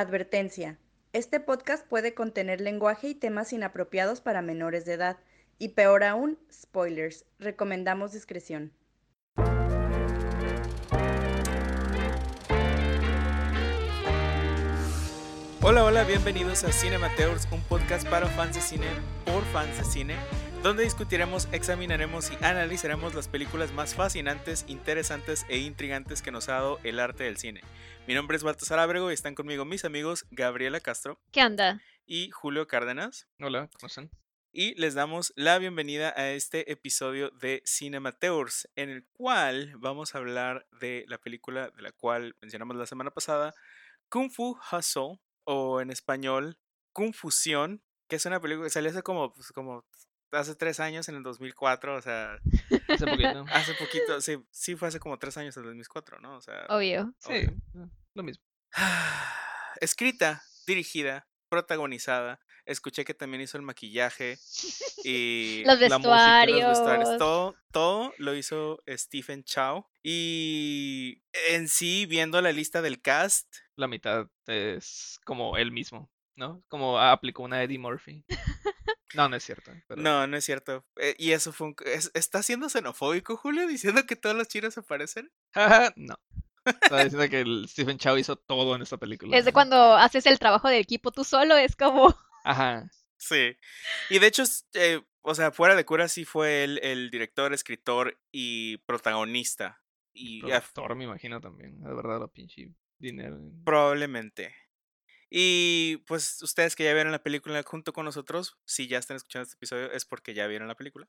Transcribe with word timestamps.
Advertencia. 0.00 0.78
Este 1.14 1.40
podcast 1.40 1.86
puede 1.86 2.12
contener 2.12 2.60
lenguaje 2.60 3.08
y 3.08 3.14
temas 3.14 3.54
inapropiados 3.54 4.20
para 4.20 4.42
menores 4.42 4.84
de 4.84 4.92
edad. 4.92 5.16
Y 5.58 5.70
peor 5.70 6.04
aún, 6.04 6.38
spoilers. 6.52 7.24
Recomendamos 7.38 8.12
discreción. 8.12 8.72
Hola, 15.62 15.82
hola, 15.82 16.04
bienvenidos 16.04 16.62
a 16.64 16.72
Cinemateurs, 16.72 17.48
un 17.50 17.62
podcast 17.62 18.06
para 18.06 18.26
fans 18.26 18.54
de 18.54 18.60
cine 18.60 18.86
por 19.24 19.42
fans 19.46 19.78
de 19.78 19.84
cine, 19.84 20.16
donde 20.62 20.84
discutiremos, 20.84 21.48
examinaremos 21.52 22.30
y 22.30 22.44
analizaremos 22.44 23.14
las 23.14 23.28
películas 23.28 23.72
más 23.72 23.94
fascinantes, 23.94 24.64
interesantes 24.68 25.46
e 25.48 25.58
intrigantes 25.58 26.22
que 26.22 26.32
nos 26.32 26.48
ha 26.48 26.54
dado 26.54 26.80
el 26.82 26.98
arte 26.98 27.24
del 27.24 27.36
cine. 27.36 27.62
Mi 28.06 28.14
nombre 28.14 28.36
es 28.36 28.42
Baltasar 28.42 28.78
Ábrego 28.78 29.10
y 29.10 29.14
están 29.14 29.34
conmigo 29.34 29.64
mis 29.64 29.84
amigos 29.84 30.26
Gabriela 30.30 30.80
Castro 30.80 31.20
¿Qué 31.32 31.44
onda? 31.44 31.80
y 32.04 32.30
Julio 32.30 32.66
Cárdenas. 32.66 33.28
Hola, 33.40 33.68
¿cómo 33.78 33.86
están? 33.86 34.10
Y 34.52 34.74
les 34.80 34.94
damos 34.94 35.32
la 35.36 35.58
bienvenida 35.58 36.14
a 36.16 36.30
este 36.30 36.72
episodio 36.72 37.30
de 37.30 37.62
Cinemateurs, 37.64 38.68
en 38.74 38.88
el 38.88 39.04
cual 39.12 39.74
vamos 39.76 40.14
a 40.14 40.18
hablar 40.18 40.66
de 40.80 41.04
la 41.08 41.18
película 41.18 41.70
de 41.70 41.82
la 41.82 41.92
cual 41.92 42.36
mencionamos 42.40 42.76
la 42.76 42.86
semana 42.86 43.10
pasada, 43.10 43.54
Kung 44.08 44.30
Fu 44.30 44.58
Hustle, 44.72 45.20
o 45.44 45.80
en 45.80 45.90
español, 45.90 46.58
Confusión, 46.92 47.82
que 48.08 48.16
es 48.16 48.26
una 48.26 48.40
película 48.40 48.66
que 48.66 48.70
salió 48.70 48.90
hace 48.90 49.02
como, 49.02 49.34
pues, 49.34 49.52
como 49.52 49.84
hace 50.32 50.54
tres 50.54 50.80
años, 50.80 51.08
en 51.08 51.16
el 51.16 51.22
2004, 51.22 51.96
o 51.96 52.02
sea, 52.02 52.38
Hace 52.88 53.06
poquito. 53.06 53.44
hace 53.52 53.74
poquito, 53.74 54.20
sí, 54.20 54.36
sí 54.50 54.76
fue 54.76 54.88
hace 54.88 55.00
como 55.00 55.18
tres 55.18 55.36
años, 55.36 55.56
en 55.56 55.62
el 55.62 55.68
2004, 55.70 56.20
¿no? 56.20 56.36
O 56.36 56.40
sea, 56.40 56.66
Obvio. 56.68 57.14
Sí, 57.18 57.32
obvio. 57.32 57.50
eh, 57.84 57.88
lo 58.14 58.22
mismo. 58.22 58.44
escrita, 59.80 60.42
dirigida, 60.66 61.26
protagonizada. 61.48 62.40
Escuché 62.64 63.04
que 63.04 63.14
también 63.14 63.42
hizo 63.42 63.56
el 63.56 63.62
maquillaje 63.62 64.38
y 65.04 65.62
Los 65.64 65.78
la 65.82 65.98
música, 65.98 66.46
los 66.46 66.54
vestuarios. 66.56 66.68
vestuarios. 66.70 67.18
Todo, 67.18 67.54
todo 67.70 68.12
lo 68.18 68.34
hizo 68.34 68.82
Stephen 68.88 69.44
Chow. 69.44 69.86
Y 70.02 71.22
en 71.50 71.68
sí, 71.68 72.06
viendo 72.06 72.40
la 72.42 72.50
lista 72.50 72.82
del 72.82 73.00
cast, 73.00 73.46
La 73.76 73.86
mitad 73.86 74.26
es 74.46 75.20
como 75.24 75.56
él 75.58 75.70
mismo, 75.70 76.10
¿no? 76.34 76.64
Como 76.66 76.98
aplicó 76.98 77.44
una 77.44 77.62
Eddie 77.62 77.78
Murphy. 77.78 78.24
No, 79.14 79.28
no 79.28 79.36
es 79.36 79.44
cierto. 79.44 79.70
pero- 79.86 80.00
no, 80.02 80.26
no 80.26 80.36
es 80.36 80.44
cierto. 80.44 80.84
Eh, 80.96 81.14
y 81.18 81.32
eso 81.32 81.52
fue 81.52 81.68
un... 81.68 81.76
es- 81.84 82.10
¿Está 82.14 82.42
siendo 82.42 82.68
xenofóbico, 82.68 83.36
Julio, 83.36 83.66
diciendo 83.66 84.04
que 84.06 84.16
todos 84.16 84.34
los 84.36 84.48
chinos 84.48 84.74
se 84.74 84.82
parecen? 84.82 85.30
No. 85.96 86.16
Estaba 86.64 87.04
diciendo 87.04 87.28
que 87.30 87.40
el 87.40 87.66
Stephen 87.68 87.98
Chow 87.98 88.16
hizo 88.18 88.36
todo 88.36 88.74
en 88.74 88.82
esta 88.82 88.96
película. 88.96 89.36
Es 89.36 89.44
de 89.44 89.52
cuando 89.52 89.96
haces 89.96 90.26
el 90.26 90.38
trabajo 90.38 90.68
del 90.68 90.80
equipo 90.80 91.12
tú 91.12 91.22
solo, 91.24 91.56
es 91.56 91.76
como... 91.76 92.14
Ajá. 92.44 92.90
Sí. 93.18 93.56
Y 94.10 94.18
de 94.18 94.26
hecho, 94.26 94.42
eh, 94.74 95.00
o 95.22 95.34
sea, 95.34 95.50
fuera 95.52 95.74
de 95.74 95.84
cura 95.84 96.08
sí 96.08 96.24
fue 96.24 96.64
él 96.64 96.78
el 96.82 97.10
director, 97.10 97.52
escritor 97.54 98.18
y 98.32 98.78
protagonista. 98.78 99.80
Y 100.12 100.40
Productor, 100.40 100.94
me 100.96 101.04
imagino 101.04 101.40
también. 101.40 101.80
De 101.82 101.92
verdad, 101.94 102.18
lo 102.20 102.28
pinche 102.28 102.70
dinero. 102.98 103.38
Probablemente. 103.64 104.54
Y 105.38 105.98
pues 106.06 106.42
ustedes 106.42 106.74
que 106.74 106.84
ya 106.84 106.94
vieron 106.94 107.12
la 107.12 107.22
película 107.22 107.62
junto 107.62 107.92
con 107.92 108.06
nosotros, 108.06 108.56
si 108.64 108.88
ya 108.88 108.96
están 108.96 109.18
escuchando 109.18 109.42
este 109.42 109.56
episodio, 109.56 109.92
es 109.92 110.06
porque 110.06 110.32
ya 110.32 110.46
vieron 110.46 110.66
la 110.66 110.76
película. 110.76 111.06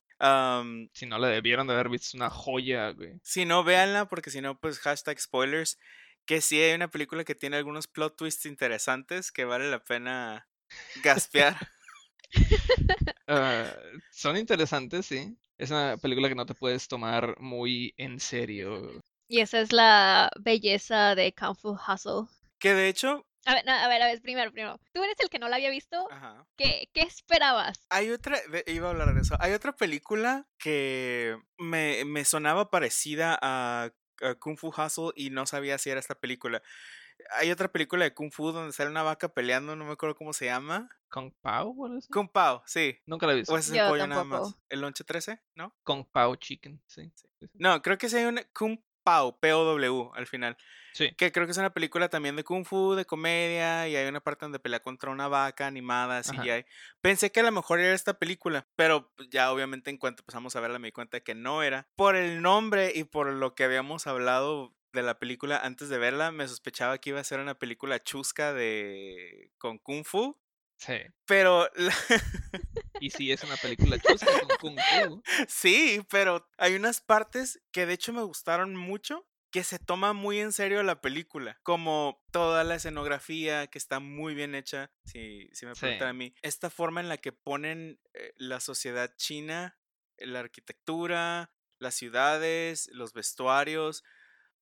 Si 0.91 1.05
no, 1.05 1.17
le 1.17 1.27
debieron 1.29 1.65
de 1.65 1.73
haber 1.73 1.87
visto 1.87 2.07
es 2.07 2.13
una 2.13 2.29
joya, 2.29 2.89
güey. 2.89 3.13
si 3.23 3.45
no, 3.45 3.63
véanla, 3.63 4.09
porque 4.09 4.29
si 4.29 4.41
no, 4.41 4.59
pues 4.59 4.79
hashtag 4.79 5.17
spoilers. 5.21 5.79
Que 6.25 6.41
sí 6.41 6.59
hay 6.59 6.73
una 6.73 6.89
película 6.89 7.23
que 7.23 7.35
tiene 7.35 7.55
algunos 7.55 7.87
plot 7.87 8.17
twists 8.17 8.45
interesantes 8.45 9.31
que 9.31 9.45
vale 9.45 9.71
la 9.71 9.81
pena 9.81 10.49
gaspear. 11.03 11.55
Ah, 13.29 13.73
son 14.11 14.35
interesantes, 14.35 15.05
sí. 15.05 15.37
Es 15.57 15.71
una 15.71 15.95
película 15.97 16.27
que 16.27 16.35
no 16.35 16.45
te 16.45 16.53
puedes 16.53 16.89
tomar 16.89 17.39
muy 17.39 17.93
en 17.97 18.19
serio. 18.19 19.01
Y 19.29 19.39
esa 19.39 19.61
es 19.61 19.71
la 19.71 20.29
belleza 20.37 21.15
de 21.15 21.33
Kung 21.33 21.55
Fu 21.57 21.77
Hustle. 21.77 22.27
que 22.59 22.73
de 22.73 22.87
hecho, 22.89 23.26
A 23.47 23.53
ver, 23.53 23.65
no, 23.65 23.71
a 23.71 23.87
ver, 23.87 24.01
a 24.01 24.07
ver, 24.07 24.21
primero, 24.21 24.51
primero. 24.51 24.77
Tú 24.93 25.01
eres 25.03 25.15
el 25.19 25.29
que 25.29 25.39
no 25.39 25.47
la 25.47 25.55
había 25.55 25.69
visto. 25.69 26.07
ajá, 26.11 26.45
¿Qué, 26.57 26.89
qué 26.93 27.01
esperabas? 27.03 27.79
Hay 27.89 28.11
otra, 28.11 28.37
de- 28.51 28.63
iba 28.67 28.87
a 28.87 28.91
hablar 28.91 29.13
de 29.15 29.21
eso. 29.21 29.37
Hay 29.39 29.53
otra 29.53 29.71
película 29.73 30.45
que 30.59 31.37
me, 31.57 32.03
me 32.05 32.25
sonaba 32.25 32.69
parecida 32.69 33.39
a, 33.41 33.89
a 34.21 34.35
Kung 34.35 34.57
Fu 34.57 34.67
Hustle 34.67 35.11
y 35.15 35.29
no 35.29 35.45
sabía 35.45 35.77
si 35.77 35.89
era 35.89 35.99
esta 36.01 36.15
película. 36.15 36.61
Hay 37.39 37.49
otra 37.51 37.71
película 37.71 38.03
de 38.03 38.13
Kung 38.13 38.31
Fu 38.31 38.51
donde 38.51 38.73
sale 38.73 38.89
una 38.89 39.03
vaca 39.03 39.29
peleando, 39.29 39.75
no 39.75 39.85
me 39.85 39.93
acuerdo 39.93 40.15
cómo 40.15 40.33
se 40.33 40.45
llama. 40.45 40.89
Kung 41.09 41.31
Pao? 41.41 41.73
Kung 42.11 42.27
Pao, 42.29 42.63
sí. 42.65 42.99
Nunca 43.05 43.27
la 43.27 43.33
he 43.33 43.37
visto. 43.37 43.53
O 43.53 43.57
ese 43.57 43.71
es 43.75 43.81
el 43.81 43.89
pollo 43.89 44.07
nada 44.07 44.23
más. 44.25 44.57
¿El 44.69 44.81
lonche 44.81 45.03
13? 45.05 45.41
¿No? 45.55 45.73
Kung 45.83 46.05
Pao 46.05 46.35
Chicken, 46.35 46.81
sí. 46.85 47.11
sí, 47.15 47.27
sí. 47.39 47.47
No, 47.53 47.81
creo 47.81 47.97
que 47.97 48.09
sí 48.09 48.17
hay 48.17 48.25
una 48.25 48.43
Kung 48.53 48.77
Pao, 49.07 49.39
P-O-W 49.39 50.11
al 50.15 50.27
final. 50.27 50.57
Sí. 50.91 51.13
Que 51.15 51.31
creo 51.31 51.45
que 51.45 51.53
es 51.53 51.57
una 51.57 51.73
película 51.73 52.09
también 52.09 52.35
de 52.35 52.43
Kung 52.43 52.65
Fu, 52.65 52.93
de 52.93 53.05
comedia, 53.05 53.87
y 53.87 53.95
hay 53.95 54.05
una 54.05 54.19
parte 54.19 54.43
donde 54.43 54.59
pelea 54.59 54.81
contra 54.81 55.11
una 55.11 55.29
vaca 55.29 55.65
animada. 55.65 56.21
CGI. 56.23 56.65
Pensé 56.99 57.31
que 57.31 57.39
a 57.39 57.43
lo 57.43 57.53
mejor 57.53 57.79
era 57.79 57.93
esta 57.93 58.19
película, 58.19 58.67
pero 58.75 59.13
ya 59.31 59.53
obviamente 59.53 59.89
en 59.89 59.97
cuanto 59.97 60.23
empezamos 60.23 60.57
a 60.57 60.59
verla 60.59 60.77
me 60.77 60.89
di 60.89 60.91
cuenta 60.91 61.21
que 61.21 61.35
no 61.35 61.63
era. 61.63 61.87
Por 61.95 62.17
el 62.17 62.41
nombre 62.41 62.91
y 62.93 63.05
por 63.05 63.31
lo 63.31 63.55
que 63.55 63.63
habíamos 63.63 64.07
hablado 64.07 64.75
de 64.91 65.03
la 65.03 65.19
película 65.19 65.57
antes 65.57 65.87
de 65.87 65.99
verla, 65.99 66.33
me 66.33 66.45
sospechaba 66.45 66.97
que 66.97 67.11
iba 67.11 67.21
a 67.21 67.23
ser 67.23 67.39
una 67.39 67.57
película 67.57 68.03
chusca 68.03 68.51
de 68.51 69.53
con 69.57 69.77
Kung 69.77 70.03
Fu, 70.03 70.37
Sí. 70.77 70.97
pero 71.25 71.69
la- 71.75 71.95
Y 72.99 73.09
sí, 73.11 73.31
es 73.31 73.43
una 73.43 73.57
película 73.57 73.97
chusca 73.99 74.27
con 74.39 74.49
Kung 74.59 74.77
Fu. 74.79 75.21
sí, 75.47 76.01
pero 76.09 76.49
hay 76.57 76.75
unas 76.75 77.01
partes 77.01 77.61
que 77.71 77.85
de 77.85 77.93
hecho 77.93 78.13
me 78.13 78.23
gustaron 78.23 78.75
mucho 78.75 79.27
que 79.51 79.63
se 79.63 79.79
toma 79.79 80.13
muy 80.13 80.39
en 80.39 80.51
serio 80.51 80.83
la 80.83 80.99
película, 80.99 81.57
como 81.63 82.21
toda 82.31 82.63
la 82.63 82.75
escenografía 82.75 83.67
que 83.67 83.77
está 83.77 83.99
muy 83.99 84.35
bien 84.35 84.55
hecha, 84.55 84.91
si, 85.05 85.49
si 85.53 85.65
me 85.65 85.73
Sí. 85.73 85.81
preguntan 85.81 86.09
a 86.09 86.13
mí, 86.13 86.33
esta 86.41 86.69
forma 86.69 86.99
en 87.01 87.07
la 87.09 87.17
que 87.17 87.31
ponen 87.31 87.99
eh, 88.13 88.33
la 88.35 88.59
sociedad 88.59 89.15
china, 89.15 89.79
la 90.17 90.39
arquitectura, 90.41 91.53
las 91.79 91.95
ciudades, 91.95 92.89
los 92.91 93.13
vestuarios, 93.13 94.03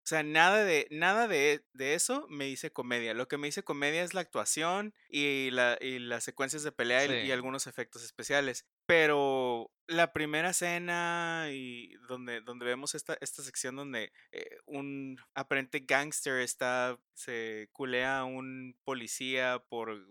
o 0.05 0.07
sea, 0.07 0.21
nada 0.21 0.63
de, 0.63 0.87
nada 0.91 1.27
de, 1.27 1.65
de 1.73 1.95
eso 1.95 2.27
me 2.29 2.45
dice 2.45 2.71
comedia. 2.71 3.15
Lo 3.15 3.27
que 3.27 3.37
me 3.39 3.47
dice 3.47 3.63
comedia 3.63 4.03
es 4.03 4.13
la 4.13 4.21
actuación 4.21 4.93
y, 5.09 5.49
la, 5.49 5.79
y 5.81 5.97
las 5.97 6.23
secuencias 6.23 6.61
de 6.61 6.71
pelea 6.71 7.05
y- 7.25 7.31
algunos 7.31 7.65
efectos 7.65 8.03
especiales. 8.03 8.67
Pero 8.85 9.71
la 9.87 10.13
primera 10.13 10.51
escena 10.51 11.47
y 11.51 11.95
donde, 12.07 12.41
donde 12.41 12.65
vemos 12.67 12.93
esta, 12.93 13.17
esta 13.19 13.41
sección 13.41 13.75
donde 13.75 14.11
eh, 14.31 14.57
un 14.67 15.17
aparente 15.33 15.79
gángster 15.79 16.39
está, 16.41 16.99
se 17.15 17.69
culea 17.71 18.19
a 18.19 18.25
un 18.25 18.77
policía 18.83 19.57
por, 19.69 20.05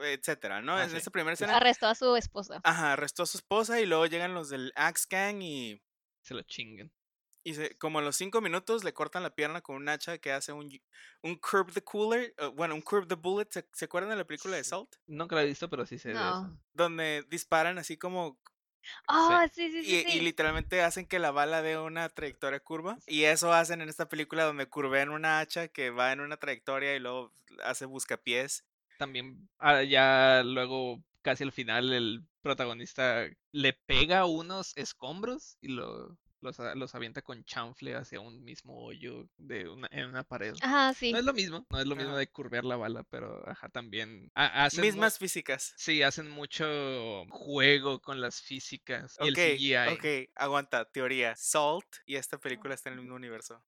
etcétera, 0.00 0.62
¿no? 0.62 0.74
Ah, 0.76 0.84
en 0.84 0.90
sí. 0.90 0.96
esta 0.96 1.10
primera 1.10 1.34
escena, 1.34 1.56
Arrestó 1.58 1.86
a 1.86 1.94
su 1.94 2.16
esposa. 2.16 2.62
ajá, 2.64 2.94
arrestó 2.94 3.24
a 3.24 3.26
su 3.26 3.36
esposa 3.36 3.78
y 3.78 3.84
luego 3.84 4.06
llegan 4.06 4.32
los 4.32 4.48
del 4.48 4.72
Axe 4.74 5.06
Gang 5.10 5.42
y 5.42 5.82
Se 6.22 6.32
lo 6.32 6.40
chinguen. 6.44 6.90
Y 7.44 7.54
se- 7.54 7.76
como 7.78 7.98
a 8.00 8.02
los 8.02 8.16
cinco 8.16 8.40
minutos 8.40 8.82
le 8.82 8.92
cortan 8.92 9.22
la 9.22 9.34
pierna 9.34 9.60
con 9.60 9.76
un 9.76 9.88
hacha 9.88 10.18
que 10.18 10.32
hace 10.32 10.52
un, 10.52 10.70
y- 10.72 10.82
un 11.22 11.36
curb 11.36 11.72
the 11.72 11.82
cooler, 11.82 12.34
uh, 12.42 12.50
bueno, 12.50 12.74
un 12.74 12.82
curb 12.82 13.06
the 13.06 13.14
bullet. 13.14 13.46
¿Se, 13.50 13.64
se 13.72 13.84
acuerdan 13.84 14.10
de 14.10 14.16
la 14.16 14.24
película 14.24 14.56
de. 14.56 14.64
Salt? 14.64 14.96
Nunca 15.06 15.36
la 15.36 15.42
he 15.42 15.46
visto, 15.46 15.70
pero 15.70 15.86
sí 15.86 15.98
sé 15.98 16.08
de 16.08 16.14
eso. 16.14 16.42
No. 16.42 16.58
Donde 16.72 17.24
disparan 17.30 17.78
así 17.78 17.96
como 17.96 18.38
Oh, 19.08 19.40
sí, 19.52 19.70
sí, 19.70 19.80
y, 19.80 19.84
sí, 19.84 20.04
y 20.08 20.12
sí. 20.12 20.20
literalmente 20.20 20.82
hacen 20.82 21.06
que 21.06 21.18
la 21.18 21.30
bala 21.30 21.62
dé 21.62 21.78
una 21.78 22.08
trayectoria 22.08 22.60
curva. 22.60 22.98
Y 23.06 23.24
eso 23.24 23.52
hacen 23.52 23.80
en 23.80 23.88
esta 23.88 24.08
película 24.08 24.44
donde 24.44 24.66
curvean 24.66 25.10
una 25.10 25.40
hacha 25.40 25.68
que 25.68 25.90
va 25.90 26.12
en 26.12 26.20
una 26.20 26.36
trayectoria 26.36 26.94
y 26.94 27.00
luego 27.00 27.32
hace 27.62 27.86
buscapiés. 27.86 28.64
También, 28.98 29.48
ah, 29.58 29.82
ya 29.82 30.42
luego, 30.44 31.02
casi 31.22 31.44
al 31.44 31.52
final, 31.52 31.92
el 31.92 32.24
protagonista 32.42 33.26
le 33.52 33.72
pega 33.72 34.24
unos 34.26 34.76
escombros 34.76 35.56
y 35.60 35.68
lo, 35.68 36.16
los, 36.44 36.58
los 36.76 36.94
avienta 36.94 37.22
con 37.22 37.42
chanfle 37.44 37.94
hacia 37.96 38.20
un 38.20 38.44
mismo 38.44 38.78
hoyo 38.84 39.28
de 39.38 39.68
una, 39.68 39.88
en 39.90 40.06
una 40.06 40.22
pared. 40.22 40.54
Ajá, 40.60 40.94
sí. 40.94 41.10
No 41.12 41.18
es 41.18 41.24
lo 41.24 41.32
mismo, 41.32 41.66
no 41.70 41.80
es 41.80 41.86
lo 41.86 41.96
mismo 41.96 42.10
Ajá. 42.10 42.20
de 42.20 42.28
curvear 42.28 42.64
la 42.64 42.76
bala, 42.76 43.02
pero 43.04 43.42
ajá, 43.48 43.68
también 43.70 44.30
hacen 44.34 44.82
Mismas 44.82 45.18
físicas. 45.18 45.74
Sí, 45.76 46.02
hacen 46.02 46.30
mucho 46.30 47.24
juego 47.30 48.00
con 48.00 48.20
las 48.20 48.40
físicas 48.40 49.16
y 49.20 49.30
Ok, 49.30 49.38
el 49.38 49.58
CGI. 49.58 49.76
ok, 49.94 50.30
aguanta, 50.36 50.84
teoría. 50.84 51.34
Salt 51.36 51.86
y 52.06 52.16
esta 52.16 52.38
película 52.38 52.74
están 52.74 52.92
en 52.92 52.98
el 52.98 53.04
mismo 53.04 53.16
universo. 53.16 53.64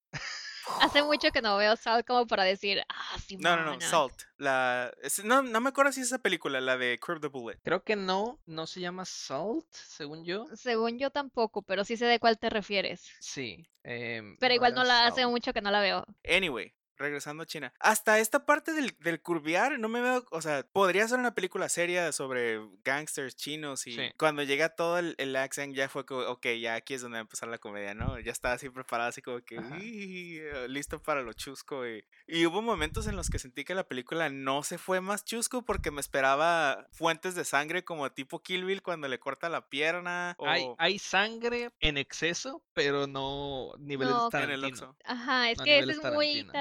Hace 0.81 1.03
mucho 1.03 1.31
que 1.31 1.43
no 1.43 1.57
veo 1.57 1.77
Salt 1.77 2.07
como 2.07 2.27
para 2.27 2.45
decir, 2.45 2.83
ah, 2.89 3.17
sí, 3.27 3.37
No, 3.39 3.57
no, 3.57 3.75
no, 3.75 3.81
Salt. 3.81 4.15
La, 4.37 4.93
es- 5.03 5.25
no, 5.25 5.43
no 5.43 5.61
me 5.61 5.69
acuerdo 5.71 5.93
si 5.93 6.01
es 6.01 6.09
esa 6.09 6.19
película, 6.19 6.61
la 6.61 6.77
de 6.77 6.99
Curve 6.99 7.21
the 7.21 7.29
Bullet. 7.29 7.59
Creo 7.63 7.83
que 7.83 7.97
no, 7.97 8.41
no 8.47 8.67
se 8.67 8.81
llama 8.81 9.05
Salt, 9.05 9.67
según 9.73 10.25
yo. 10.25 10.47
Según 10.55 10.99
yo 10.99 11.11
tampoco, 11.11 11.63
pero 11.63 11.85
sí 11.85 11.97
sé 11.97 12.05
de 12.07 12.19
cuál 12.21 12.39
te 12.39 12.51
refieres. 12.51 13.11
Sí. 13.21 13.67
em, 13.85 14.37
Pero 14.39 14.55
igual 14.55 14.75
no 14.75 14.85
la 14.85 15.07
hace 15.07 15.27
mucho 15.27 15.53
que 15.53 15.63
no 15.63 15.71
la 15.71 15.81
veo. 15.81 16.05
Anyway, 16.29 16.75
regresando 16.97 17.43
a 17.43 17.47
China. 17.47 17.73
Hasta 17.81 18.19
esta 18.19 18.47
parte 18.47 18.73
del, 18.73 18.97
del 19.01 19.21
curviar, 19.21 19.79
no 19.79 19.89
me 19.89 20.01
veo, 20.01 20.25
o 20.31 20.41
sea, 20.43 20.65
podría 20.73 21.07
ser 21.09 21.19
una 21.19 21.35
película 21.35 21.69
seria 21.69 22.13
sobre 22.13 22.61
gangsters 22.85 23.37
chinos 23.37 23.87
y 23.87 23.93
Sí. 23.97 24.11
cuando 24.19 24.43
llega 24.43 24.71
todo 24.71 24.99
el, 24.99 25.15
el 25.19 25.35
accent 25.37 25.75
ya 25.75 25.89
fue 25.89 26.05
como, 26.07 26.21
ok, 26.23 26.47
ya 26.61 26.75
aquí 26.75 26.95
es 26.95 27.03
donde 27.03 27.17
va 27.17 27.21
a 27.21 27.23
empezar 27.23 27.49
la 27.49 27.59
comedia, 27.59 27.95
¿no? 27.95 28.19
Ya 28.21 28.33
estaba 28.33 28.55
así 28.55 28.69
preparada, 28.71 29.09
así 29.11 29.23
como 29.23 29.41
que, 29.43 29.59
Ajá. 29.59 29.79
"Ih, 29.79 30.39
eh, 30.41 30.69
listo 30.69 31.01
para 31.03 31.23
lo 31.23 31.33
chusco. 31.33 31.87
Y, 31.87 32.05
y 32.27 32.47
hubo 32.47 32.63
momentos 32.63 33.07
en 33.07 33.17
los 33.17 33.31
que 33.31 33.39
sentí 33.39 33.65
que 33.65 33.75
la 33.75 33.85
película 33.89 34.29
no 34.29 34.63
se 34.63 34.79
fue 34.79 35.01
más 35.01 35.25
chusco 35.25 35.65
porque 35.65 35.91
me 35.91 36.01
esperaba 36.01 36.87
fuentes 36.93 37.35
de 37.35 37.45
sangre 37.45 37.85
como 37.85 38.11
tipo 38.13 38.43
Kill 38.43 38.65
Bill 38.65 38.83
cuando 38.83 39.09
le 39.09 39.19
corta 39.19 39.49
la 39.49 39.69
pierna 39.69 40.35
o 40.39 40.47
Hay, 40.49 40.67
hay 40.79 40.99
sangre 40.99 41.71
en 41.81 41.97
exceso, 41.99 42.63
pero 42.73 43.07
no 43.07 43.73
niveles 43.79 44.15
No, 44.15 44.29
en 44.33 44.51
el 44.51 44.61
Tarantino. 44.61 44.97
Ajá, 45.05 45.51
es 45.51 45.59
No 45.59 45.65
que 45.65 45.79
ese 45.79 45.93
es 45.93 46.03
muy 46.03 46.45
Tarantino. 46.45 46.53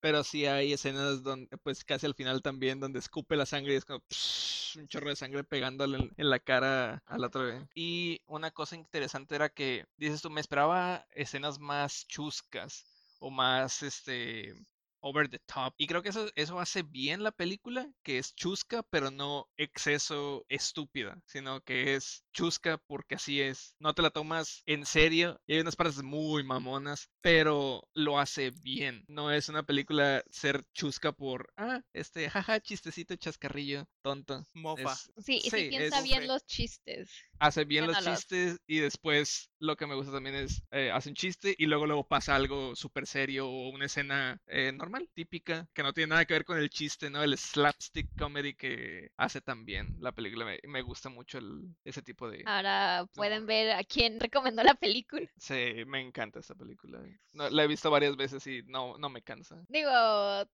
Pero 0.00 0.22
sí 0.22 0.46
hay 0.46 0.72
escenas 0.72 1.22
donde, 1.22 1.56
pues 1.58 1.84
casi 1.84 2.06
al 2.06 2.14
final 2.14 2.40
también, 2.40 2.78
donde 2.78 3.00
escupe 3.00 3.36
la 3.36 3.46
sangre 3.46 3.74
y 3.74 3.76
es 3.76 3.84
como 3.84 4.02
un 4.76 4.88
chorro 4.88 5.08
de 5.08 5.16
sangre 5.16 5.42
pegándole 5.42 6.10
en, 6.16 6.30
la 6.30 6.38
cara 6.38 7.02
al 7.06 7.24
otro. 7.24 7.68
Y 7.74 8.20
una 8.26 8.50
cosa 8.52 8.76
interesante 8.76 9.34
era 9.34 9.48
que, 9.48 9.86
dices 9.96 10.22
tú, 10.22 10.30
me 10.30 10.40
esperaba 10.40 11.04
escenas 11.10 11.58
más 11.58 12.06
chuscas 12.06 12.86
o 13.18 13.30
más, 13.30 13.82
este, 13.82 14.54
over 15.00 15.28
the 15.28 15.38
top. 15.40 15.74
Y 15.76 15.86
creo 15.86 16.02
que 16.02 16.10
eso, 16.10 16.28
eso 16.34 16.60
hace 16.60 16.82
bien 16.82 17.22
la 17.22 17.32
película, 17.32 17.90
que 18.02 18.18
es 18.18 18.34
chusca, 18.34 18.82
pero 18.84 19.10
no 19.10 19.48
exceso 19.56 20.44
estúpida, 20.48 21.20
sino 21.26 21.60
que 21.62 21.94
es 21.94 22.24
chusca 22.38 22.78
porque 22.86 23.16
así 23.16 23.40
es. 23.40 23.74
No 23.78 23.94
te 23.94 24.02
la 24.02 24.10
tomas 24.10 24.62
en 24.66 24.86
serio. 24.86 25.40
Y 25.46 25.54
hay 25.54 25.60
unas 25.60 25.76
partes 25.76 26.02
muy 26.02 26.44
mamonas, 26.44 27.08
pero 27.20 27.82
lo 27.94 28.18
hace 28.18 28.50
bien. 28.62 29.04
No 29.08 29.30
es 29.32 29.48
una 29.48 29.62
película 29.64 30.22
ser 30.30 30.64
chusca 30.74 31.12
por, 31.12 31.52
ah, 31.56 31.80
este, 31.92 32.28
jaja, 32.30 32.60
chistecito, 32.60 33.16
chascarrillo, 33.16 33.88
tonto. 34.02 34.44
Mofa. 34.54 34.92
Es- 34.92 35.12
Sí, 35.24 35.36
y 35.44 35.50
sí 35.50 35.50
Sí, 35.50 35.68
piensa 35.68 35.98
es- 35.98 36.04
bien 36.04 36.26
los 36.28 36.46
chistes. 36.46 37.10
hace 37.40 37.64
bien 37.64 37.86
los 37.86 37.98
chistes 37.98 38.60
y 38.66 38.78
después 38.78 39.50
lo 39.60 39.76
que 39.76 39.86
me 39.86 39.94
gusta 39.94 40.12
también 40.12 40.34
es 40.36 40.62
eh, 40.70 40.90
hace 40.92 41.08
un 41.08 41.14
chiste 41.14 41.54
y 41.58 41.66
luego 41.66 41.86
luego 41.86 42.06
pasa 42.06 42.34
algo 42.36 42.74
súper 42.76 43.06
serio 43.06 43.48
o 43.48 43.68
una 43.70 43.86
escena 43.86 44.40
eh, 44.46 44.72
normal, 44.72 45.08
típica, 45.14 45.68
que 45.74 45.82
no 45.82 45.92
tiene 45.92 46.10
nada 46.10 46.24
que 46.24 46.34
ver 46.34 46.44
con 46.44 46.58
el 46.58 46.70
chiste, 46.70 47.10
¿no? 47.10 47.22
El 47.22 47.36
slapstick 47.36 48.08
comedy 48.16 48.54
que 48.54 49.10
hace 49.16 49.40
también 49.40 49.96
la 50.00 50.12
película. 50.12 50.44
Me, 50.44 50.58
me 50.68 50.82
gusta 50.82 51.08
mucho 51.08 51.38
el- 51.38 51.74
ese 51.84 52.02
tipo 52.02 52.27
de... 52.27 52.27
Ahora 52.46 53.06
pueden 53.14 53.46
ver 53.46 53.72
a 53.72 53.84
quién 53.84 54.20
recomendó 54.20 54.62
la 54.62 54.74
película. 54.74 55.28
Sí, 55.38 55.84
me 55.86 56.00
encanta 56.00 56.40
esta 56.40 56.54
película. 56.54 57.00
No, 57.32 57.48
la 57.48 57.64
he 57.64 57.66
visto 57.66 57.90
varias 57.90 58.16
veces 58.16 58.46
y 58.46 58.62
no, 58.64 58.98
no 58.98 59.08
me 59.08 59.22
cansa. 59.22 59.64
Digo, 59.68 59.90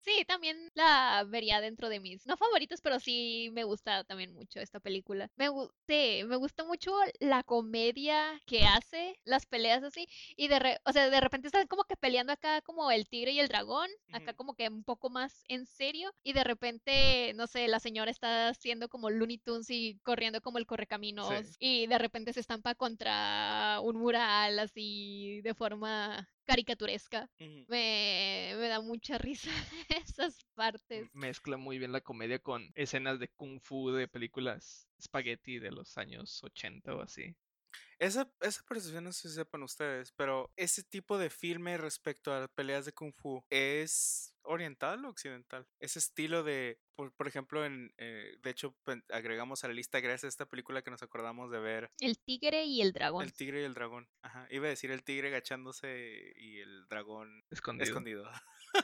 sí, 0.02 0.24
también 0.26 0.70
la 0.74 1.24
vería 1.26 1.60
dentro 1.60 1.88
de 1.88 2.00
mis, 2.00 2.26
no 2.26 2.36
favoritos, 2.36 2.80
pero 2.80 3.00
sí 3.00 3.50
me 3.52 3.64
gusta 3.64 4.04
también 4.04 4.32
mucho 4.34 4.60
esta 4.60 4.80
película. 4.80 5.30
Me, 5.36 5.48
sí, 5.86 6.22
me 6.26 6.36
gusta 6.36 6.64
mucho 6.64 6.92
la 7.20 7.42
comedia 7.42 8.40
que 8.46 8.66
hace, 8.66 9.18
las 9.24 9.46
peleas 9.46 9.82
así, 9.82 10.06
y 10.36 10.48
de, 10.48 10.58
re- 10.58 10.78
o 10.84 10.92
sea, 10.92 11.08
de 11.10 11.20
repente 11.20 11.48
están 11.48 11.66
como 11.66 11.84
que 11.84 11.96
peleando 11.96 12.32
acá 12.32 12.60
como 12.62 12.90
el 12.90 13.08
tigre 13.08 13.32
y 13.32 13.40
el 13.40 13.48
dragón, 13.48 13.88
acá 14.12 14.34
como 14.34 14.54
que 14.54 14.68
un 14.68 14.84
poco 14.84 15.10
más 15.10 15.44
en 15.48 15.66
serio, 15.66 16.12
y 16.22 16.32
de 16.32 16.44
repente, 16.44 17.32
no 17.36 17.46
sé, 17.46 17.68
la 17.68 17.80
señora 17.80 18.10
está 18.10 18.48
haciendo 18.48 18.88
como 18.88 19.10
Looney 19.10 19.38
Tunes 19.38 19.70
y 19.70 19.98
corriendo 20.02 20.40
como 20.40 20.58
el 20.58 20.66
correcaminos, 20.66 21.56
y 21.66 21.86
de 21.86 21.96
repente 21.96 22.34
se 22.34 22.40
estampa 22.40 22.74
contra 22.74 23.80
un 23.82 23.96
mural 23.96 24.58
así 24.58 25.40
de 25.40 25.54
forma 25.54 26.28
caricaturesca. 26.44 27.30
Me, 27.38 28.52
me 28.58 28.68
da 28.68 28.82
mucha 28.82 29.16
risa 29.18 29.50
esas 29.88 30.44
partes. 30.54 31.08
Mezcla 31.14 31.56
muy 31.56 31.78
bien 31.78 31.90
la 31.90 32.02
comedia 32.02 32.38
con 32.38 32.70
escenas 32.74 33.18
de 33.18 33.28
kung 33.28 33.60
fu 33.62 33.90
de 33.92 34.06
películas 34.08 34.86
spaghetti 35.00 35.58
de 35.58 35.70
los 35.70 35.96
años 35.96 36.44
80 36.44 36.96
o 36.96 37.00
así. 37.00 37.34
Esa, 37.98 38.30
esa 38.42 38.62
percepción 38.68 39.04
no 39.04 39.12
sé 39.14 39.30
si 39.30 39.34
sepan 39.36 39.62
ustedes, 39.62 40.12
pero 40.12 40.52
ese 40.56 40.82
tipo 40.84 41.16
de 41.16 41.30
filme 41.30 41.78
respecto 41.78 42.30
a 42.34 42.40
las 42.40 42.50
peleas 42.50 42.84
de 42.84 42.92
Kung 42.92 43.14
Fu 43.16 43.42
es 43.48 44.33
oriental 44.44 45.04
o 45.04 45.08
occidental. 45.08 45.66
Ese 45.80 45.98
estilo 45.98 46.42
de, 46.42 46.78
por, 46.94 47.12
por 47.14 47.26
ejemplo, 47.28 47.64
en, 47.64 47.92
eh, 47.98 48.36
de 48.42 48.50
hecho, 48.50 48.76
agregamos 49.10 49.64
a 49.64 49.68
la 49.68 49.74
lista 49.74 50.00
gracias 50.00 50.24
a 50.24 50.28
esta 50.28 50.46
película 50.46 50.82
que 50.82 50.90
nos 50.90 51.02
acordamos 51.02 51.50
de 51.50 51.58
ver 51.58 51.90
El 52.00 52.18
tigre 52.18 52.64
y 52.64 52.80
el 52.82 52.92
dragón. 52.92 53.24
El 53.24 53.32
tigre 53.32 53.62
y 53.62 53.64
el 53.64 53.74
dragón. 53.74 54.08
Ajá, 54.22 54.46
iba 54.50 54.66
a 54.66 54.70
decir 54.70 54.90
el 54.90 55.02
tigre 55.04 55.28
agachándose 55.28 56.32
y 56.36 56.60
el 56.60 56.86
dragón 56.88 57.44
Escondido. 57.50 57.84
escondido. 57.90 58.30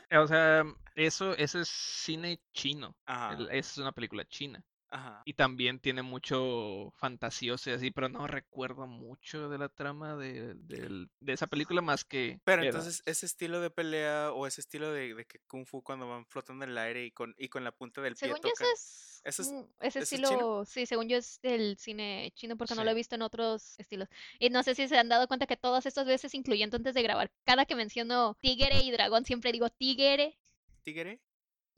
Eh, 0.08 0.18
O 0.18 0.26
sea, 0.26 0.64
eso, 0.94 1.36
eso 1.36 1.60
es 1.60 1.68
cine 1.68 2.40
chino. 2.52 2.96
Ajá, 3.06 3.34
el- 3.34 3.46
Esa 3.50 3.70
es 3.72 3.78
una 3.78 3.92
película 3.92 4.24
china. 4.26 4.64
Ajá. 4.90 5.22
Y 5.24 5.34
también 5.34 5.80
tiene 5.80 6.02
mucho 6.02 6.92
fantasioso 6.96 7.70
y 7.70 7.72
así, 7.74 7.90
pero 7.90 8.08
no 8.08 8.26
recuerdo 8.26 8.86
mucho 8.86 9.48
de 9.48 9.58
la 9.58 9.68
trama 9.68 10.16
de, 10.16 10.54
de 10.54 11.32
esa 11.32 11.46
película 11.46 11.80
más 11.80 12.04
que... 12.04 12.40
Pero 12.44 12.62
era- 12.62 12.68
entonces 12.70 13.02
ese 13.06 13.26
estilo 13.26 13.60
de 13.60 13.70
pelea 13.70 14.32
o 14.32 14.46
ese 14.46 14.60
estilo 14.60 14.92
de, 14.92 15.14
de 15.14 15.24
que 15.24 15.38
Kung 15.46 15.66
Fu 15.66 15.82
cuando 15.82 16.08
van 16.08 16.26
flotando 16.26 16.64
en 16.64 16.70
el 16.72 16.78
aire 16.78 17.04
y 17.04 17.10
con, 17.12 17.34
y 17.38 17.48
con 17.48 17.64
la 17.64 17.72
punta 17.72 18.00
del 18.00 18.14
pie 18.14 18.28
Según 18.28 18.42
yo, 18.42 18.50
es, 18.72 19.20
¿Eso 19.24 19.42
es- 19.42 19.48
ese 19.80 19.98
eso 19.98 19.98
es 20.00 20.08
chino? 20.10 20.28
estilo, 20.28 20.64
sí, 20.64 20.86
según 20.86 21.08
yo 21.08 21.16
es 21.18 21.40
del 21.42 21.76
cine 21.78 22.32
chino 22.34 22.56
porque 22.56 22.74
no 22.74 22.84
lo 22.84 22.90
he 22.90 22.94
visto 22.94 23.14
en 23.14 23.22
otros 23.22 23.78
estilos. 23.78 24.08
Y 24.38 24.50
no 24.50 24.62
sé 24.62 24.74
si 24.74 24.88
se 24.88 24.98
han 24.98 25.08
dado 25.08 25.28
cuenta 25.28 25.46
que 25.46 25.56
todas 25.56 25.84
estas 25.86 26.06
veces, 26.06 26.34
incluyendo 26.34 26.76
antes 26.76 26.94
de 26.94 27.02
grabar, 27.02 27.30
cada 27.44 27.66
que 27.66 27.74
menciono 27.74 28.34
tigre 28.40 28.80
y 28.82 28.90
dragón, 28.90 29.24
siempre 29.24 29.52
digo 29.52 29.68
tigre. 29.70 30.38
¿Tigre? 30.82 31.20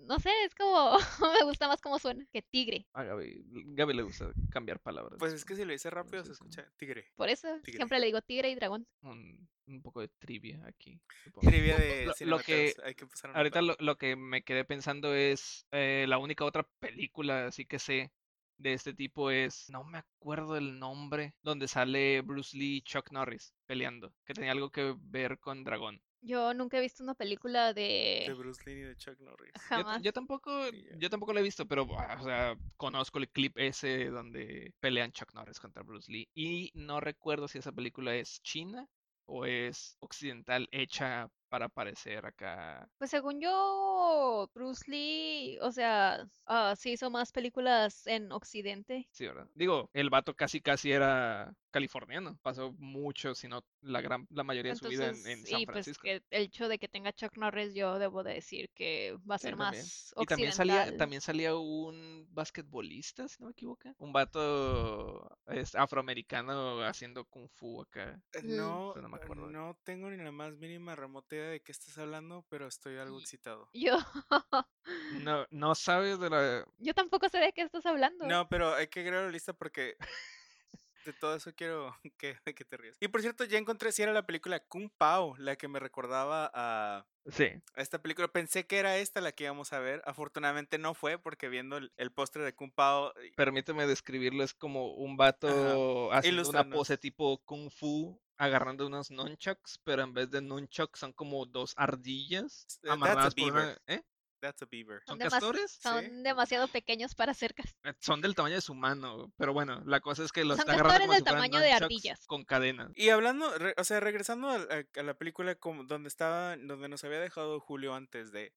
No 0.06 0.18
sé, 0.18 0.30
es 0.44 0.54
como, 0.54 0.98
me 1.38 1.44
gusta 1.44 1.68
más 1.68 1.80
cómo 1.80 1.98
suena 1.98 2.26
que 2.32 2.42
tigre. 2.42 2.86
A 2.92 3.02
Gaby, 3.04 3.42
Gaby 3.74 3.94
le 3.94 4.02
gusta 4.02 4.32
cambiar 4.50 4.80
palabras. 4.80 5.16
Pues 5.18 5.32
es 5.32 5.44
que 5.44 5.54
si 5.56 5.64
lo 5.64 5.72
dice 5.72 5.90
rápido 5.90 6.24
se 6.24 6.32
escucha 6.32 6.66
tigre. 6.76 7.06
Por 7.16 7.28
eso 7.28 7.48
Tigre. 7.62 7.78
siempre 7.78 7.98
le 8.00 8.06
digo 8.06 8.20
tigre 8.22 8.50
y 8.50 8.54
dragón. 8.54 8.86
Un, 9.02 9.48
un 9.66 9.82
poco 9.82 10.00
de 10.00 10.08
trivia 10.08 10.60
aquí. 10.66 11.00
supongo. 11.24 11.48
Trivia 11.50 11.76
de 11.78 12.06
Lo- 12.06 12.26
lo 12.26 12.38
que- 12.40 12.74
hay 12.84 12.94
que 12.94 13.04
empezar 13.04 13.30
a 13.30 13.34
Ahorita 13.38 13.62
lo, 13.62 13.76
lo 13.78 13.96
que 13.96 14.16
me 14.16 14.42
quedé 14.42 14.64
pensando 14.64 15.14
es 15.14 15.66
eh, 15.70 16.04
la 16.08 16.18
única 16.18 16.44
otra 16.44 16.66
película 16.80 17.46
así 17.46 17.64
que 17.64 17.78
sé 17.78 18.12
de 18.58 18.74
este 18.74 18.94
tipo 18.94 19.30
es, 19.32 19.68
no 19.70 19.82
me 19.82 19.98
acuerdo 19.98 20.56
el 20.56 20.78
nombre, 20.78 21.34
donde 21.42 21.66
sale 21.66 22.20
Bruce 22.20 22.56
Lee 22.56 22.76
y 22.76 22.82
Chuck 22.82 23.10
Norris 23.10 23.54
peleando, 23.66 24.14
que 24.24 24.34
tenía 24.34 24.52
algo 24.52 24.70
que 24.70 24.94
ver 25.00 25.38
con 25.40 25.64
dragón. 25.64 26.00
Yo 26.22 26.54
nunca 26.54 26.78
he 26.78 26.80
visto 26.80 27.02
una 27.02 27.14
película 27.14 27.72
de 27.74 28.24
de... 28.26 28.34
Bruce 28.34 28.62
Lee 28.64 28.80
y 28.80 28.82
de 28.82 28.96
Chuck 28.96 29.18
Norris. 29.20 29.52
Yo, 29.54 29.60
Jamás. 29.60 30.02
yo 30.02 30.12
tampoco, 30.12 30.50
Ni 30.70 30.82
yo. 30.84 30.90
yo 30.98 31.10
tampoco 31.10 31.32
lo 31.32 31.40
he 31.40 31.42
visto, 31.42 31.66
pero 31.66 31.86
ah, 31.98 32.16
o 32.20 32.24
sea, 32.24 32.56
conozco 32.76 33.18
el 33.18 33.28
clip 33.28 33.58
ese 33.58 34.06
donde 34.06 34.72
pelean 34.80 35.12
Chuck 35.12 35.34
Norris 35.34 35.58
contra 35.58 35.82
Bruce 35.82 36.10
Lee 36.10 36.28
y 36.34 36.70
no 36.74 37.00
recuerdo 37.00 37.48
si 37.48 37.58
esa 37.58 37.72
película 37.72 38.14
es 38.14 38.40
china 38.42 38.88
o 39.26 39.46
es 39.46 39.96
occidental 40.00 40.68
hecha 40.70 41.28
para 41.52 41.68
parecer 41.68 42.24
acá. 42.26 42.88
Pues 42.98 43.10
según 43.10 43.38
yo, 43.40 44.48
Bruce 44.54 44.84
Lee, 44.90 45.58
o 45.60 45.70
sea, 45.72 46.26
ah, 46.46 46.74
sí 46.76 46.92
hizo 46.92 47.10
más 47.10 47.32
películas 47.32 48.06
en 48.06 48.32
Occidente. 48.32 49.10
Sí, 49.10 49.26
¿verdad? 49.26 49.46
Digo, 49.54 49.90
el 49.92 50.08
vato 50.10 50.34
casi 50.34 50.60
casi 50.62 50.90
era 50.90 51.54
californiano. 51.70 52.38
Pasó 52.42 52.72
mucho, 52.78 53.34
si 53.34 53.46
no 53.48 53.64
la 53.80 54.00
gran, 54.00 54.26
la 54.30 54.44
mayoría 54.44 54.72
de 54.72 54.76
su 54.76 54.86
vida 54.86 55.08
en, 55.08 55.26
en 55.26 55.46
San 55.46 55.60
y 55.60 55.66
pues 55.66 55.84
Francisco. 55.84 56.08
el 56.08 56.22
hecho 56.30 56.68
de 56.68 56.78
que 56.78 56.88
tenga 56.88 57.12
Chuck 57.12 57.36
Norris, 57.36 57.74
yo 57.74 57.98
debo 57.98 58.22
de 58.22 58.34
decir 58.34 58.70
que 58.74 59.16
va 59.30 59.34
a 59.36 59.38
Sí, 59.38 59.48
ser 59.48 59.56
también. 59.56 59.92
más 59.92 60.14
Y 60.16 60.26
también 60.26 60.52
salía, 60.52 60.84
occidental. 60.84 60.96
también 60.96 61.20
salía 61.20 61.54
un 61.56 62.26
basquetbolista, 62.30 63.28
si 63.28 63.36
no 63.40 63.46
me 63.46 63.52
equivoco. 63.52 63.94
Un 63.98 64.12
vato 64.12 65.38
es, 65.46 65.74
afroamericano 65.74 66.82
haciendo 66.82 67.24
kung 67.26 67.48
fu 67.48 67.80
acá. 67.82 68.20
Eh, 68.32 68.42
Mm. 68.42 68.56
No, 68.56 68.94
no 68.96 69.08
me 69.08 69.16
acuerdo 69.16 69.46
no 69.48 69.78
tengo 69.84 70.10
ni 70.10 70.16
la 70.22 70.32
más 70.32 70.56
mínima 70.56 70.94
remota 70.96 71.36
idea 71.42 71.50
de 71.52 71.60
qué 71.62 71.72
estás 71.72 71.96
hablando, 71.98 72.44
pero 72.48 72.66
estoy 72.66 72.96
algo 72.98 73.18
Y- 73.18 73.22
excitado. 73.22 73.68
Yo, 73.72 73.96
No, 75.12 75.46
no 75.50 75.74
sabes 75.74 76.18
de 76.18 76.30
la. 76.30 76.66
yo 76.78 76.94
tampoco 76.94 77.28
sé 77.28 77.38
de 77.38 77.52
qué 77.52 77.62
estás 77.62 77.86
hablando. 77.86 78.26
No, 78.26 78.48
pero 78.48 78.74
hay 78.74 78.88
que 78.88 79.00
agregar 79.00 79.24
la 79.24 79.30
lista 79.30 79.52
porque 79.52 79.96
de 81.04 81.12
todo 81.12 81.34
eso 81.36 81.52
quiero 81.54 81.94
que, 82.18 82.36
que 82.44 82.64
te 82.64 82.76
rías. 82.76 82.96
Y 83.00 83.08
por 83.08 83.20
cierto, 83.20 83.44
ya 83.44 83.58
encontré 83.58 83.92
si 83.92 84.02
era 84.02 84.12
la 84.12 84.26
película 84.26 84.60
Kung 84.60 84.90
Pao, 84.96 85.34
la 85.38 85.56
que 85.56 85.68
me 85.68 85.78
recordaba 85.80 86.50
a, 86.54 87.06
Sí, 87.30 87.44
a 87.76 87.82
esta 87.82 88.00
película. 88.02 88.26
Pensé 88.28 88.66
que 88.66 88.78
era 88.78 88.96
esta 88.98 89.20
la 89.20 89.30
que 89.32 89.44
íbamos 89.44 89.72
a 89.72 89.78
ver. 89.78 90.02
Afortunadamente 90.04 90.78
no 90.78 90.94
fue 90.94 91.18
porque 91.18 91.48
viendo 91.48 91.76
el, 91.76 91.92
el 91.96 92.10
póster 92.12 92.42
de 92.42 92.54
Kung 92.54 92.72
Pao... 92.72 93.12
permíteme 93.36 93.86
describirlo. 93.86 94.42
Es 94.42 94.54
como 94.54 94.92
un 94.94 95.16
vato 95.16 96.12
haciendo 96.12 96.48
una 96.48 96.68
pose 96.68 96.98
tipo 96.98 97.38
kung 97.44 97.70
fu. 97.70 98.20
Agarrando 98.42 98.88
unos 98.88 99.12
nunchucks, 99.12 99.78
pero 99.84 100.02
en 100.02 100.14
vez 100.14 100.28
de 100.28 100.42
nunchucks 100.42 100.98
son 100.98 101.12
como 101.12 101.46
dos 101.46 101.74
ardillas 101.76 102.66
amarradas 102.88 103.36
por 103.36 103.52
una. 103.52 103.78
¿Eh? 103.86 104.02
That's 104.42 104.60
a 104.62 104.66
beaver. 104.70 105.00
¿Son 105.06 105.18
demas- 105.18 105.30
castores? 105.32 105.70
Son 105.80 106.04
Sí. 106.04 106.10
demasiado 106.22 106.68
pequeños 106.68 107.14
para 107.14 107.32
ser 107.32 107.54
cas- 107.54 107.74
Eh, 107.84 107.94
Son 108.00 108.20
del 108.20 108.34
tamaño 108.34 108.56
de 108.56 108.60
su 108.60 108.74
mano, 108.74 109.32
pero 109.38 109.52
bueno, 109.54 109.82
la 109.86 110.00
cosa 110.00 110.24
es 110.24 110.32
que 110.32 110.44
lo 110.44 110.54
Son 110.56 110.60
está 110.60 110.72
agarrando 110.72 110.88
castores 110.98 111.06
como 111.06 111.14
del 111.14 111.22
si 111.22 111.24
fueran 111.24 111.50
tamaño 111.50 111.60
de 111.64 111.70
nunchucks 111.70 111.82
ardillas. 111.84 112.26
Con 112.26 112.44
cadenas. 112.44 112.90
Y 112.94 113.08
hablando, 113.08 113.56
re- 113.56 113.74
o 113.78 113.84
sea, 113.84 114.00
regresando 114.00 114.48
a, 114.50 114.56
a- 114.56 115.00
a 115.00 115.02
la 115.02 115.14
película 115.14 115.54
como 115.54 115.84
donde 115.84 116.08
estaba, 116.08 116.56
donde 116.56 116.88
nos 116.88 117.04
había 117.04 117.20
dejado 117.20 117.60
Julio 117.60 117.94
antes 117.94 118.32
de, 118.32 118.52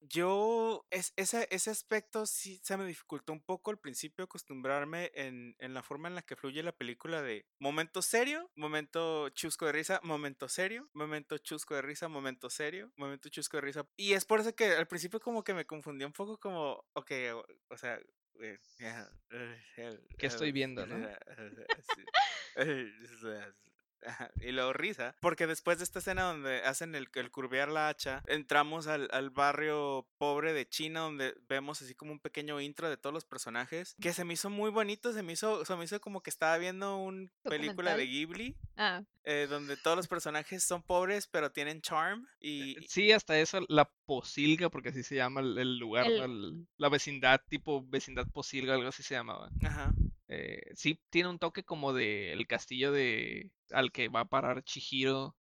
yo, 0.00 0.86
es, 0.90 1.12
ese, 1.16 1.46
ese 1.50 1.70
aspecto 1.70 2.26
sí 2.26 2.60
se 2.62 2.76
me 2.76 2.86
dificultó 2.86 3.32
un 3.32 3.42
poco 3.42 3.70
al 3.70 3.78
principio 3.78 4.24
acostumbrarme 4.24 5.10
en, 5.14 5.54
en 5.58 5.74
la 5.74 5.82
forma 5.82 6.08
en 6.08 6.14
la 6.14 6.22
que 6.22 6.36
fluye 6.36 6.62
la 6.62 6.72
película 6.72 7.22
de 7.22 7.46
momento 7.58 8.02
serio, 8.02 8.50
momento 8.54 9.28
chusco 9.30 9.66
de 9.66 9.72
risa, 9.72 10.00
momento 10.02 10.48
serio, 10.48 10.88
momento 10.94 11.36
chusco 11.38 11.74
de 11.74 11.82
risa, 11.82 12.08
momento 12.08 12.48
serio, 12.50 12.92
momento 12.96 13.28
chusco 13.28 13.56
de 13.56 13.60
risa. 13.62 13.86
Y 13.96 14.12
es 14.12 14.24
por 14.24 14.40
eso 14.40 14.54
que 14.54 14.72
al 14.72 14.86
principio 14.86 15.09
como 15.18 15.42
que 15.42 15.54
me 15.54 15.64
confundí 15.64 16.04
un 16.04 16.12
poco 16.12 16.38
como, 16.38 16.84
ok, 16.92 17.10
o, 17.68 17.76
sea... 17.76 17.96
eh, 18.40 18.58
eh, 18.78 19.04
eh, 19.30 19.58
eh, 19.78 19.98
¿Qué 20.16 20.26
estoy 20.26 20.52
viendo, 20.52 20.86
no? 20.86 20.96
Eh, 24.02 24.08
Y 24.48 24.52
luego 24.52 24.72
risa, 24.72 25.14
porque 25.20 25.46
después 25.46 25.78
de 25.78 25.84
esta 25.84 25.98
escena 26.00 26.24
donde 26.24 26.62
hacen 26.62 26.94
el, 26.94 27.08
el 27.14 27.30
curvear 27.30 27.68
la 27.68 27.88
hacha, 27.88 28.22
entramos 28.26 28.86
al, 28.86 29.08
al 29.12 29.30
barrio 29.30 30.08
pobre 30.18 30.52
de 30.52 30.68
China, 30.68 31.00
donde 31.00 31.34
vemos 31.48 31.82
así 31.82 31.94
como 31.94 32.12
un 32.12 32.20
pequeño 32.20 32.60
intro 32.60 32.88
de 32.88 32.96
todos 32.96 33.12
los 33.14 33.24
personajes, 33.24 33.94
que 34.00 34.12
se 34.12 34.24
me 34.24 34.34
hizo 34.34 34.50
muy 34.50 34.70
bonito, 34.70 35.12
se 35.12 35.22
me 35.22 35.32
hizo, 35.32 35.64
se 35.64 35.76
me 35.76 35.84
hizo 35.84 36.00
como 36.00 36.22
que 36.22 36.30
estaba 36.30 36.56
viendo 36.58 36.96
una 36.98 37.30
película 37.42 37.96
de. 37.96 38.06
Ghibli, 38.06 38.56
Ah, 38.76 39.02
eh, 39.24 39.46
donde 39.50 39.76
todos 39.76 39.96
los 39.96 40.08
personajes 40.08 40.64
son 40.64 40.82
pobres, 40.82 41.26
pero 41.26 41.52
tienen 41.52 41.82
charm, 41.82 42.26
y... 42.40 42.76
Sí, 42.88 43.12
hasta 43.12 43.38
eso, 43.38 43.60
la 43.68 43.90
posilga, 44.06 44.70
porque 44.70 44.88
así 44.88 45.02
se 45.02 45.16
llama 45.16 45.40
el, 45.40 45.58
el 45.58 45.76
lugar, 45.78 46.06
El- 46.06 46.16
¿no? 46.18 46.24
El- 46.24 46.66
la 46.78 46.88
vecindad, 46.88 47.40
tipo 47.48 47.84
vecindad 47.86 48.26
posilga, 48.32 48.74
algo 48.74 48.88
así 48.88 49.02
se 49.02 49.14
llamaba. 49.14 49.50
Ajá. 49.62 49.92
Eh, 50.30 50.62
sí, 50.76 51.00
tiene 51.10 51.28
un 51.30 51.38
toque 51.40 51.64
como 51.64 51.92
de 51.92 52.32
el 52.32 52.46
castillo 52.46 52.92
de 52.92 53.50
al 53.72 53.92
que 53.92 54.08
va 54.08 54.20
a 54.20 54.28
parar 54.28 54.62
Chihiro, 54.64 55.36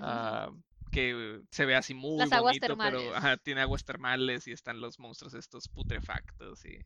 ah, 0.00 0.50
que 0.90 1.40
se 1.50 1.66
ve 1.66 1.74
así 1.76 1.94
muy 1.94 2.18
Las 2.18 2.32
aguas 2.32 2.58
bonito, 2.58 2.78
pero 2.78 2.98
termales. 2.98 3.16
ajá, 3.16 3.36
tiene 3.38 3.62
aguas 3.62 3.84
termales 3.84 4.46
y 4.48 4.52
están 4.52 4.80
los 4.80 4.98
monstruos 5.00 5.34
estos 5.34 5.68
putrefactos 5.68 6.64
y 6.66 6.84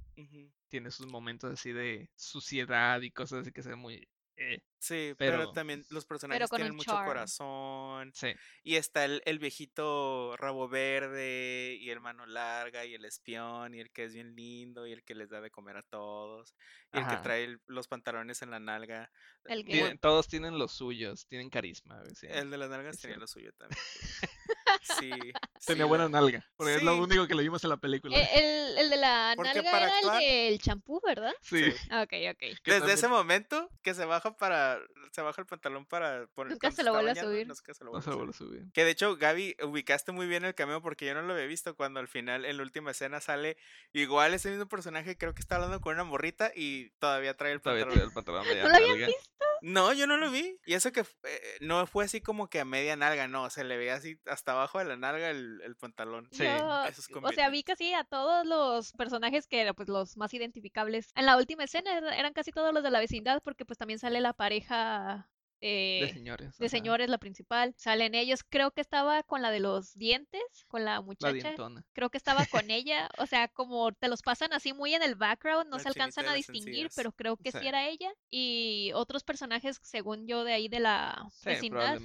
tiene 0.68 0.90
sus 0.90 1.06
momentos 1.08 1.52
así 1.52 1.72
de 1.72 2.10
suciedad 2.16 3.00
y 3.02 3.10
cosas 3.12 3.40
así 3.42 3.52
que 3.52 3.62
se 3.62 3.70
ven 3.70 3.80
muy... 3.80 4.08
eh, 4.36 4.60
Sí, 4.78 5.14
pero, 5.18 5.38
Pero- 5.38 5.52
también 5.52 5.84
los 5.90 6.04
personajes 6.06 6.48
con 6.48 6.58
tienen 6.58 6.76
mucho 6.76 6.92
charm. 6.92 7.06
corazón. 7.06 8.12
sí. 8.14 8.32
Y 8.62 8.76
está 8.76 9.04
el, 9.04 9.20
el 9.24 9.38
viejito 9.40 10.36
rabo 10.36 10.68
verde 10.68 11.76
y 11.80 11.90
el 11.90 12.00
mano 12.00 12.24
larga 12.26 12.84
y 12.84 12.94
el 12.94 13.04
espión 13.04 13.74
y 13.74 13.80
el 13.80 13.90
que 13.90 14.04
es 14.04 14.14
bien 14.14 14.36
lindo 14.36 14.86
y 14.86 14.92
el 14.92 15.02
que 15.02 15.14
les 15.16 15.28
da 15.30 15.40
de 15.40 15.50
comer 15.50 15.78
a 15.78 15.82
todos 15.82 16.54
y 16.92 16.98
el 16.98 17.06
que 17.08 17.16
trae 17.16 17.44
el- 17.44 17.60
los 17.66 17.88
pantalones 17.88 18.42
en 18.42 18.50
la 18.50 18.60
nalga. 18.60 19.10
El 19.46 19.64
que- 19.64 19.72
Tienen- 19.72 19.98
todos 19.98 20.28
tienen 20.28 20.56
los 20.58 20.72
suyos, 20.72 21.26
tienen 21.26 21.50
carisma. 21.50 22.02
sí. 22.14 22.26
El 22.30 22.50
de 22.50 22.58
las 22.58 22.70
nalgas 22.70 23.00
tenía 23.00 23.16
cierto. 23.16 23.20
lo 23.20 23.26
suyo 23.26 23.52
también. 23.54 23.78
Sí. 24.82 25.10
sí, 25.10 25.32
Tenía 25.66 25.84
la- 25.84 25.88
buena 25.88 26.08
nalga, 26.08 26.46
porque 26.56 26.76
es 26.76 26.82
lo 26.82 26.94
Sí. 26.94 27.00
único 27.00 27.26
que 27.26 27.34
le 27.34 27.42
vimos 27.42 27.62
en 27.64 27.70
la 27.70 27.76
película. 27.76 28.16
Eh, 28.16 28.28
el, 28.34 28.78
el 28.78 28.90
de 28.90 28.96
la 28.96 29.32
Porque 29.36 29.54
nalga 29.54 29.70
para 29.70 29.86
era 29.86 29.96
actuar- 29.98 30.22
el 30.22 30.50
del 30.50 30.58
champú, 30.60 31.00
¿verdad? 31.04 31.32
sí. 31.42 31.70
sí. 31.72 31.76
Ah, 31.90 32.02
Ok, 32.02 32.12
ok. 32.30 32.40
Desde 32.40 32.60
también 32.64 32.90
ese 32.90 33.08
momento 33.08 33.70
que 33.82 33.94
se 33.94 34.04
baja 34.04 34.36
para 34.36 34.78
se 35.12 35.22
baja 35.22 35.40
el 35.40 35.46
pantalón 35.46 35.86
para 35.86 36.26
poner 36.34 36.52
Nunca 36.52 36.70
se 36.70 36.82
lo 36.82 36.92
vuelve 36.92 37.12
a 37.12 37.14
subir. 37.14 37.46
nunca 37.46 37.72
se 37.74 37.84
lo 37.84 37.90
vuelve 37.90 38.30
a 38.30 38.32
subir. 38.34 38.70
Que 38.74 38.84
de 38.84 38.90
hecho, 38.90 39.16
Gaby, 39.16 39.56
ubicaste 39.62 40.12
muy 40.12 40.26
bien 40.26 40.44
el 40.44 40.54
cameo 40.54 40.82
porque 40.82 41.06
yo 41.06 41.14
no 41.14 41.22
lo 41.22 41.32
había 41.32 41.46
visto 41.46 41.74
cuando 41.74 42.00
al 42.00 42.08
final, 42.08 42.44
en 42.44 42.58
la 42.58 42.62
última 42.62 42.90
escena, 42.90 43.20
sale 43.20 43.56
igual 43.94 44.34
ese 44.34 44.50
mismo 44.50 44.66
personaje, 44.68 45.16
creo 45.16 45.32
que 45.32 45.40
está 45.40 45.54
hablando 45.56 45.80
con 45.80 45.94
una 45.94 46.04
morrita 46.04 46.52
y 46.54 46.90
todavía 46.98 47.34
trae 47.34 47.52
el 47.52 47.62
Todavía 47.62 47.84
pantalón. 47.86 48.10
trae 48.12 48.36
el 48.36 48.44
pantalón 48.44 48.44
¿No 48.62 48.68
lo 48.68 48.92
habían 48.92 49.06
visto? 49.08 49.45
No, 49.62 49.92
yo 49.92 50.06
no 50.06 50.16
lo 50.16 50.30
vi. 50.30 50.58
Y 50.66 50.74
eso 50.74 50.92
que 50.92 51.00
eh, 51.00 51.40
no 51.60 51.86
fue 51.86 52.04
así 52.04 52.20
como 52.20 52.48
que 52.48 52.60
a 52.60 52.64
media 52.64 52.96
nalga, 52.96 53.28
no, 53.28 53.48
se 53.50 53.64
le 53.64 53.76
veía 53.76 53.94
así 53.94 54.18
hasta 54.26 54.52
abajo 54.52 54.78
de 54.78 54.84
la 54.84 54.96
nalga 54.96 55.30
el, 55.30 55.60
el 55.62 55.76
pantalón. 55.76 56.28
Sí. 56.32 56.44
Eso 56.44 56.84
es 56.88 57.08
o 57.22 57.32
sea, 57.32 57.48
vi 57.50 57.62
casi 57.62 57.92
a 57.94 58.04
todos 58.04 58.46
los 58.46 58.92
personajes 58.92 59.46
que 59.46 59.60
eran 59.60 59.74
pues 59.74 59.88
los 59.88 60.16
más 60.16 60.32
identificables. 60.34 61.10
En 61.14 61.26
la 61.26 61.36
última 61.36 61.64
escena 61.64 61.96
era- 61.96 62.16
eran 62.16 62.32
casi 62.32 62.52
todos 62.52 62.72
los 62.74 62.82
de 62.82 62.90
la 62.90 63.00
vecindad 63.00 63.42
porque 63.42 63.64
pues 63.64 63.78
también 63.78 63.98
sale 63.98 64.20
la 64.20 64.32
pareja 64.32 65.28
De 65.60 66.04
eh, 66.04 66.12
señores. 66.12 66.58
de 66.58 66.66
ajá. 66.66 66.70
señores, 66.70 67.08
la 67.08 67.18
principal. 67.18 67.74
Salen 67.76 68.14
ellos, 68.14 68.44
creo 68.48 68.70
que 68.70 68.80
estaba 68.80 69.22
con 69.22 69.42
la 69.42 69.50
de 69.50 69.60
los 69.60 69.94
dientes, 69.94 70.42
con 70.68 70.84
la 70.84 71.00
muchacha. 71.00 71.54
Creo 71.92 72.10
que 72.10 72.18
estaba 72.18 72.44
con 72.46 72.70
ella, 72.70 73.08
o 73.18 73.26
sea, 73.26 73.48
como 73.48 73.92
te 73.92 74.08
los 74.08 74.22
pasan 74.22 74.52
así 74.52 74.72
muy 74.72 74.94
en 74.94 75.02
el 75.02 75.14
background, 75.14 75.68
no 75.70 75.76
La 75.76 75.82
se 75.82 75.88
alcanzan 75.88 76.26
a 76.26 76.30
de 76.30 76.36
distinguir, 76.36 76.88
pero 76.94 77.12
creo 77.12 77.36
que 77.36 77.52
sí. 77.52 77.58
Sí. 77.60 77.66
era 77.66 77.88
ella. 77.88 78.12
Y 78.30 78.90
otros 78.94 79.24
personajes, 79.24 79.78
según 79.82 80.26
yo, 80.26 80.44
de 80.44 80.52
ahí 80.52 80.68
de 80.68 80.80
la 80.80 81.26
Sí, 81.32 81.48
vecindad, 81.48 81.98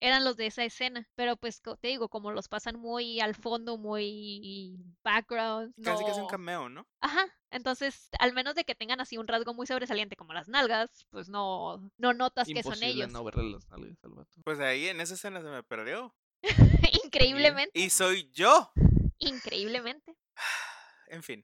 eran 0.00 0.24
los 0.24 0.36
de 0.36 0.46
esa 0.46 0.64
escena. 0.64 1.08
Pero 1.14 1.36
pues 1.36 1.62
te 1.80 1.88
digo, 1.88 2.08
como 2.08 2.30
los 2.30 2.48
pasan 2.48 2.78
muy 2.78 3.20
al 3.20 3.34
fondo, 3.34 3.78
muy 3.78 4.76
background. 5.02 5.74
Casi 5.82 6.04
que 6.04 6.10
es 6.10 6.18
un 6.18 6.26
cameo, 6.26 6.68
¿no? 6.68 6.86
Ajá. 7.00 7.26
Entonces, 7.50 8.08
al 8.18 8.32
menos 8.34 8.54
de 8.54 8.64
que 8.64 8.74
tengan 8.74 9.00
así 9.00 9.16
un 9.18 9.26
rasgo 9.28 9.54
muy 9.54 9.66
sobresaliente 9.66 10.16
como 10.16 10.32
las 10.32 10.48
nalgas, 10.48 11.06
pues 11.10 11.28
no, 11.28 11.90
no 11.96 12.12
notas 12.12 12.46
que 12.48 12.62
son 12.62 12.72
Imposible 12.74 12.88
ellos. 12.88 13.12
no 13.12 13.24
verle 13.24 13.52
las 13.52 13.68
nalgas 13.70 13.96
al 14.04 14.10
vato. 14.14 14.30
Pues 14.44 14.58
ahí 14.60 14.88
en 14.88 15.00
esa 15.00 15.14
escena 15.14 15.40
se 15.40 15.48
me 15.48 15.62
perdió. 15.62 16.14
Increíblemente, 17.04 17.78
Y 17.78 17.90
soy 17.90 18.30
yo. 18.32 18.72
increíblemente. 19.18 20.16
En 21.10 21.22
fin. 21.22 21.42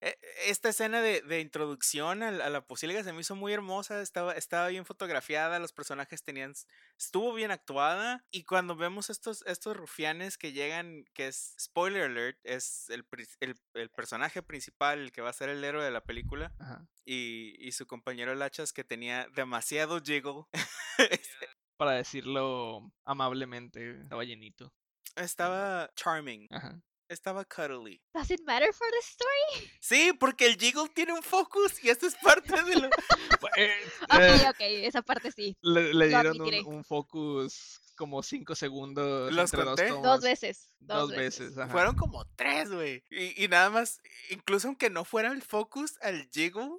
E- 0.00 0.18
Esta 0.46 0.70
escena 0.70 1.00
de, 1.02 1.20
de 1.22 1.40
introducción 1.40 2.22
a, 2.22 2.30
la- 2.30 2.46
a 2.46 2.50
la 2.50 2.66
posilga 2.66 3.02
se 3.04 3.12
me 3.12 3.20
hizo 3.20 3.34
muy 3.36 3.52
hermosa, 3.52 4.00
estaba, 4.02 4.32
estaba 4.32 4.68
bien 4.68 4.84
fotografiada, 4.86 5.58
los 5.58 5.72
personajes 5.72 6.22
tenían, 6.22 6.54
estuvo 6.98 7.34
bien 7.34 7.50
actuada 7.50 8.24
y 8.30 8.44
cuando 8.44 8.76
vemos 8.76 9.10
estos, 9.10 9.42
estos 9.46 9.76
rufianes 9.76 10.38
que 10.38 10.52
llegan, 10.52 11.04
que 11.12 11.28
es, 11.28 11.54
spoiler 11.60 12.04
alert, 12.04 12.38
es 12.44 12.88
el, 12.90 13.04
el, 13.40 13.54
el 13.74 13.90
personaje 13.90 14.42
principal, 14.42 14.98
el 15.00 15.12
que 15.12 15.20
va 15.22 15.30
a 15.30 15.34
ser 15.34 15.48
el 15.50 15.62
héroe 15.62 15.84
de 15.84 15.90
la 15.90 16.00
película 16.04 16.54
Ajá. 16.58 16.86
y, 17.04 17.54
y 17.58 17.72
su 17.72 17.86
compañero 17.86 18.34
Lachas 18.34 18.72
que 18.72 18.84
tenía 18.84 19.26
demasiado 19.34 20.00
jiggle, 20.00 20.44
Para 21.76 21.92
decirlo 21.92 22.92
amablemente, 23.06 24.00
estaba 24.02 24.24
llenito. 24.24 24.74
estaba 25.16 25.90
charming, 25.94 26.46
Ajá. 26.50 26.80
Estaba 27.10 27.44
cuddly. 27.44 28.00
Does 28.14 28.30
it 28.30 28.40
matter 28.46 28.72
for 28.72 28.86
the 28.90 28.98
story? 29.02 29.70
Sí, 29.80 30.12
porque 30.18 30.46
el 30.46 30.56
jiggle 30.56 30.88
tiene 30.94 31.12
un 31.12 31.22
focus 31.22 31.82
y 31.82 31.90
esto 31.90 32.06
es 32.06 32.14
parte 32.16 32.62
de 32.62 32.76
lo... 32.76 32.88
Eh, 33.56 33.72
Ok, 34.02 34.20
eh, 34.20 34.46
ok, 34.48 34.56
esa 34.86 35.02
parte 35.02 35.32
sí. 35.32 35.56
le, 35.62 35.92
le 35.92 36.08
dieron 36.08 36.40
un, 36.40 36.66
un 36.76 36.84
focus 36.84 37.80
como 37.96 38.22
5 38.22 38.54
segundos 38.54 39.32
¿Los 39.32 39.52
entre 39.52 39.64
conté? 39.66 39.82
dos 39.88 39.96
tomas. 39.96 40.02
Dos 40.12 40.22
veces. 40.22 40.72
Dos 40.78 41.10
veces, 41.10 41.58
ajá. 41.58 41.70
Fueron 41.72 41.96
como 41.96 42.24
tres, 42.36 42.70
güey. 42.70 43.04
Y, 43.10 43.44
y 43.44 43.48
nada 43.48 43.70
más, 43.70 44.00
incluso 44.30 44.68
aunque 44.68 44.88
no 44.88 45.04
fuera 45.04 45.32
el 45.32 45.42
focus 45.42 45.98
al 46.00 46.28
jiggle, 46.32 46.70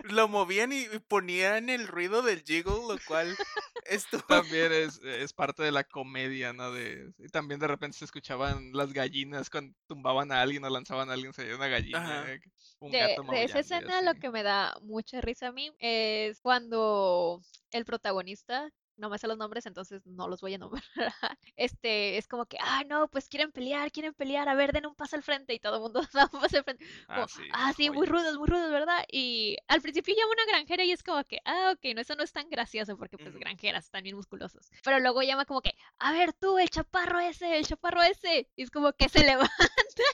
lo 0.00 0.28
movían 0.28 0.72
y, 0.72 0.82
y 0.82 0.98
ponían 1.00 1.68
el 1.68 1.86
ruido 1.86 2.22
del 2.22 2.42
jiggle, 2.42 2.86
lo 2.88 2.98
cual 3.06 3.38
estuvo... 3.84 4.22
También 4.28 4.72
es, 4.72 5.00
es 5.02 5.32
parte 5.32 5.62
de 5.62 5.72
la 5.72 5.84
comedia, 5.84 6.52
¿no? 6.52 6.72
De, 6.72 7.12
y 7.18 7.28
también 7.28 7.60
de 7.60 7.66
repente 7.66 7.98
se 7.98 8.04
escuchaban 8.04 8.70
las 8.72 8.92
gallinas 8.92 9.50
cuando 9.50 9.74
tumbaban 9.86 10.32
a 10.32 10.42
alguien 10.42 10.64
o 10.64 10.70
lanzaban 10.70 11.10
a 11.10 11.14
alguien, 11.14 11.32
se 11.32 11.54
una 11.54 11.68
gallina, 11.68 11.98
Ajá. 11.98 12.32
eh, 12.32 12.40
un 12.80 12.90
De, 12.92 12.98
gato 12.98 13.22
de 13.22 13.44
esa 13.44 13.58
escena 13.60 14.02
lo 14.02 14.14
que 14.14 14.30
me 14.30 14.42
da 14.42 14.74
mucha 14.82 15.20
risa 15.20 15.48
a 15.48 15.52
mí 15.52 15.70
es 15.78 16.40
cuando 16.40 17.40
el 17.70 17.84
protagonista, 17.84 18.70
no 18.98 19.08
me 19.08 19.18
sé 19.18 19.26
los 19.26 19.38
nombres, 19.38 19.66
entonces 19.66 20.06
no 20.06 20.28
los 20.28 20.40
voy 20.40 20.54
a 20.54 20.58
nombrar, 20.58 20.82
este, 21.56 22.18
es 22.18 22.28
como 22.28 22.46
que, 22.46 22.58
ah, 22.60 22.84
no, 22.88 23.08
pues 23.08 23.28
quieren 23.28 23.52
pelear, 23.52 23.90
quieren 23.92 24.14
pelear, 24.14 24.48
a 24.48 24.54
ver, 24.54 24.72
den 24.72 24.86
un 24.86 24.94
paso 24.94 25.16
al 25.16 25.22
frente 25.22 25.54
y 25.54 25.58
todo 25.58 25.76
el 25.76 25.82
mundo 25.82 26.00
da 26.12 26.28
un 26.32 26.40
paso 26.40 26.58
al 26.58 26.64
frente. 26.64 26.84
Ah, 27.08 27.26
sí, 27.28 27.42
ah, 27.52 27.72
sí, 27.76 27.90
muy 27.90 28.06
rudos, 28.06 28.36
muy 28.36 28.48
rudos, 28.48 28.70
¿verdad? 28.70 29.04
Y 29.10 29.56
al 29.68 29.80
principio 29.80 30.14
llama 30.14 30.32
una 30.32 30.52
granjera 30.52 30.84
y 30.84 30.92
es 30.92 31.02
como 31.02 31.24
que, 31.24 31.40
ah, 31.44 31.72
ok, 31.74 31.94
no, 31.94 32.00
eso 32.00 32.14
no 32.14 32.22
es 32.22 32.32
tan 32.32 32.48
gracioso 32.50 32.96
porque 32.96 33.18
pues 33.18 33.34
granjeras 33.36 33.84
están 33.84 34.02
bien 34.02 34.16
musculosos. 34.16 34.70
Pero 34.82 35.00
luego 35.00 35.22
llama 35.22 35.44
como 35.44 35.62
que, 35.62 35.72
a 35.98 36.12
ver 36.12 36.32
tú, 36.32 36.58
el 36.58 36.70
chaparro 36.70 37.20
ese, 37.20 37.58
el 37.58 37.66
chaparro 37.66 38.02
ese. 38.02 38.48
Y 38.56 38.62
es 38.62 38.70
como 38.70 38.92
que 38.92 39.08
se 39.08 39.20
levanta 39.24 39.68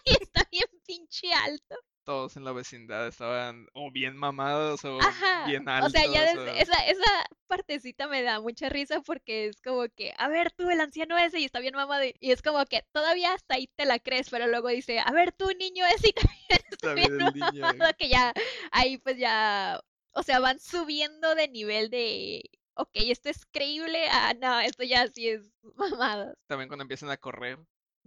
y 0.05 0.13
está 0.23 0.47
bien 0.51 0.69
pinche 0.87 1.33
alto. 1.33 1.77
Todos 2.05 2.37
en 2.37 2.45
la 2.45 2.53
vecindad 2.53 3.07
estaban 3.09 3.67
o 3.73 3.91
bien 3.91 4.17
mamados 4.17 4.85
o 4.85 4.99
Ajá. 4.99 5.47
bien 5.47 5.69
O 5.69 5.71
altos. 5.71 5.91
sea, 5.91 6.07
ya 6.07 6.25
o- 6.31 6.61
esa, 6.61 6.87
esa 6.87 7.03
partecita 7.47 8.09
me 8.09 8.23
da 8.23 8.41
mucha 8.41 8.69
risa 8.69 9.01
porque 9.01 9.47
es 9.47 9.61
como 9.63 9.85
que, 9.89 10.15
a 10.19 10.29
ver 10.29 10.51
tú, 10.53 10.69
el 10.71 10.81
anciano 10.81 11.17
ese, 11.19 11.41
y 11.41 11.45
está 11.45 11.61
bien 11.61 11.75
mamado. 11.75 12.05
Y 12.21 12.31
es 12.33 12.43
como 12.43 12.65
que 12.67 12.83
todavía 12.93 13.33
hasta 13.35 13.55
ahí 13.57 13.69
te 13.75 13.87
la 13.87 13.99
crees, 13.99 14.29
pero 14.31 14.47
luego 14.47 14.69
dice, 14.69 15.01
a 15.01 15.11
ver 15.13 15.33
tú, 15.33 15.51
niño 15.59 15.85
ese, 15.87 16.09
y 16.09 16.13
también 16.13 16.39
está 16.71 16.95
bien 16.95 17.13
el 17.15 17.33
niño, 17.33 17.73
mamado, 17.79 17.93
que 17.99 18.09
ya 18.09 18.33
ahí 18.71 18.99
pues 18.99 19.17
ya, 19.19 19.81
o 20.13 20.23
sea, 20.23 20.41
van 20.41 20.61
subiendo 20.61 21.35
de 21.35 21.49
nivel 21.49 21.91
de, 21.91 22.43
ok, 22.75 22.91
esto 22.95 23.29
es 23.31 23.47
creíble, 23.51 24.07
ah, 24.11 24.35
no, 24.41 24.61
esto 24.61 24.85
ya 24.85 25.07
sí 25.09 25.29
es 25.29 25.51
mamado. 25.77 26.35
También 26.47 26.69
cuando 26.69 26.83
empiezan 26.83 27.11
a 27.11 27.19
correr. 27.19 27.59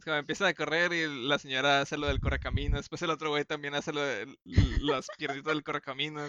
Como 0.04 0.16
empiezan 0.16 0.48
a 0.48 0.54
correr 0.54 0.94
y 0.94 1.28
la 1.28 1.40
señora 1.40 1.82
hace 1.82 1.98
lo 1.98 2.08
del 2.08 2.20
correcamino. 2.20 2.78
Después 2.78 3.02
el 3.02 3.10
otro 3.10 3.30
güey 3.30 3.46
también 3.46 3.76
hace 3.76 3.94
lo 3.94 4.02
de 4.02 4.28
las 4.82 5.08
piernitas 5.18 5.54
del 5.54 5.64
correcamino. 5.64 6.22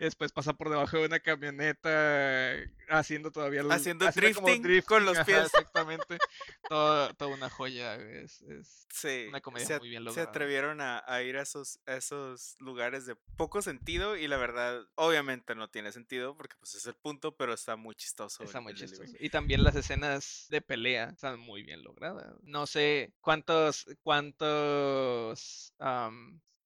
Y 0.00 0.04
después 0.04 0.30
pasa 0.32 0.52
por 0.52 0.68
debajo 0.70 0.96
de 0.96 1.06
una 1.06 1.18
camioneta 1.20 2.54
haciendo 2.88 3.30
todavía 3.32 3.62
el- 3.62 3.70
Haciendo 3.72 4.06
como 4.06 4.46
drifting 4.48 4.82
con 4.82 5.04
los 5.04 5.16
ajá, 5.18 5.24
pies. 5.26 5.44
exactamente. 5.46 6.18
Todo- 6.68 7.12
toda 7.14 7.34
una 7.34 7.50
joya. 7.50 7.96
Es, 7.96 8.40
es 8.42 8.86
Sí, 8.90 9.26
una 9.28 9.40
comedia 9.40 9.66
se, 9.66 9.78
muy 9.78 9.88
bien 9.88 10.02
se 10.02 10.06
lograda. 10.06 10.28
atrevieron 10.30 10.80
a, 10.80 11.02
a 11.06 11.22
ir 11.22 11.36
a 11.36 11.42
esos, 11.42 11.80
a 11.86 11.96
esos 11.96 12.54
lugares 12.60 13.06
de 13.06 13.16
poco 13.36 13.60
sentido 13.62 14.16
y 14.16 14.26
la 14.28 14.36
verdad, 14.36 14.82
obviamente 14.94 15.54
no 15.54 15.68
tiene 15.68 15.92
sentido 15.92 16.36
porque 16.36 16.56
pues 16.58 16.74
es 16.74 16.86
el 16.86 16.94
punto, 16.94 17.36
pero 17.36 17.52
está 17.52 17.76
muy 17.76 17.94
chistoso. 17.94 18.42
Está 18.44 18.60
muy 18.60 18.72
delivery. 18.74 18.98
chistoso. 18.98 19.16
Y 19.24 19.30
también 19.30 19.62
las 19.64 19.76
escenas 19.76 20.46
de 20.50 20.60
pelea 20.60 21.10
están 21.10 21.38
muy 21.40 21.62
bien 21.62 21.82
logradas. 21.82 22.34
No 22.42 22.66
sé 22.66 23.12
cuántos, 23.20 23.86
cuántos 24.02 25.74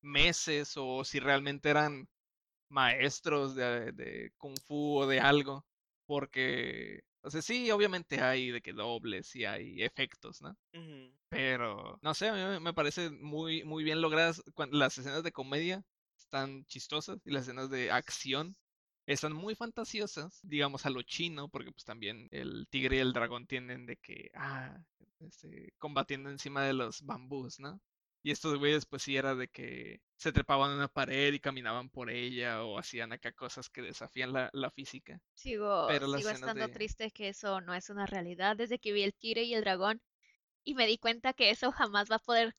meses 0.00 0.74
o 0.76 1.04
si 1.04 1.20
realmente 1.20 1.70
eran 1.70 2.08
maestros 2.72 3.54
de, 3.56 3.92
de 3.92 4.32
kung 4.38 4.60
fu 4.66 4.98
o 5.00 5.06
de 5.08 5.20
algo. 5.20 5.66
Porque, 6.06 7.02
o 7.22 7.30
sea, 7.30 7.42
sí, 7.42 7.70
obviamente 7.72 8.20
hay 8.22 8.50
de 8.50 8.60
que 8.62 8.72
dobles 8.74 9.34
y 9.36 9.44
hay 9.46 9.82
efectos, 9.82 10.42
¿no? 10.42 10.56
Pero, 11.28 11.98
no 12.02 12.14
sé, 12.14 12.28
a 12.28 12.34
mí 12.34 12.60
me- 12.60 12.74
parece 12.74 13.10
muy, 13.10 13.64
muy 13.64 13.84
bien 13.84 14.00
logradas. 14.02 14.42
cuan- 14.54 14.70
Las 14.72 14.98
escenas 14.98 15.22
de 15.22 15.32
comedia 15.32 15.84
están 16.18 16.64
chistosas 16.66 17.20
y 17.24 17.30
las 17.32 17.44
escenas 17.44 17.70
de 17.70 17.90
acción 17.90 18.56
están 19.06 19.32
muy 19.34 19.54
fantasiosas, 19.54 20.40
digamos 20.42 20.86
a 20.86 20.90
lo 20.90 21.02
chino, 21.02 21.48
porque 21.48 21.72
pues 21.72 21.84
también 21.84 22.28
el 22.30 22.66
tigre 22.70 22.96
y 22.98 23.00
el 23.00 23.12
dragón 23.12 23.46
tienen 23.46 23.86
de 23.86 23.96
que, 23.96 24.30
ah, 24.34 24.84
este, 25.20 25.74
combatiendo 25.78 26.30
encima 26.30 26.64
de 26.64 26.74
los 26.74 27.02
bambús, 27.02 27.58
¿no? 27.60 27.80
Y 28.22 28.30
estos 28.30 28.58
güeyes 28.58 28.86
pues 28.86 29.02
sí 29.02 29.16
era 29.16 29.34
de 29.34 29.48
que 29.48 30.00
se 30.16 30.32
trepaban 30.32 30.70
a 30.70 30.76
una 30.76 30.88
pared 30.88 31.32
y 31.32 31.40
caminaban 31.40 31.88
por 31.90 32.08
ella 32.10 32.62
o 32.64 32.78
hacían 32.78 33.12
acá 33.12 33.32
cosas 33.32 33.68
que 33.68 33.82
desafían 33.82 34.32
la, 34.32 34.48
la 34.52 34.70
física. 34.70 35.20
Sigo, 35.34 35.86
Pero 35.88 36.06
sigo 36.06 36.30
estando 36.30 36.66
de- 36.68 36.72
triste 36.72 37.10
que 37.10 37.28
eso 37.28 37.60
no 37.60 37.74
es 37.74 37.90
una 37.90 38.06
realidad 38.06 38.56
desde 38.56 38.78
que 38.78 38.92
vi 38.92 39.02
el 39.02 39.14
tigre 39.14 39.42
y 39.42 39.54
el 39.54 39.62
dragón 39.62 40.00
y 40.64 40.74
me 40.74 40.86
di 40.86 40.98
cuenta 40.98 41.32
que 41.32 41.50
eso 41.50 41.72
jamás 41.72 42.10
va 42.10 42.16
a 42.16 42.18
poder 42.20 42.54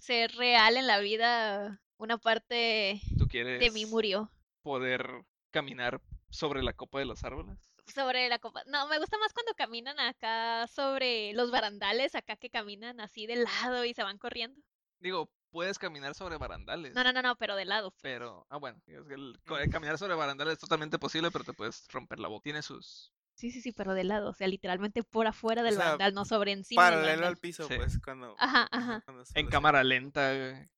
ser 0.00 0.32
real 0.32 0.76
en 0.76 0.86
la 0.86 0.98
vida. 1.00 1.80
Una 1.96 2.18
parte 2.18 3.00
¿Tú 3.18 3.26
de 3.58 3.70
mí 3.72 3.84
quieres 3.84 3.90
murió. 3.90 4.30
poder 4.62 5.24
caminar 5.50 6.00
sobre 6.30 6.62
la 6.62 6.72
copa 6.74 7.00
de 7.00 7.06
los 7.06 7.24
árboles? 7.24 7.58
Sobre 7.92 8.28
la 8.28 8.38
copa. 8.38 8.62
No, 8.66 8.86
me 8.88 8.98
gusta 8.98 9.18
más 9.18 9.32
cuando 9.32 9.54
caminan 9.54 9.98
acá 9.98 10.66
sobre 10.68 11.32
los 11.32 11.50
barandales, 11.50 12.14
acá 12.14 12.36
que 12.36 12.50
caminan 12.50 13.00
así 13.00 13.26
de 13.26 13.36
lado 13.36 13.84
y 13.84 13.94
se 13.94 14.02
van 14.04 14.18
corriendo. 14.18 14.60
Digo, 15.00 15.30
puedes 15.50 15.78
caminar 15.78 16.14
sobre 16.14 16.36
barandales. 16.38 16.94
No, 16.94 17.04
no, 17.04 17.12
no, 17.12 17.22
no, 17.22 17.36
pero 17.36 17.56
de 17.56 17.64
lado. 17.64 17.90
pues. 17.90 18.02
Pero, 18.02 18.46
ah, 18.50 18.58
bueno, 18.58 18.80
es 18.86 19.06
que 19.06 19.14
el, 19.14 19.38
el 19.60 19.70
caminar 19.70 19.98
sobre 19.98 20.14
barandales 20.14 20.54
es 20.54 20.58
totalmente 20.58 20.98
posible, 20.98 21.30
pero 21.30 21.44
te 21.44 21.52
puedes 21.52 21.86
romper 21.88 22.18
la 22.18 22.28
boca. 22.28 22.42
Tiene 22.44 22.62
sus. 22.62 23.12
Sí, 23.34 23.50
sí, 23.52 23.60
sí, 23.60 23.70
pero 23.72 23.94
de 23.94 24.02
lado. 24.04 24.30
O 24.30 24.32
sea, 24.32 24.48
literalmente 24.48 25.04
por 25.04 25.26
afuera 25.28 25.62
del 25.62 25.74
sea, 25.76 25.84
barandal, 25.84 26.12
no 26.14 26.24
sobre 26.24 26.52
encima 26.52 26.82
Paralelo 26.82 27.26
al 27.26 27.36
piso, 27.36 27.68
Sí. 27.68 27.76
pues, 27.76 28.00
cuando... 28.00 28.34
Ajá, 28.38 28.68
ajá. 28.72 29.02
cuando 29.04 29.22
En 29.34 29.46
cámara 29.46 29.84
lenta, 29.84 30.34
güey. 30.34 30.68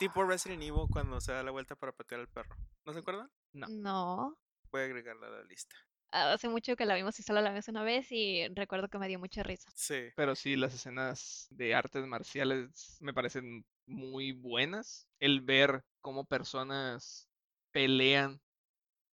Tipo 0.00 0.24
Resident 0.24 0.62
Evil 0.62 0.86
cuando 0.92 1.20
se 1.20 1.32
da 1.32 1.42
la 1.42 1.50
vuelta 1.52 1.76
para 1.76 1.92
patear 1.92 2.20
al 2.20 2.28
perro. 2.28 2.56
¿No 2.84 2.92
se 2.92 2.98
acuerdan? 3.00 3.30
No. 3.52 3.66
No. 3.68 4.38
Voy 4.70 4.82
a 4.82 4.84
agregarla 4.84 5.28
a 5.28 5.30
la 5.30 5.42
lista. 5.44 5.76
Hace 6.10 6.48
mucho 6.48 6.76
que 6.76 6.84
la 6.86 6.94
vimos 6.96 7.18
y 7.18 7.22
solo 7.22 7.40
la 7.40 7.50
vimos 7.50 7.68
una 7.68 7.82
vez 7.82 8.08
y 8.12 8.46
recuerdo 8.54 8.88
que 8.88 8.98
me 8.98 9.08
dio 9.08 9.18
mucha 9.18 9.42
risa. 9.42 9.70
Sí. 9.74 10.10
Pero 10.16 10.34
sí, 10.34 10.56
las 10.56 10.74
escenas 10.74 11.46
de 11.50 11.74
artes 11.74 12.06
marciales 12.06 12.98
me 13.00 13.14
parecen 13.14 13.64
muy 13.86 14.32
buenas. 14.32 15.08
El 15.20 15.40
ver 15.40 15.84
cómo 16.00 16.24
personas 16.26 17.28
pelean 17.72 18.40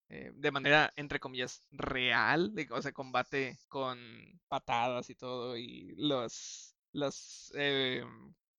eh, 0.09 0.31
de 0.35 0.51
manera, 0.51 0.91
entre 0.97 1.19
comillas, 1.19 1.65
real, 1.71 2.53
de- 2.55 2.67
o 2.71 2.81
sea, 2.81 2.91
combate 2.93 3.59
con 3.69 3.99
patadas 4.47 5.09
y 5.09 5.15
todo, 5.15 5.57
y 5.57 5.95
los, 5.97 6.75
los, 6.93 7.51
eh, 7.57 8.03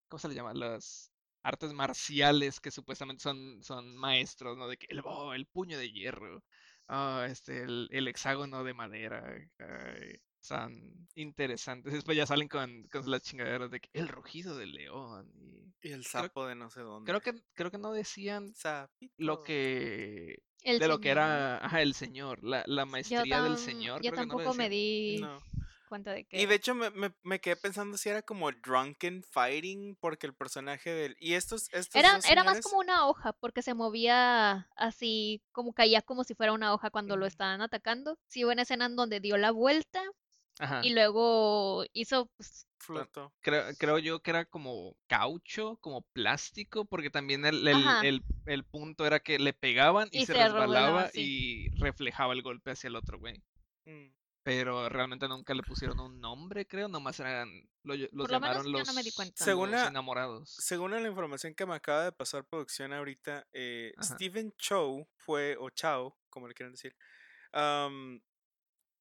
¿cómo 0.09 0.19
se 0.19 0.29
le 0.29 0.35
llama? 0.35 0.55
Las 0.55 1.13
artes 1.43 1.73
marciales 1.73 2.61
que 2.61 2.71
supuestamente 2.71 3.23
son, 3.23 3.63
son 3.63 3.97
maestros, 3.97 4.57
¿no? 4.59 4.69
De 4.69 4.77
que 4.77 4.87
el, 4.91 5.01
oh, 5.05 5.35
el 5.35 5.47
puño 5.47 5.79
de 5.79 5.91
hierro, 5.93 6.43
ah, 6.89 7.27
este, 7.29 7.63
el, 7.63 7.89
el 7.91 8.09
hexágono 8.09 8.65
de 8.65 8.75
madera, 8.75 9.25
ay, 9.59 10.17
son 10.41 11.09
interesantes. 11.15 11.93
Después 12.05 12.17
ya 12.17 12.27
salen 12.27 12.49
con, 12.49 12.85
con 12.89 13.11
las 13.11 13.23
chingaderas 13.23 13.71
de 13.71 13.81
que 13.81 13.89
el 13.93 14.09
rugido 14.09 14.57
del 14.57 14.73
león. 14.73 15.31
Y 15.83 15.89
Y 15.89 15.93
el 15.93 16.01
Creo- 16.03 16.23
sapo 16.23 16.47
de 16.47 16.55
no 16.55 16.71
sé 16.71 16.81
dónde. 16.81 17.11
creo 17.11 17.21
que, 17.21 17.41
creo 17.55 17.71
que 17.71 17.79
no 17.79 17.93
decían 17.93 18.53
lo 19.19 19.43
que 19.43 20.39
El 20.63 20.79
de 20.79 20.89
lo 20.89 20.99
que 21.01 21.11
era 21.11 21.59
ajá, 21.65 21.83
el 21.83 21.95
señor, 21.95 22.43
la, 22.43 22.65
la 22.67 22.83
Yo, 22.83 22.87
maestría 22.87 23.43
del 23.43 23.57
señor. 23.59 24.01
yo 24.03 24.11
creo 24.11 24.23
que 24.23 24.27
no 24.27 24.33
lo 24.35 24.39
tampoco 24.39 24.55
me 24.57 24.69
di 24.69 25.19
No. 25.21 25.39
Cuenta 25.87 26.13
de 26.13 26.25
que... 26.25 26.41
Y 26.41 26.47
de 26.47 26.55
hecho 26.55 26.75
me, 26.75 26.91
me, 26.91 27.13
me 27.23 27.41
quedé 27.41 27.57
pensando 27.57 27.97
si 27.97 28.09
era 28.09 28.23
como 28.23 28.51
drunken 28.53 29.23
fighting 29.23 29.97
porque 29.97 30.27
el 30.27 30.35
personaje 30.35 30.91
del... 30.91 31.17
Y 31.21 31.35
estos... 31.35 31.69
estos 31.73 31.95
Era, 31.95 32.19
era 32.29 32.45
más 32.45 32.61
como 32.61 32.79
una 32.79 33.07
hoja, 33.07 33.33
porque 33.35 33.63
se 33.63 33.75
movía 33.75 34.69
así, 34.77 35.43
como 35.53 35.73
caía 35.73 36.03
como 36.03 36.25
si 36.25 36.35
fuera 36.35 36.53
una 36.53 36.73
hoja 36.75 36.91
cuando 36.91 37.17
lo 37.17 37.27
estaban 37.27 37.61
atacando. 37.63 38.19
Sí, 38.29 38.45
hubo 38.45 38.53
una 38.53 38.63
escena 38.63 38.87
en 38.87 38.97
donde 38.97 39.21
dio 39.21 39.37
la 39.37 39.51
vuelta 39.51 40.03
Ajá. 40.59 40.81
y 40.85 40.93
luego 40.95 41.85
hizo, 41.93 42.27
pues, 42.37 42.67
Flotó. 42.79 43.33
Creo, 43.41 43.65
creo 43.79 43.99
yo 43.99 44.21
que 44.21 44.31
era 44.31 44.45
como 44.45 44.97
caucho, 45.07 45.79
como 45.81 46.03
plástico, 46.13 46.85
porque 46.85 47.09
también 47.11 47.45
el, 47.47 47.67
el, 47.67 47.85
el- 48.05 48.23
el 48.45 48.65
punto 48.65 49.07
era 49.07 49.19
que 49.19 49.39
le 49.39 49.55
pegaban 49.55 50.09
y, 50.13 50.19
Y 50.19 50.27
se, 50.27 50.35
se 50.35 50.45
resbalaba 50.45 50.67
resbalaba, 50.67 51.09
sí. 51.11 51.21
y 51.73 51.81
reflejaba 51.81 52.33
el 52.35 52.43
golpe 52.43 52.73
hacia 52.73 52.89
el 52.89 52.97
otro 52.97 53.19
güey. 53.19 53.43
Mm. 53.87 54.09
Pero 54.47 54.89
realmente 54.89 55.27
nunca 55.27 55.53
le 55.55 55.65
pusieron 55.65 55.99
un 55.99 56.21
nombre, 56.21 56.69
creo, 56.69 56.87
nomás 56.87 57.19
eran, 57.19 57.49
lo, 57.83 57.97
los 57.97 58.09
Por 58.11 58.31
lo 58.31 58.39
menos 58.39 58.59
llamaron 58.59 58.65
yo 58.67 58.71
los, 58.79 58.87
no 58.87 58.95
me 58.95 59.03
di 59.03 59.11
cuenta. 59.11 59.45
Según 59.45 59.73
los 59.73 59.81
la- 59.81 59.89
enamorados. 59.89 60.55
Según 60.61 60.93
la 60.93 61.01
información 61.01 61.53
que 61.53 61.67
me 61.67 61.75
acaba 61.75 62.05
de 62.05 62.13
pasar 62.13 62.45
producción 62.45 62.93
ahorita, 62.93 63.45
eh. 63.53 63.93
Steven 64.01 64.53
Chow 64.57 65.05
fue, 65.17 65.57
o 65.59 65.69
Chow, 65.71 66.15
como 66.31 66.47
le 66.47 66.55
quieran 66.55 66.75
decir, 66.75 66.95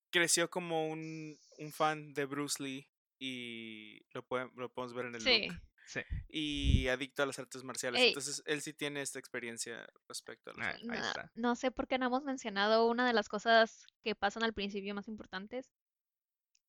creció 0.10 0.49
como 0.49 0.88
un, 0.88 1.38
un 1.60 1.71
fan 1.71 2.15
de 2.15 2.25
Bruce 2.25 2.63
Lee 2.63 2.89
y 3.19 4.03
lo, 4.15 4.25
pueden, 4.25 4.51
lo 4.55 4.73
podemos 4.73 4.95
ver 4.95 5.05
en 5.05 5.13
el 5.13 5.21
sí. 5.21 5.47
look. 5.47 5.62
Sí. 5.86 6.02
Y 6.30 6.88
adicto 6.88 7.24
a 7.24 7.26
las 7.28 7.38
artes 7.39 7.63
marciales. 7.63 8.02
Ey. 8.02 8.08
Entonces 8.10 8.41
él 8.45 8.62
sí 8.62 8.74
tiene 8.74 9.02
esta 9.02 9.19
experiencia 9.19 9.88
respecto 10.08 10.52
a 10.52 10.54
Ah, 10.58 10.69
ahí 10.76 10.84
No, 10.84 10.93
está. 10.95 11.32
no 11.36 11.56
sé 11.56 11.71
por 11.71 11.88
qué 11.88 11.98
no 11.98 12.08
hemos 12.08 12.24
mencionado 12.24 12.88
una 12.88 13.06
de 13.06 13.13
las 13.13 13.30
cosas 13.30 13.86
que 14.04 14.15
pasan 14.15 14.43
al 14.43 14.54
principio 14.54 14.95
más 14.95 15.08
importantes. 15.08 15.71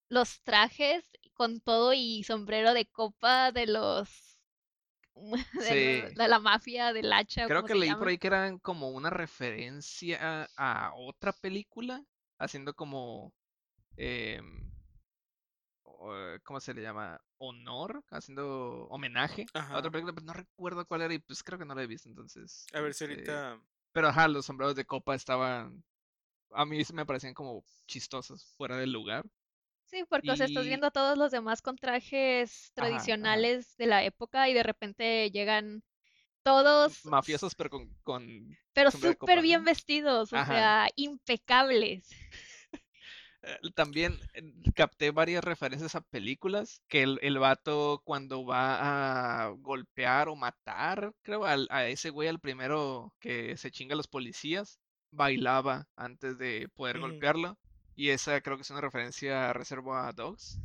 Los 0.09 0.43
trajes 0.43 1.05
con 1.33 1.61
todo 1.61 1.93
y 1.93 2.23
sombrero 2.25 2.75
de 2.75 2.87
copa 2.87 3.51
de 3.53 3.67
los 3.67 4.39
de, 5.55 6.09
Sí. 6.11 6.15
la 6.17 6.39
mafia, 6.39 6.93
del 6.93 7.13
hacha. 7.13 7.47
Creo 7.47 7.65
que 7.65 7.75
leí 7.75 7.95
por 7.95 8.09
ahí 8.09 8.19
que 8.19 8.27
eran 8.27 8.59
como 8.59 8.91
una 8.91 9.09
referencia 9.11 10.47
a 10.57 10.93
otra 10.95 11.33
película, 11.33 12.05
haciendo 12.39 12.75
como, 12.75 13.33
eh, 13.97 14.41
¿cómo 16.45 16.61
se 16.61 16.75
le 16.75 16.83
llama? 16.83 17.21
Honor, 17.39 18.03
haciendo 18.11 18.87
homenaje 18.89 19.47
a 19.57 19.59
Ajá. 19.59 19.79
otra 19.79 19.91
película, 19.91 20.13
pero 20.15 20.27
no 20.27 20.33
recuerdo 20.33 20.87
cuál 20.87 21.03
era 21.03 21.15
y 21.15 21.19
pues 21.19 21.43
creo 21.43 21.59
que 21.59 21.65
no 21.65 21.75
la 21.75 21.83
he 21.83 21.87
visto 21.87 22.09
entonces. 22.09 22.67
A 22.73 22.81
ver 22.81 22.95
si 22.95 23.05
este, 23.05 23.31
ahorita... 23.33 23.61
Pero 23.93 24.09
ajá, 24.09 24.29
los 24.29 24.47
sombreros 24.47 24.75
de 24.77 24.85
copa 24.85 25.15
estaban, 25.15 25.83
a 26.53 26.65
mí 26.67 26.83
me 26.93 27.07
parecían 27.07 27.35
como 27.35 27.65
chistosos, 27.87 28.45
fuera 28.57 28.77
del 28.77 28.93
lugar. 28.93 29.25
Sí, 29.85 30.05
porque 30.09 30.33
o 30.33 30.37
sea, 30.37 30.47
estás 30.47 30.65
y- 30.65 30.69
viendo 30.69 30.87
a 30.89 30.91
todos 30.91 31.17
los 31.17 31.31
demás 31.31 31.63
con 31.63 31.77
trajes 31.77 32.73
Ajá, 32.77 32.87
ajá. 32.87 33.07
tradicionales 33.15 33.77
de 33.77 33.87
la 33.87 34.05
época 34.05 34.49
y 34.49 34.55
de 34.55 34.63
repente 34.63 35.31
llegan 35.31 35.83
todos, 36.43 37.05
Mafiosos, 37.05 37.55
pero 37.55 37.71
con, 37.71 37.89
con 38.03 38.57
pero 38.75 38.91
súper 38.91 39.43
bien 39.43 39.61
¿no? 39.61 39.67
vestidos, 39.67 40.33
o 40.33 40.37
Ajá. 40.37 40.53
sea, 40.53 40.89
impecables. 40.97 42.09
Eh, 43.47 43.59
También 43.75 44.19
capté 44.75 45.11
varias 45.13 45.45
referencias 45.45 45.95
a 45.95 46.01
películas 46.01 46.83
que 46.89 47.03
el, 47.03 47.19
el 47.23 47.39
vato 47.39 48.03
cuando 48.05 48.45
va 48.45 49.45
a 49.47 49.49
golpear 49.51 50.29
o 50.29 50.37
matar, 50.37 51.13
creo, 51.23 51.45
al- 51.45 51.69
a 51.71 51.87
ese 51.89 52.11
güey, 52.11 52.29
al 52.29 52.41
primero 52.41 53.13
que 53.21 53.57
se 53.57 53.71
chinga 53.71 53.95
a 53.95 53.97
los 53.97 54.09
policías, 54.09 54.81
bailaba 55.13 55.87
antes 55.97 56.39
de 56.39 56.69
poder 56.75 56.99
Ujú. 56.99 57.01
golpearlo. 57.01 57.59
Y 57.95 58.11
esa 58.11 58.41
creo 58.43 58.57
que 58.57 58.63
es 58.63 58.71
una 58.71 58.81
referencia 58.83 59.51
a 59.51 60.13
Dogs 60.13 60.61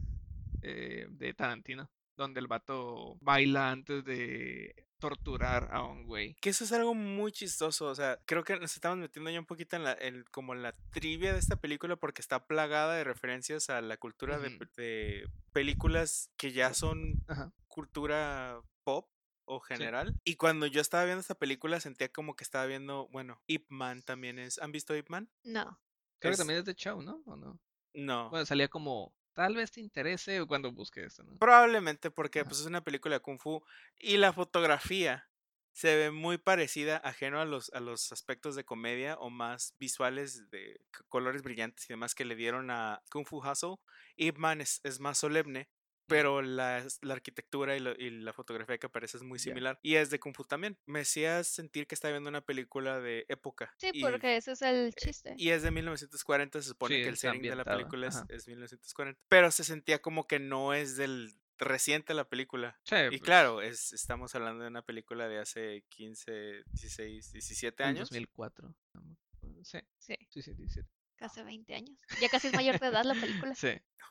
eh, 0.62 1.08
de 1.12 1.34
Tarantino, 1.34 1.90
donde 2.18 2.40
el 2.42 2.48
vato 2.48 3.18
baila 3.22 3.72
antes 3.72 4.04
de 4.06 4.76
torturar 5.02 5.68
a 5.72 5.84
un 5.84 6.06
güey. 6.06 6.36
Que 6.36 6.52
eso 6.52 6.64
es 6.64 6.72
algo 6.72 6.94
muy 6.96 7.34
chistoso, 7.34 7.88
o 7.88 7.96
sea, 7.96 8.18
creo 8.26 8.46
que 8.46 8.58
nos 8.58 8.74
estamos 8.74 8.98
metiendo 9.00 9.30
ya 9.30 9.40
un 9.40 9.46
poquito 9.46 9.76
en 9.76 9.84
la, 9.84 9.92
en 10.00 10.24
como 10.32 10.54
en 10.54 10.62
la 10.64 10.72
trivia 10.92 11.34
de 11.34 11.40
esta 11.40 11.58
película 11.58 11.98
porque 11.98 12.22
está 12.22 12.46
plagada 12.48 12.96
de 12.96 13.04
referencias 13.04 13.70
a 13.70 13.82
la 13.82 13.98
cultura 13.98 14.40
de, 14.40 14.58
de 14.78 15.28
películas 15.52 16.30
que 16.38 16.54
ya 16.54 16.74
son 16.74 17.22
Ajá. 17.28 17.52
cultura 17.68 18.62
pop 18.84 19.10
o 19.46 19.60
general. 19.60 20.16
Y 20.24 20.36
cuando 20.36 20.66
yo 20.68 20.80
estaba 20.80 21.04
viendo 21.04 21.20
esta 21.20 21.36
película 21.36 21.80
sentía 21.82 22.10
como 22.10 22.36
que 22.36 22.44
estaba 22.46 22.66
viendo, 22.68 23.10
bueno, 23.10 23.42
Ip 23.48 23.66
Man 23.70 24.02
también 24.04 24.40
es. 24.40 24.60
¿Han 24.60 24.72
visto 24.72 24.96
Ip 24.96 25.10
Man? 25.10 25.30
No. 25.44 25.78
Creo 26.20 26.32
Es- 26.32 26.38
que 26.38 26.42
también 26.42 26.60
es 26.60 26.66
de 26.66 26.76
Chow, 26.76 27.02
¿no? 27.02 27.22
¿O 27.26 27.36
no? 27.36 27.60
No. 27.94 28.30
Bueno, 28.30 28.46
salía 28.46 28.70
como, 28.70 29.14
tal 29.34 29.56
vez 29.56 29.72
te 29.72 29.82
interese 29.82 30.46
cuando 30.46 30.72
busque 30.72 31.04
esto, 31.04 31.24
¿no? 31.24 31.38
Probablemente 31.38 32.12
porque 32.12 32.44
pues, 32.44 32.60
es 32.60 32.66
una 32.66 32.84
película 32.84 33.16
de 33.16 33.22
Kung 33.22 33.40
Fu 33.40 33.64
y 34.00 34.18
la 34.18 34.34
fotografía 34.34 35.28
se 35.74 35.96
ve 35.96 36.12
muy 36.12 36.38
parecida, 36.38 36.98
ajeno 36.98 37.40
a 37.40 37.46
los, 37.46 37.72
a 37.74 37.80
los 37.80 38.12
aspectos 38.12 38.56
de 38.56 38.66
comedia 38.66 39.16
o 39.18 39.30
más 39.30 39.76
visuales 39.80 40.50
de 40.50 40.82
colores 41.08 41.44
brillantes 41.44 41.86
y 41.86 41.94
demás 41.94 42.14
que 42.14 42.26
le 42.26 42.36
dieron 42.36 42.70
a 42.72 43.02
Kung 43.10 43.26
Fu 43.26 43.38
Hustle. 43.38 43.78
Ip 44.18 44.38
Man 44.38 44.60
es, 44.62 44.82
es 44.84 45.00
más 45.00 45.18
solemne, 45.18 45.70
pero 46.12 46.42
la, 46.42 46.86
la 47.02 47.14
arquitectura 47.14 47.76
y, 47.76 47.80
lo- 47.80 47.96
y 47.96 48.10
la 48.10 48.34
fotografía 48.34 48.78
que 48.78 48.86
aparece 48.88 49.18
es 49.18 49.24
muy 49.24 49.40
similar. 49.40 49.80
Y 49.82 49.96
es 49.96 50.10
de 50.10 50.20
Kung 50.20 50.36
Fu 50.36 50.44
también. 50.44 50.78
Me 50.86 51.02
hacía 51.02 51.44
sentir 51.44 51.88
que 51.88 51.96
estaba 51.96 52.12
viendo 52.12 52.30
una 52.30 52.42
película 52.42 53.00
de 53.00 53.26
época. 53.30 53.74
Sí, 53.78 53.90
y, 53.94 54.02
porque 54.02 54.38
ese 54.38 54.52
es 54.52 54.62
el 54.62 54.94
chiste. 54.96 55.34
y 55.38 55.50
es 55.50 55.64
de 55.64 55.72
1940, 55.72 56.62
se 56.62 56.68
supone 56.70 56.96
Sí, 56.96 57.02
que 57.04 57.10
el 57.10 57.18
setting 57.18 57.42
de 57.42 57.56
la 57.56 57.64
película 57.66 58.08
es, 58.08 58.24
es 58.30 58.48
1940. 58.48 59.20
Pero 59.28 59.52
se 59.52 59.64
sentía 59.64 60.02
como 60.02 60.28
que 60.28 60.40
no 60.40 60.74
es 60.74 60.96
del 60.98 61.34
reciente 61.58 62.14
la 62.16 62.28
película. 62.28 62.80
Sí, 62.84 62.96
Y 62.96 63.10
pues, 63.10 63.22
claro, 63.22 63.62
es, 63.62 63.94
estamos 63.94 64.34
hablando 64.36 64.64
de 64.64 64.70
una 64.70 64.82
película 64.82 65.28
de 65.28 65.38
hace 65.40 65.84
15, 65.90 66.64
16, 66.74 67.32
17 67.34 67.84
en 67.84 67.90
años. 67.90 68.10
2004. 68.10 68.74
no 68.94 69.02
me 69.04 69.14
acuerdo. 69.14 69.64
Sí, 69.64 69.80
Sí, 70.00 70.16
sí, 70.30 70.42
sí, 70.42 70.54
17. 70.56 70.90
Casi 71.22 71.42
20 71.44 71.76
años. 71.76 71.98
Ya 72.20 72.28
casi 72.30 72.48
es 72.48 72.54
mayor 72.54 72.80
de 72.80 72.88
edad 72.88 73.06
la 73.06 73.14
película. 73.14 73.54
Sí, 73.56 73.70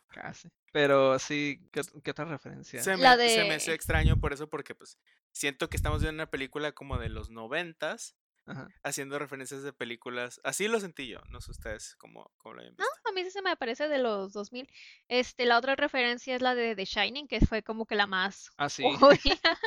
casi. 0.08 0.48
Pero 0.72 1.18
sí, 1.18 1.68
¿qué, 1.72 1.82
qué 2.04 2.12
otra 2.12 2.24
referencia? 2.24 2.82
Se 2.82 2.96
me, 2.96 3.02
La 3.02 3.16
se 3.16 3.44
me 3.44 3.54
hace 3.54 3.72
de- 3.72 3.74
extraño 3.76 4.16
por 4.20 4.32
eso, 4.32 4.48
porque 4.48 4.74
pues 4.74 4.96
siento 5.32 5.68
que 5.68 5.76
estamos 5.76 6.00
viendo 6.00 6.14
una 6.22 6.30
película 6.30 6.72
como 6.72 6.96
de 6.98 7.08
los 7.08 7.28
noventas, 7.30 8.14
Ajá. 8.46 8.68
haciendo 8.84 9.18
referencias 9.18 9.62
de 9.64 9.72
películas. 9.72 10.40
Así 10.44 10.68
lo 10.68 10.78
sentí 10.78 11.08
yo, 11.08 11.18
no 11.28 11.40
sé 11.40 11.50
ustedes 11.50 11.96
cómo, 11.96 12.32
cómo 12.38 12.54
lo 12.54 12.60
hayan 12.62 12.74
No, 12.78 12.84
visto. 12.84 13.08
a 13.08 13.12
mí 13.12 13.24
sí 13.24 13.30
se 13.32 13.42
me 13.42 13.56
parece 13.56 13.88
de 13.88 13.98
los 13.98 14.32
2000. 14.32 14.68
Este, 15.08 15.44
la 15.44 15.58
otra 15.58 15.74
referencia 15.76 16.34
es 16.36 16.42
la 16.42 16.54
de 16.54 16.76
The 16.76 16.84
Shining, 16.84 17.26
que 17.26 17.40
fue 17.40 17.62
como 17.64 17.84
que 17.84 17.96
la 17.96 18.06
más 18.06 18.50
Ah, 18.56 18.68
sí. 18.68 18.84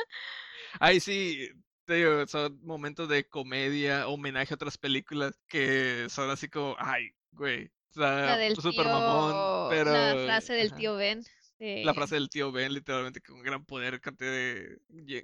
Ay, 0.80 1.00
sí, 1.00 1.48
te 1.84 1.94
digo, 1.94 2.26
son 2.26 2.58
momentos 2.64 3.08
de 3.08 3.28
comedia, 3.28 4.08
homenaje 4.08 4.54
a 4.54 4.56
otras 4.56 4.78
películas 4.78 5.38
que 5.48 6.06
son 6.08 6.30
así 6.30 6.48
como, 6.48 6.76
ay, 6.78 7.10
güey, 7.34 7.66
o 7.96 8.00
La 8.00 8.24
sea, 8.26 8.36
del 8.38 8.56
súper 8.56 8.84
tío, 8.84 8.84
mamón, 8.84 9.70
pero... 9.70 9.92
la 9.92 10.24
frase 10.24 10.52
del 10.54 10.72
tío 10.74 10.96
Ben. 10.96 11.22
La 11.60 11.92
de- 11.92 11.94
frase 11.94 12.16
del 12.16 12.28
tío 12.28 12.50
Ben, 12.52 12.74
literalmente, 12.74 13.20
con 13.20 13.40
gran 13.42 13.64
poder 13.64 14.00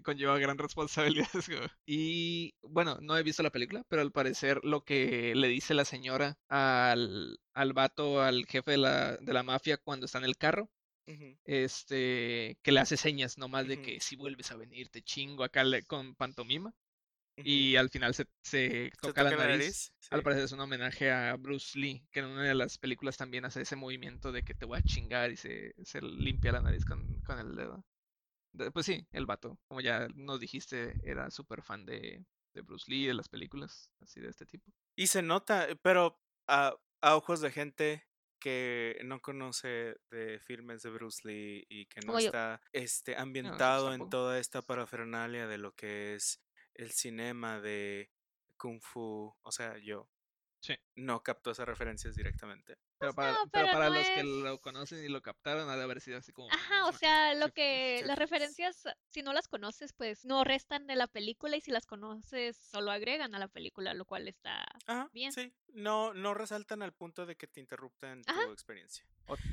conlleva 0.03 0.39
gran 0.39 0.57
responsabilidad. 0.59 1.29
Y 1.87 2.55
bueno, 2.63 2.99
no 3.01 3.19
he 3.19 3.23
visto 3.23 3.43
la 3.43 3.51
película, 3.51 3.83
pero 3.89 4.01
al 4.03 4.13
parecer 4.13 4.61
lo 4.63 4.85
que 4.85 5.35
le 5.35 5.49
dice 5.49 5.75
la 5.75 5.85
señora 5.85 6.39
al, 6.49 7.39
al 7.53 7.73
vato, 7.73 8.23
al 8.23 8.47
jefe 8.47 8.71
de 8.73 8.79
la, 8.79 9.17
de 9.17 9.33
la 9.33 9.43
mafia 9.43 9.77
cuando 9.77 10.07
está 10.07 10.19
en 10.19 10.25
el 10.25 10.37
carro, 10.37 10.71
este, 11.45 12.57
que 12.63 12.71
le 12.73 12.81
hace 12.81 12.97
señas 12.97 13.37
nomás 13.37 13.67
de 13.67 13.75
Ujú. 13.75 13.83
que 13.83 14.01
si 14.01 14.15
vuelves 14.17 14.51
a 14.53 14.57
venir 14.57 14.89
te 14.89 15.03
chingo 15.03 15.43
acá 15.45 15.65
le- 15.65 15.83
con 15.83 16.15
pantomima. 16.15 16.73
Y 17.37 17.77
al 17.77 17.89
final 17.89 18.15
se, 18.15 18.27
se 18.43 18.91
¿Se 18.91 18.91
toca 19.01 19.23
la 19.23 19.31
nariz. 19.31 19.93
Al 20.11 20.19
Sí. 20.21 20.25
parecer 20.25 20.45
es 20.45 20.53
un 20.53 20.61
homenaje 20.61 21.11
a 21.11 21.37
Bruce 21.37 21.79
Lee, 21.79 22.05
que 22.11 22.21
en 22.21 22.27
una 22.27 22.43
de 22.43 22.55
las 22.55 22.77
películas 22.79 23.17
también 23.17 23.45
hace 23.45 23.63
ese 23.63 23.77
movimiento 23.77 24.33
de 24.33 24.43
que 24.43 24.55
te 24.55 24.65
voy 24.67 24.79
a 24.79 24.83
chingar 24.83 25.31
y 25.31 25.37
se, 25.37 25.75
se 25.85 26.03
limpia 26.03 26.53
la 26.53 26.61
nariz 26.61 26.85
con, 26.85 27.21
con 27.23 27.39
el 27.39 27.55
dedo. 27.55 27.85
De- 28.53 28.71
Pues 28.73 28.87
sí, 28.87 29.07
el 29.13 29.27
vato, 29.27 29.59
como 29.69 29.81
ya 29.81 30.09
nos 30.15 30.41
dijiste, 30.41 30.95
era 31.05 31.31
súper 31.31 31.63
fan 31.63 31.87
de, 31.87 32.25
de 32.55 32.61
Bruce 32.63 32.91
Lee, 32.91 33.07
de 33.07 33.15
las 33.15 33.29
películas 33.29 33.91
así 34.01 34.21
de 34.21 34.29
este 34.29 34.45
tipo. 34.47 34.71
Y 34.97 35.07
se 35.07 35.23
nota, 35.23 35.69
eh, 35.69 35.77
pero 35.77 36.21
a, 36.49 36.75
a 37.01 37.17
ojos 37.17 37.41
de 37.41 37.53
gente 37.53 38.05
que 38.41 38.99
no 39.05 39.21
conoce 39.21 39.97
de 40.11 40.41
filmes 40.41 40.83
de 40.83 40.91
Bruce 40.91 41.21
Lee 41.29 41.65
y 41.69 41.87
que 41.87 42.01
no 42.01 42.19
está 42.19 42.61
este, 42.73 43.13
nosotros 43.13 43.23
ambientado 43.23 43.95
en 43.95 44.11
toda 44.11 44.39
esta 44.39 44.63
parafernalia 44.63 45.47
de 45.47 45.59
lo 45.59 45.73
que 45.75 46.15
es 46.15 46.41
el 46.81 46.93
cinema 46.93 47.61
de 47.61 48.11
Kung 48.57 48.81
Fu, 48.83 49.35
o 49.43 49.53
sea, 49.53 49.79
yo 49.79 50.09
Sí. 50.61 50.75
no 50.95 51.23
capto 51.23 51.51
esas 51.51 51.67
referencias 51.67 52.15
directamente. 52.17 52.77
Pero 52.99 53.15
para, 53.15 53.33
no, 53.33 53.39
pero 53.51 53.65
pero 53.65 53.73
para 53.73 53.89
no 53.89 53.95
los 53.95 54.07
que 54.11 54.23
lo 54.25 54.61
conocen 54.61 55.03
y 55.03 55.09
lo 55.09 55.23
captaron, 55.23 55.71
ha 55.71 55.77
de 55.77 55.83
haber 55.85 56.03
sido 56.03 56.19
así 56.19 56.33
como. 56.33 56.49
Ajá, 56.51 56.85
o 56.85 56.91
"Mua". 56.91 56.99
sea, 56.99 57.35
lo 57.35 57.51
que 57.51 57.97
sí, 58.01 58.05
las 58.05 58.17
sí. 58.17 58.21
referencias, 58.21 58.85
si 59.09 59.23
no 59.23 59.33
las 59.33 59.49
conoces, 59.49 59.95
pues 59.95 60.27
no 60.27 60.45
restan 60.45 60.87
de 60.87 60.97
la 60.97 61.07
película 61.07 61.57
y 61.57 61.63
si 61.63 61.71
las 61.71 61.87
conoces, 61.87 62.59
solo 62.59 62.91
agregan 62.91 63.35
a 63.35 63.39
la 63.39 63.49
película, 63.49 63.95
lo 63.95 64.05
cual 64.05 64.29
está 64.29 64.67
Ajá, 64.87 65.09
bien. 65.13 65.33
sí, 65.33 65.55
no, 65.69 66.13
no 66.13 66.35
resaltan 66.35 66.83
al 66.83 66.93
punto 66.93 67.25
de 67.25 67.37
que 67.37 67.47
te 67.47 67.61
interruptan 67.61 68.23
Ajá. 68.27 68.45
tu 68.45 68.53
experiencia. 68.53 69.07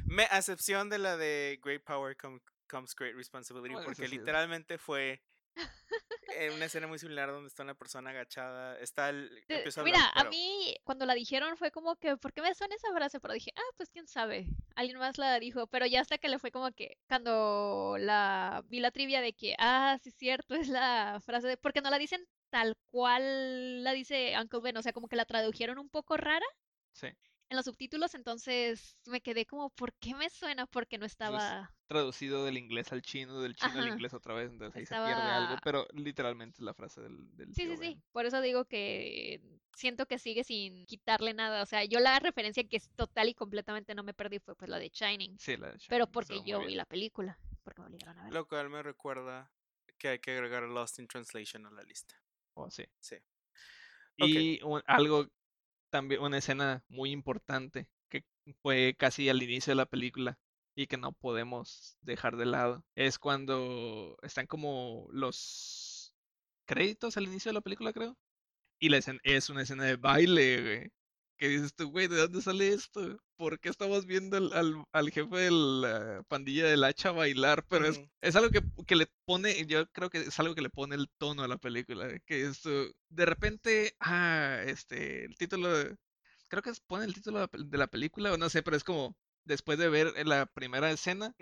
Me, 0.07 0.23
a 0.23 0.39
excepción 0.39 0.89
de 0.89 0.97
la 0.97 1.15
de 1.15 1.59
Great 1.63 1.83
Power 1.83 2.17
com- 2.17 2.41
Comes 2.67 2.93
Great 2.95 3.15
Responsibility, 3.15 3.73
Bueno, 3.75 3.85
porque 3.85 4.07
sí 4.07 4.17
literalmente 4.17 4.77
fue 4.77 5.21
eh, 6.35 6.51
una 6.51 6.65
escena 6.65 6.87
muy 6.87 6.99
similar 6.99 7.29
donde 7.31 7.47
está 7.47 7.63
una 7.63 7.73
persona 7.75 8.09
agachada, 8.11 8.77
está 8.79 9.09
el... 9.09 9.43
Te- 9.47 9.63
a 9.75 9.83
Mira, 9.83 10.09
a 10.13 10.23
mí 10.25 10.75
cuando 10.83 11.05
la 11.05 11.13
dijeron 11.13 11.57
fue 11.57 11.71
como 11.71 11.95
que, 11.95 12.17
¿por 12.17 12.33
qué 12.33 12.41
me 12.41 12.53
suena 12.53 12.75
esa 12.75 12.93
frase? 12.93 13.19
Pero 13.19 13.33
dije, 13.33 13.51
ah, 13.55 13.73
pues 13.77 13.89
quién 13.89 14.07
sabe, 14.07 14.47
alguien 14.75 14.97
más 14.99 15.17
la 15.17 15.39
dijo, 15.39 15.67
pero 15.67 15.85
ya 15.85 16.01
hasta 16.01 16.17
que 16.17 16.29
le 16.29 16.39
fue 16.39 16.51
como 16.51 16.71
que 16.71 16.97
cuando 17.07 17.95
la 17.99 18.63
vi 18.67 18.79
la 18.79 18.91
trivia 18.91 19.21
de 19.21 19.33
que, 19.33 19.55
ah, 19.59 19.97
sí 20.01 20.09
es 20.09 20.15
cierto, 20.15 20.55
es 20.55 20.67
la 20.67 21.19
frase 21.25 21.47
de, 21.47 21.57
porque 21.57 21.81
no 21.81 21.89
la 21.89 21.97
dicen 21.97 22.25
tal 22.49 22.75
cual 22.91 23.83
la 23.83 23.91
dice 23.93 24.33
Uncle 24.39 24.59
Ben, 24.61 24.77
o 24.77 24.81
sea, 24.81 24.93
como 24.93 25.07
que 25.07 25.15
la 25.15 25.25
tradujeron 25.25 25.77
un 25.79 25.89
poco 25.89 26.17
rara 26.17 26.45
Sí. 26.93 27.07
En 27.49 27.55
los 27.55 27.65
subtítulos, 27.65 28.13
entonces 28.15 28.97
me 29.05 29.21
quedé 29.21 29.45
como, 29.45 29.69
¿por 29.69 29.93
qué 29.93 30.13
me 30.15 30.29
suena? 30.29 30.65
Porque 30.65 30.97
no 30.97 31.05
estaba... 31.05 31.73
Traducido 31.87 32.43
del 32.43 32.57
inglés 32.57 32.91
al 32.91 33.01
chino, 33.01 33.39
del 33.39 33.55
chino 33.55 33.79
al 33.79 33.87
inglés 33.87 34.13
otra 34.13 34.33
vez, 34.33 34.51
entonces 34.51 34.75
ahí 34.75 34.85
se 34.85 34.93
pierde 34.93 35.31
algo, 35.31 35.55
pero 35.63 35.87
literalmente 35.93 36.57
es 36.57 36.63
la 36.63 36.73
frase 36.73 36.99
del, 36.99 37.33
del 37.37 37.55
Sí, 37.55 37.63
tío 37.63 37.77
sí, 37.77 37.83
sí. 37.93 38.01
Por 38.11 38.25
eso 38.25 38.41
digo 38.41 38.65
que 38.65 39.41
siento 39.73 40.05
que 40.05 40.19
sigue 40.19 40.43
sin 40.43 40.85
quitarle 40.85 41.33
nada. 41.33 41.63
O 41.63 41.65
sea, 41.65 41.85
yo 41.85 42.01
la 42.01 42.19
referencia 42.19 42.67
que 42.67 42.75
es 42.75 42.89
total 42.89 43.29
y 43.29 43.33
completamente 43.33 43.95
no 43.95 44.03
me 44.03 44.13
perdí 44.13 44.39
fue 44.39 44.53
pues 44.55 44.69
la 44.69 44.79
de 44.79 44.89
Shining. 44.89 45.39
Sí, 45.39 45.55
la 45.55 45.71
de 45.71 45.77
Pero 45.87 46.05
Shining, 46.05 46.11
porque 46.11 46.33
estuvo 46.33 46.41
muy 46.41 46.51
yo 46.51 46.67
vi 46.67 46.75
la 46.75 46.85
película. 46.85 47.39
Porque 47.63 47.81
me 47.81 47.87
obligaron 47.87 48.19
a 48.19 48.23
ver. 48.25 48.33
Lo 48.33 48.45
cual 48.49 48.69
me 48.69 48.83
recuerda 48.83 49.49
que 49.97 50.09
hay 50.09 50.19
que 50.19 50.31
agregar 50.31 50.63
Lost 50.63 50.99
in 50.99 51.07
Translation 51.07 51.65
a 51.67 51.71
la 51.71 51.83
lista. 51.83 52.21
Oh, 52.55 52.69
sí. 52.69 52.83
Sí. 52.99 53.15
Y 54.17 54.61
un- 54.63 54.83
algo 54.87 55.29
también, 55.89 56.21
una 56.21 56.37
escena 56.37 56.83
muy 56.89 57.11
importante 57.11 57.87
que 58.09 58.23
fue 58.61 58.95
casi 58.97 59.29
al 59.29 59.41
inicio 59.43 59.71
de 59.71 59.75
la 59.75 59.85
película 59.85 60.39
y 60.75 60.87
que 60.87 60.97
no 60.97 61.11
podemos 61.13 61.97
dejar 62.01 62.37
de 62.37 62.45
lado 62.45 62.85
es 62.95 63.19
cuando 63.19 64.17
están 64.21 64.47
como 64.47 65.07
los 65.11 66.15
créditos 66.65 67.17
al 67.17 67.25
inicio 67.25 67.49
de 67.49 67.55
la 67.55 67.61
película, 67.61 67.93
creo. 67.93 68.17
Y 68.79 68.89
la 68.89 68.97
escena, 68.97 69.19
es 69.23 69.49
una 69.49 69.63
escena 69.63 69.85
de 69.85 69.97
baile, 69.97 70.61
güey. 70.61 70.91
Que 71.37 71.49
dices 71.49 71.73
tú, 71.75 71.89
güey, 71.91 72.07
¿de 72.07 72.17
dónde 72.17 72.41
sale 72.41 72.69
esto? 72.69 73.17
¿Por 73.35 73.59
qué 73.59 73.69
estamos 73.69 74.07
viendo 74.07 74.37
al, 74.37 74.51
al, 74.53 74.83
al 74.91 75.11
jefe 75.11 75.35
de 75.35 75.51
la 75.51 76.23
pandilla 76.27 76.65
del 76.65 76.83
hacha 76.83 77.11
bailar? 77.11 77.63
Pero 77.67 77.85
es, 77.87 78.01
es 78.21 78.35
algo 78.35 78.49
que, 78.49 78.61
que 78.87 78.95
le 78.95 79.07
pone, 79.25 79.65
yo 79.67 79.87
creo 79.91 80.09
que 80.09 80.19
es 80.19 80.39
algo 80.39 80.55
que 80.55 80.63
le 80.63 80.71
pone 80.71 80.95
el 80.95 81.07
tono 81.19 81.43
a 81.43 81.47
la 81.47 81.57
película. 81.57 82.17
Que 82.25 82.45
es, 82.47 82.63
de 82.63 83.25
repente, 83.25 83.95
ah, 83.99 84.61
este, 84.65 85.25
el 85.25 85.35
título, 85.37 85.69
creo 86.47 86.63
que 86.63 86.71
es- 86.71 86.79
pone 86.81 87.05
el 87.05 87.13
título 87.13 87.47
de 87.47 87.77
la, 87.77 87.87
película, 87.87 88.33
o 88.33 88.37
no 88.37 88.49
sé, 88.49 88.63
pero 88.63 88.75
es 88.75 88.83
como, 88.83 89.15
después 89.45 89.77
de 89.77 89.89
ver 89.89 90.13
la 90.25 90.47
primera 90.47 90.89
escena, 90.91 91.35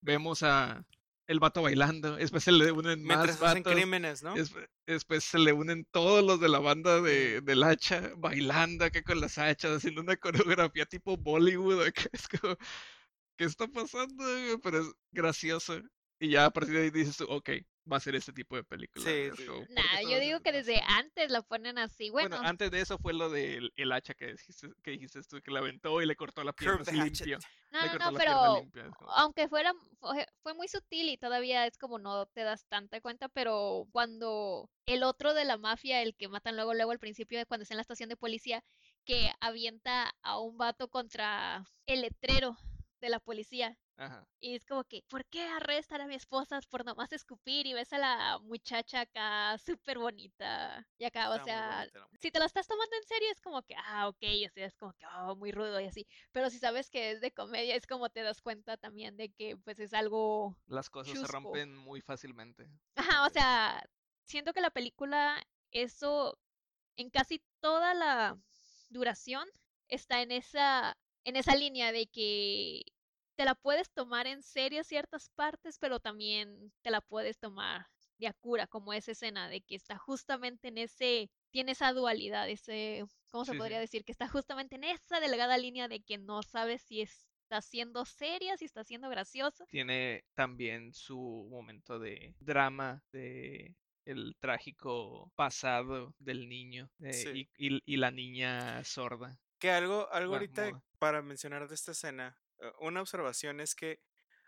vemos 0.00 0.42
a 0.42 0.84
el 1.26 1.40
vato 1.40 1.62
bailando, 1.62 2.16
después 2.16 2.44
se 2.44 2.52
le 2.52 2.70
unen 2.72 3.02
Mientras 3.02 3.40
más 3.40 3.42
hacen 3.42 3.64
vatos. 3.64 3.64
crímenes, 3.64 4.22
¿no? 4.22 4.34
Después, 4.34 4.68
después 4.86 5.24
se 5.24 5.38
le 5.38 5.52
unen 5.52 5.86
todos 5.90 6.24
los 6.24 6.40
de 6.40 6.48
la 6.48 6.58
banda 6.60 7.00
de, 7.00 7.40
del 7.42 7.62
hacha 7.62 8.12
bailando 8.16 8.84
acá 8.84 9.02
con 9.02 9.20
las 9.20 9.38
hachas, 9.38 9.72
haciendo 9.78 10.00
una 10.02 10.16
coreografía 10.56 10.86
tipo 10.86 11.16
Bollywood. 11.16 11.82
acá, 11.86 12.02
Es 12.12 12.28
como, 12.28 12.56
¿qué 13.36 13.44
está 13.44 13.68
pasando? 13.68 14.24
Pero 14.62 14.80
es 14.82 14.92
gracioso. 15.12 15.80
Y 16.20 16.30
ya 16.30 16.46
a 16.46 16.50
partir 16.52 16.74
de 16.74 16.82
ahí 16.84 16.90
dices 16.90 17.16
tú, 17.18 17.24
ok, 17.28 17.50
va 17.90 17.96
a 17.98 18.00
ser 18.00 18.14
este 18.16 18.32
tipo 18.32 18.56
de 18.56 18.64
película. 18.64 19.04
Sí, 19.04 19.10
es 19.10 19.36
sí. 19.36 19.44
como, 19.44 19.66
¿por 19.66 19.68
qué 19.68 19.74
Nah, 19.74 19.82
estás 19.82 20.02
yo 20.08 20.18
digo 20.20 20.40
que 20.42 20.52
desde 20.52 20.80
antes 20.86 21.30
la 21.30 21.42
ponen 21.42 21.78
así. 21.78 22.10
Bueno, 22.10 22.38
Bueno, 22.38 22.38
antes 22.40 22.70
de 22.70 22.80
eso 22.80 22.98
fue 22.98 23.12
lo 23.14 23.30
del 23.30 23.72
el 23.76 23.92
hacha 23.92 24.14
que 24.14 24.32
dijiste, 24.32 24.68
que 24.82 24.92
dijiste 24.92 25.22
tú, 25.24 25.40
que 25.42 25.50
la 25.50 25.60
aventó 25.60 26.00
y 26.02 26.06
le 26.06 26.16
cortó 26.16 26.44
la 26.44 26.52
pierna 26.54 26.82
así 26.82 26.96
hatchet. 26.98 27.28
limpio. 27.28 27.44
No, 27.74 27.80
no, 27.86 27.98
no, 27.98 28.12
pero 28.18 28.60
limpia, 28.60 28.86
es 28.86 28.94
como- 28.94 29.10
aunque 29.12 29.48
fuera, 29.48 29.72
fue, 30.00 30.26
fue 30.42 30.54
muy 30.54 30.68
sutil 30.68 31.08
y 31.08 31.18
todavía 31.18 31.66
es 31.66 31.76
como 31.76 31.98
no 31.98 32.26
te 32.26 32.42
das 32.42 32.66
tanta 32.66 33.00
cuenta, 33.00 33.28
pero 33.28 33.86
cuando 33.92 34.70
el 34.86 35.02
otro 35.02 35.34
de 35.34 35.44
la 35.44 35.58
mafia, 35.58 36.00
el 36.02 36.14
que 36.16 36.28
matan 36.28 36.56
luego, 36.56 36.74
luego 36.74 36.90
al 36.92 36.98
principio, 36.98 37.38
de 37.38 37.46
cuando 37.46 37.62
está 37.62 37.74
en 37.74 37.78
la 37.78 37.82
estación 37.82 38.08
de 38.08 38.16
policía, 38.16 38.64
que 39.04 39.30
avienta 39.40 40.14
a 40.22 40.40
un 40.40 40.56
vato 40.56 40.88
contra 40.88 41.64
el 41.86 42.00
letrero 42.02 42.56
de 43.00 43.08
la 43.10 43.20
policía. 43.20 43.76
Ajá. 43.96 44.26
Y 44.40 44.54
es 44.56 44.64
como 44.66 44.84
que, 44.84 45.02
¿por 45.08 45.24
qué 45.26 45.42
arrestan 45.42 46.00
a 46.00 46.06
mi 46.06 46.14
esposa 46.14 46.60
por 46.68 46.84
nomás 46.84 47.12
escupir? 47.12 47.66
Y 47.66 47.74
ves 47.74 47.92
a 47.92 47.98
la 47.98 48.38
muchacha 48.40 49.02
acá 49.02 49.56
súper 49.58 49.98
bonita. 49.98 50.86
Y 50.98 51.04
acá, 51.04 51.30
o 51.30 51.34
Está 51.34 51.44
sea, 51.44 51.78
bonita 51.78 52.08
si 52.20 52.30
te 52.30 52.38
lo 52.38 52.44
estás 52.44 52.66
tomando 52.66 52.96
en 52.96 53.04
serio, 53.04 53.28
es 53.30 53.40
como 53.40 53.62
que, 53.62 53.74
ah, 53.76 54.08
ok, 54.08 54.22
o 54.46 54.50
sea, 54.52 54.66
es 54.66 54.76
como 54.76 54.92
que, 54.94 55.04
oh, 55.06 55.36
muy 55.36 55.52
rudo 55.52 55.80
y 55.80 55.86
así. 55.86 56.06
Pero 56.32 56.50
si 56.50 56.58
sabes 56.58 56.90
que 56.90 57.12
es 57.12 57.20
de 57.20 57.32
comedia, 57.32 57.76
es 57.76 57.86
como 57.86 58.08
te 58.10 58.22
das 58.22 58.40
cuenta 58.40 58.76
también 58.76 59.16
de 59.16 59.30
que, 59.30 59.56
pues, 59.58 59.78
es 59.78 59.94
algo. 59.94 60.56
Las 60.66 60.90
cosas 60.90 61.18
se 61.18 61.26
rompen 61.26 61.76
muy 61.76 62.00
fácilmente. 62.00 62.68
Ajá, 62.96 63.26
o 63.26 63.30
sea, 63.30 63.84
siento 64.24 64.52
que 64.52 64.60
la 64.60 64.70
película, 64.70 65.42
eso, 65.70 66.38
en 66.96 67.10
casi 67.10 67.42
toda 67.60 67.94
la 67.94 68.38
duración, 68.88 69.46
está 69.88 70.22
en 70.22 70.32
esa, 70.32 70.96
en 71.24 71.36
esa 71.36 71.54
línea 71.54 71.92
de 71.92 72.06
que 72.06 72.82
te 73.36 73.44
la 73.44 73.54
puedes 73.54 73.92
tomar 73.92 74.26
en 74.26 74.42
serio 74.42 74.84
ciertas 74.84 75.28
partes, 75.30 75.78
pero 75.78 76.00
también 76.00 76.72
te 76.82 76.90
la 76.90 77.00
puedes 77.00 77.38
tomar 77.38 77.86
de 78.18 78.28
a 78.28 78.32
cura, 78.32 78.66
como 78.68 78.92
esa 78.92 79.12
escena 79.12 79.48
de 79.48 79.60
que 79.62 79.74
está 79.76 79.98
justamente 79.98 80.68
en 80.68 80.78
ese, 80.78 81.30
tiene 81.50 81.72
esa 81.72 81.92
dualidad, 81.92 82.48
ese, 82.48 83.04
¿cómo 83.30 83.44
se 83.44 83.52
Sí, 83.52 83.56
sí. 83.56 83.58
podría 83.58 83.80
decir? 83.80 84.04
Que 84.04 84.12
está 84.12 84.28
justamente 84.28 84.76
en 84.76 84.84
esa 84.84 85.20
delgada 85.20 85.58
línea 85.58 85.88
de 85.88 86.00
que 86.02 86.18
no 86.18 86.42
sabes 86.42 86.82
si 86.82 87.00
está 87.02 87.60
siendo 87.60 88.04
seria, 88.04 88.56
si 88.56 88.64
está 88.66 88.84
siendo 88.84 89.08
graciosa. 89.08 89.64
tiene 89.68 90.24
también 90.34 90.92
su 90.92 91.48
momento 91.50 91.98
de 91.98 92.34
drama, 92.38 93.02
de 93.12 93.74
el 94.06 94.36
trágico 94.38 95.32
pasado 95.34 96.14
del 96.18 96.48
niño 96.48 96.90
eh, 97.00 97.12
Sí. 97.12 97.48
y, 97.58 97.74
y- 97.76 97.82
y 97.84 97.96
la 97.96 98.10
niña 98.10 98.84
sorda. 98.84 99.40
Que 99.58 99.70
algo, 99.70 100.08
algo 100.12 100.30
Bueno, 100.30 100.34
ahorita 100.34 100.70
moda. 100.72 100.84
para 100.98 101.22
mencionar 101.22 101.68
de 101.68 101.74
esta 101.74 101.92
escena, 101.92 102.36
una 102.80 103.00
observación 103.00 103.60
es 103.60 103.74
que 103.74 104.00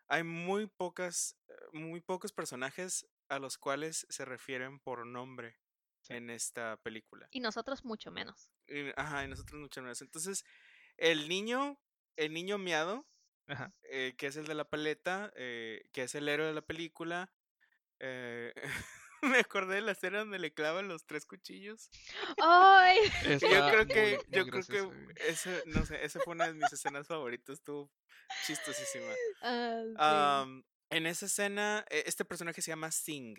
hay 0.09 0.23
muy 0.23 0.67
pocas, 0.67 1.37
eh, 1.49 1.53
muy 1.73 2.01
pocos 2.01 2.33
personajes 2.33 3.07
a 3.29 3.39
los 3.39 3.59
cuales 3.59 4.07
se 4.09 4.25
refieren 4.25 4.79
por 4.79 5.07
nombre 5.07 5.59
Sí. 6.03 6.15
en 6.15 6.31
esta 6.31 6.77
película. 6.77 7.27
Y 7.33 7.41
nosotros 7.41 7.85
mucho 7.85 8.13
menos. 8.13 8.53
Y- 8.69 8.91
ajá, 8.97 9.25
y 9.25 9.29
nosotros 9.29 9.61
mucho 9.61 9.83
menos. 9.83 10.01
Entonces, 10.03 10.45
el 10.97 11.29
niño, 11.29 11.81
el 12.15 12.33
niño 12.33 12.59
miado, 12.59 13.09
Ajá. 13.49 13.75
eh, 13.83 14.15
que 14.17 14.29
es 14.29 14.37
el 14.37 14.47
de 14.47 14.55
la 14.55 14.69
paleta, 14.69 15.33
eh, 15.35 15.89
que 15.93 16.03
es 16.05 16.15
el 16.15 16.29
héroe 16.29 16.47
de 16.47 16.55
la 16.55 16.63
película. 16.63 17.33
eh, 17.99 18.53
me 19.23 19.39
acordé 19.39 19.77
de 19.77 19.81
la 19.83 19.93
escena 19.93 20.19
donde 20.21 20.39
le 20.39 20.53
clavan 20.53 20.89
los 20.89 21.05
tres 21.07 21.27
cuchillos. 21.27 21.91
¡Ay! 22.43 22.99
Yo 23.25 23.31
Está 23.33 23.71
creo 23.71 23.87
que, 23.87 24.17
muy 24.17 24.37
yo 24.39 24.47
creo 24.47 24.63
que 24.67 25.15
ese, 25.29 25.63
no 25.67 25.85
sé, 25.87 26.05
esa 26.05 26.21
fue 26.21 26.35
una 26.35 26.47
de 26.49 26.55
mis 26.55 26.73
escenas 26.73 27.07
favoritas, 27.07 27.55
estuvo 27.59 27.91
chistosísima. 28.47 29.13
Ah, 29.43 29.83
sí. 29.87 29.95
Am, 29.99 30.65
en 30.91 31.07
esa 31.07 31.27
escena, 31.27 31.85
e- 31.91 32.05
este 32.07 32.25
personaje 32.25 32.61
se 32.63 32.71
llama 32.71 32.91
Sing, 32.91 33.37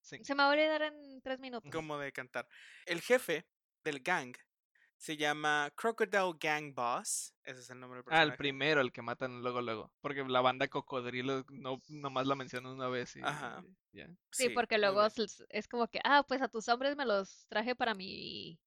Sí. 0.00 0.18
Se 0.22 0.34
me 0.34 0.42
va 0.42 0.50
a 0.50 0.52
olvidar 0.52 0.82
en 0.82 1.22
tres 1.22 1.38
minutos. 1.40 1.70
como 1.72 1.96
de 1.98 2.12
cantar. 2.12 2.46
El 2.84 3.00
jefe 3.00 3.46
del 3.84 4.00
gang 4.00 4.36
se 4.96 5.16
llama 5.16 5.70
Crocodile 5.74 6.32
Gang 6.40 6.74
Boss, 6.74 7.34
ese 7.42 7.60
es 7.60 7.70
el 7.70 7.80
nombre 7.80 7.98
del 7.98 8.04
Ah, 8.08 8.22
el 8.22 8.28
personaje. 8.30 8.36
primero, 8.38 8.80
el 8.80 8.92
que 8.92 9.02
matan 9.02 9.42
luego, 9.42 9.60
luego. 9.60 9.92
Porque 10.00 10.24
la 10.24 10.40
banda 10.40 10.68
Cocodrilo 10.68 11.44
no, 11.50 11.80
nomás 11.88 12.26
la 12.26 12.34
mencionó 12.34 12.72
una 12.72 12.88
vez 12.88 13.16
y 13.16 13.22
Ajá. 13.22 13.62
ya. 13.92 14.08
Sí, 14.30 14.48
porque 14.50 14.78
luego 14.78 15.04
es, 15.06 15.68
como 15.68 15.88
que, 15.88 16.00
ah, 16.04 16.24
pues 16.26 16.40
a 16.42 16.48
tus 16.48 16.68
hombres 16.68 16.96
me 16.96 17.04
los 17.04 17.46
traje 17.48 17.74
para 17.76 17.94
mi... 17.94 18.58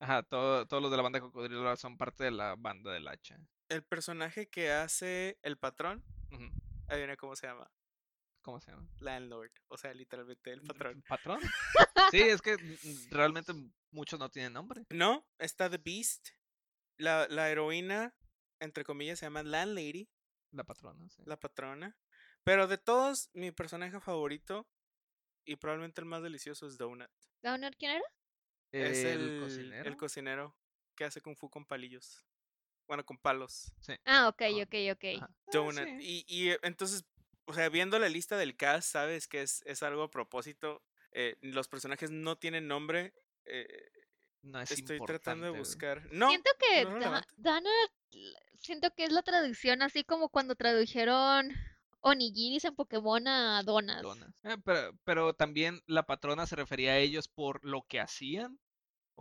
Ajá, 0.00 0.22
todo- 0.22 0.66
todos 0.66 0.82
los 0.82 0.90
de 0.90 0.96
la 0.96 1.02
banda 1.02 1.20
Cocodrilo 1.20 1.58
ahora 1.60 1.76
son 1.76 1.96
parte 1.96 2.24
de 2.24 2.30
la 2.32 2.56
banda 2.56 2.92
del 2.92 3.06
hacha. 3.06 3.38
El 3.68 3.84
personaje 3.84 4.48
que 4.48 4.70
hace 4.72 5.38
el 5.42 5.58
patrón, 5.58 6.02
Ujú. 6.30 6.50
adivina 6.88 7.16
cómo 7.16 7.36
se 7.36 7.46
llama. 7.46 7.70
¿Cómo 8.42 8.60
se 8.60 8.70
llama? 8.72 8.88
Landlord, 9.00 9.52
o 9.68 9.76
sea, 9.76 9.94
literalmente 9.94 10.52
el 10.52 10.62
patrón. 10.62 11.02
¿Patrón? 11.08 11.40
Sí, 12.12 12.20
es 12.20 12.42
que 12.42 12.56
mm, 12.56 13.10
realmente 13.10 13.52
muchos 13.90 14.18
no 14.18 14.28
tienen 14.30 14.52
nombre. 14.52 14.84
No, 14.90 15.26
está 15.38 15.70
The 15.70 15.78
Beast. 15.78 16.28
La, 16.98 17.26
la 17.28 17.48
heroína, 17.50 18.14
entre 18.60 18.84
comillas, 18.84 19.18
se 19.20 19.26
llama 19.26 19.42
Landlady, 19.42 20.10
La 20.50 20.64
patrona, 20.64 21.08
sí. 21.08 21.22
la 21.24 21.38
patrona. 21.38 21.96
Pero 22.44 22.66
de 22.66 22.76
todos, 22.76 23.30
mi 23.32 23.50
personaje 23.52 23.98
favorito 24.00 24.68
y 25.46 25.56
probablemente 25.56 26.00
el 26.00 26.06
más 26.06 26.22
delicioso 26.22 26.66
es 26.66 26.76
Donut. 26.76 27.10
¿Downer 27.42 27.74
quién 27.76 27.92
era? 27.92 28.04
es 28.72 29.04
el, 29.04 29.20
el 29.20 29.30
el 29.36 29.40
cocinero. 29.42 29.96
cocinero 29.96 30.56
que 30.96 31.04
hace 31.04 31.20
kung 31.20 31.36
fu 31.36 31.48
con 31.48 31.64
palillos. 31.64 32.24
Bueno, 32.86 33.04
con 33.06 33.16
palos. 33.16 33.72
Sí. 33.80 33.94
Ah, 34.04 34.28
ok, 34.28 34.42
ok, 34.62 34.74
ok. 34.92 35.04
Ajá. 35.16 35.28
Ah, 35.30 35.34
Donut. 35.52 35.84
sí. 35.84 35.96
Y, 36.00 36.24
y 36.26 36.50
eh, 36.50 36.58
entonces, 36.62 37.04
o 37.46 37.54
sea, 37.54 37.68
viendo 37.68 37.98
la 37.98 38.08
lista 38.08 38.36
del 38.36 38.56
cast, 38.56 38.90
sabes 38.92 39.26
que 39.28 39.42
es, 39.42 39.62
es 39.66 39.82
algo 39.82 40.02
a 40.04 40.10
propósito. 40.10 40.82
eh, 41.14 41.36
los 41.42 41.68
personajes 41.68 42.10
no 42.10 42.36
tienen 42.36 42.66
nombre. 42.68 43.12
eh, 43.44 43.66
No 44.42 44.60
es 44.60 44.70
estoy 44.70 44.98
tratando 45.06 45.44
de 45.52 45.58
buscar. 45.58 46.02
No, 46.12 46.28
siento 46.30 46.50
que 46.58 46.84
no 46.84 46.88
es 46.88 46.94
Da- 46.94 46.94
relevante. 46.94 47.28
Downer, 47.36 47.90
l- 48.12 48.36
siento 48.56 48.90
que 48.94 49.04
es 49.04 49.12
la 49.12 49.22
traducción 49.22 49.82
así 49.82 50.04
como 50.04 50.28
cuando 50.30 50.54
tradujeron 50.54 51.52
Onigiris 52.00 52.64
en 52.64 52.74
Pokémon 52.74 53.28
a 53.28 53.62
Donas. 53.62 54.02
Donas. 54.02 54.34
Eh, 54.44 54.56
pero, 54.64 54.98
pero 55.04 55.34
también 55.34 55.80
la 55.86 56.04
patrona 56.04 56.46
se 56.46 56.56
refería 56.56 56.92
a 56.92 56.98
ellos 56.98 57.28
por 57.28 57.64
lo 57.64 57.82
que 57.82 58.00
hacían. 58.00 58.58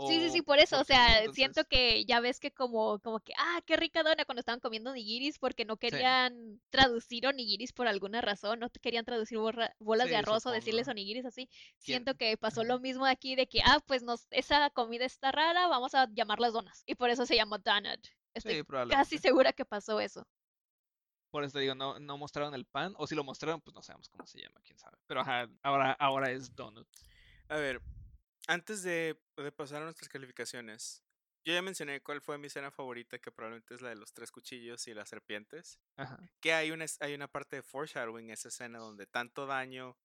Sí, 0.08 0.20
sí, 0.20 0.30
sí, 0.30 0.42
por 0.42 0.60
eso, 0.60 0.80
o 0.80 0.84
sea, 0.84 1.20
entonces- 1.20 1.36
siento 1.36 1.64
que 1.66 2.06
ya 2.06 2.20
ves 2.20 2.40
que 2.40 2.52
como, 2.52 3.00
como 3.00 3.20
que, 3.20 3.34
ah, 3.38 3.62
qué 3.66 3.76
rica 3.78 4.04
dona 4.04 4.26
cuando 4.26 4.40
estaban 4.40 4.60
comiendo 4.60 4.92
onigiris 4.92 5.40
porque 5.40 5.66
no 5.66 5.78
querían 5.78 6.62
traducir 6.70 7.28
onigiris 7.28 7.74
por 7.74 7.88
alguna 7.88 8.22
razón, 8.22 8.60
no 8.60 8.70
querían 8.82 9.06
traducir 9.06 9.38
borra- 9.38 9.76
bolas 9.80 10.08
de 10.08 10.14
Sí, 10.14 10.16
arroz 10.16 10.46
o 10.46 10.52
decirles 10.52 10.88
onigiris 10.88 11.26
así. 11.26 11.48
¿Quién? 11.48 11.98
Siento 11.98 12.16
que 12.16 12.38
pasó 12.38 12.64
lo 12.64 12.80
mismo 12.80 13.06
aquí 13.06 13.36
de 13.36 13.48
que, 13.48 13.62
ah, 13.66 13.80
pues 13.86 14.04
nos, 14.04 14.28
esa 14.32 14.70
comida 14.72 15.06
está 15.06 15.32
rara, 15.32 15.68
vamos 15.68 15.94
a 15.96 16.08
llamarlas 16.14 16.54
donas. 16.54 16.84
Y 16.86 16.96
por 16.96 17.10
eso 17.10 17.26
se 17.26 17.36
llama 17.36 17.58
donut. 17.58 18.00
Estoy 18.34 18.56
Sí, 18.62 18.64
casi 18.90 19.18
segura 19.18 19.52
que 19.54 19.66
pasó 19.66 20.00
eso. 20.00 20.26
Por 21.32 21.44
eso 21.46 21.54
te 21.54 21.60
digo, 21.60 21.76
no, 21.76 21.98
no 22.00 22.18
mostraron 22.18 22.54
el 22.56 22.66
pan. 22.66 22.94
O 22.98 23.08
si 23.08 23.16
lo 23.16 23.24
mostraron, 23.24 23.62
pues 23.62 23.74
no 23.74 23.82
sabemos 23.82 24.10
cómo 24.10 24.26
se 24.28 24.42
llama, 24.42 24.60
quién 24.66 24.78
sabe. 24.78 24.98
Pero 25.08 25.22
ajá, 25.22 25.48
ahora, 25.64 25.94
ahora 25.94 26.30
es 26.32 26.54
donut. 26.56 26.88
A 27.48 27.56
ver, 27.56 27.82
antes 28.48 28.84
de, 28.84 29.22
de 29.38 29.52
pasar 29.52 29.82
a 29.82 29.86
nuestras 29.86 30.10
calificaciones, 30.10 31.04
yo 31.46 31.54
ya 31.54 31.62
mencioné 31.62 32.02
cuál 32.02 32.22
fue 32.22 32.38
mi 32.38 32.48
escena 32.48 32.72
favorita, 32.72 33.20
que 33.20 33.32
probablemente 33.32 33.76
es 33.76 33.82
la 33.82 33.90
de 33.90 33.96
los 33.96 34.14
tres 34.14 34.32
cuchillos 34.32 34.88
y 34.88 34.94
las 34.94 35.10
serpientes. 35.10 35.80
Ajá. 35.98 36.18
Que 36.42 36.54
hay 36.54 36.72
una, 36.72 36.86
hay 37.02 37.16
una 37.16 37.30
parte 37.30 37.58
de 37.58 37.64
foreshadowing 37.64 38.26
en 38.28 38.32
esa 38.34 38.50
escena 38.50 38.80
donde 38.80 39.08
tanto 39.08 39.46
daño 39.48 40.00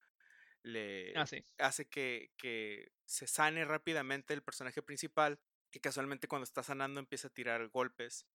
le 0.63 1.13
Ah, 1.13 1.25
sí. 1.25 1.45
hace 1.59 1.87
que, 1.89 2.33
que 2.37 2.89
se 3.05 3.27
sane 3.27 3.65
rápidamente 3.65 4.33
el 4.33 4.43
personaje 4.43 4.81
principal, 4.83 5.39
que 5.71 5.81
casualmente 5.81 6.27
cuando 6.27 6.45
está 6.45 6.63
sanando 6.63 6.99
empieza 6.99 7.27
a 7.29 7.31
tirar 7.31 7.67
golpes. 7.69 8.27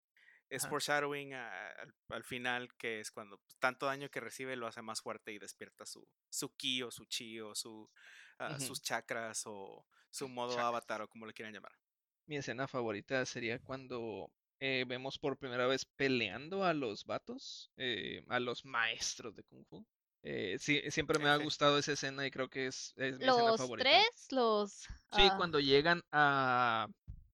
Es 0.50 0.62
Ajá. 0.64 0.70
foreshadowing 0.70 1.32
a- 1.34 1.68
al, 1.80 1.94
al 2.08 2.24
final, 2.24 2.74
que 2.76 3.00
es 3.00 3.10
cuando 3.10 3.40
tanto 3.60 3.86
daño 3.86 4.10
que 4.10 4.20
recibe 4.20 4.56
lo 4.56 4.66
hace 4.66 4.82
más 4.82 5.00
fuerte 5.00 5.32
y 5.32 5.38
despierta 5.38 5.86
su, 5.86 6.06
su 6.28 6.54
ki 6.56 6.82
o 6.82 6.90
su 6.90 7.04
chi 7.06 7.40
o 7.40 7.54
su, 7.54 7.88
Ujú. 8.40 8.60
sus 8.60 8.82
chakras 8.82 9.44
o 9.46 9.86
su 10.10 10.28
modo 10.28 10.50
Chakras. 10.50 10.66
avatar 10.66 11.02
o 11.02 11.08
como 11.08 11.24
le 11.26 11.32
quieran 11.32 11.54
llamar. 11.54 11.72
Mi 12.26 12.36
escena 12.36 12.66
favorita 12.68 13.24
sería 13.26 13.58
cuando 13.60 14.30
eh, 14.58 14.84
vemos 14.86 15.18
por 15.18 15.36
primera 15.38 15.66
vez 15.66 15.84
peleando 15.84 16.64
a 16.64 16.74
los 16.74 17.04
vatos, 17.04 17.70
eh, 17.76 18.24
a 18.28 18.40
los 18.40 18.64
maestros 18.64 19.34
de 19.36 19.42
Kung 19.44 19.64
Fu. 19.66 19.84
Eh, 20.22 20.56
sí, 20.58 20.82
siempre 20.90 21.18
me 21.18 21.28
ha 21.30 21.36
gustado 21.36 21.78
esa 21.78 21.92
escena 21.92 22.26
y 22.26 22.30
creo 22.30 22.48
que 22.50 22.66
es, 22.66 22.92
es 22.96 23.18
mi 23.18 23.26
escena 23.26 23.52
Los 23.52 23.56
favorita. 23.56 23.88
tres, 23.88 24.26
los... 24.32 24.70
Sí, 24.72 24.88
ah, 25.12 25.34
cuando 25.36 25.60
llegan 25.60 26.02
a, 26.12 26.88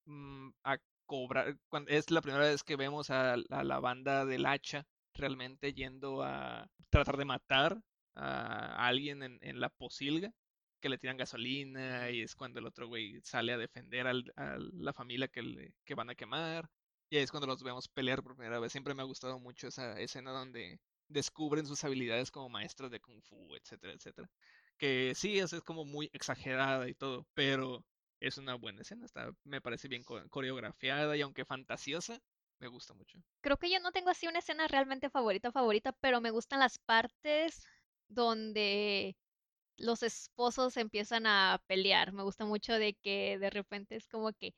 mm, 0.04 0.50
a 0.64 0.78
cobrar, 1.06 1.56
es 1.88 2.10
la 2.10 2.20
primera 2.22 2.44
vez 2.46 2.62
que 2.64 2.76
vemos 2.76 3.10
a, 3.10 3.36
la 3.36 3.80
banda 3.80 4.24
del 4.26 4.46
hacha 4.46 4.86
realmente 5.14 5.72
yendo 5.72 6.22
a 6.22 6.68
tratar 6.90 7.16
de 7.16 7.24
matar 7.24 7.80
a 8.14 8.86
alguien 8.86 9.22
en, 9.22 9.60
la 9.60 9.68
posilga, 9.70 10.32
que 10.80 10.88
le 10.88 10.98
tiran 10.98 11.16
gasolina 11.16 12.10
y 12.10 12.22
es 12.22 12.34
cuando 12.34 12.58
el 12.60 12.66
otro 12.66 12.88
güey 12.88 13.20
sale 13.22 13.52
a 13.52 13.58
defender 13.58 14.06
al- 14.06 14.32
a 14.36 14.56
la 14.58 14.92
familia 14.92 15.28
que, 15.28 15.42
le- 15.42 15.74
van 15.94 16.10
a 16.10 16.14
quemar. 16.14 16.68
Y 17.10 17.16
ahí 17.16 17.22
es 17.22 17.30
cuando 17.30 17.46
los 17.46 17.62
vemos 17.62 17.88
pelear 17.88 18.22
por 18.22 18.36
primera 18.36 18.58
vez. 18.60 18.72
Siempre 18.72 18.94
me 18.94 19.02
ha 19.02 19.04
gustado 19.06 19.38
mucho 19.38 19.68
esa 19.68 19.98
escena 20.00 20.32
donde 20.32 20.80
descubren 21.08 21.66
sus 21.66 21.84
habilidades 21.84 22.30
como 22.30 22.48
maestros 22.48 22.90
de 22.90 23.00
kung 23.00 23.22
fu, 23.22 23.54
etcétera, 23.56 23.92
etcétera. 23.94 24.28
que 24.78 25.14
sí, 25.14 25.38
es 25.38 25.52
como 25.62 25.84
muy 25.84 26.10
exagerada 26.12 26.88
y 26.88 26.94
todo, 26.94 27.26
pero 27.34 27.84
es 28.20 28.38
una 28.38 28.54
buena 28.54 28.82
escena, 28.82 29.06
está, 29.06 29.30
me 29.44 29.60
parece 29.60 29.88
bien 29.88 30.04
co- 30.04 30.28
coreografiada 30.30 31.16
y 31.16 31.22
aunque 31.22 31.44
fantasiosa, 31.44 32.20
me 32.58 32.68
gusta 32.68 32.94
mucho. 32.94 33.18
Creo 33.40 33.56
que 33.58 33.70
yo 33.70 33.78
no 33.80 33.92
tengo 33.92 34.10
así 34.10 34.26
una 34.26 34.40
escena 34.40 34.66
realmente 34.68 35.10
favorita, 35.10 35.52
favorita, 35.52 35.92
pero 36.00 36.20
me 36.20 36.30
gustan 36.30 36.58
las 36.60 36.78
partes 36.78 37.64
donde 38.08 39.16
los 39.78 40.02
esposos 40.04 40.76
empiezan 40.78 41.26
a 41.26 41.62
pelear. 41.66 42.12
Me 42.12 42.22
gusta 42.24 42.44
mucho 42.46 42.74
de 42.74 42.94
que 42.94 43.38
de 43.38 43.50
repente 43.50 43.96
es 43.96 44.08
como 44.08 44.32
que, 44.34 44.54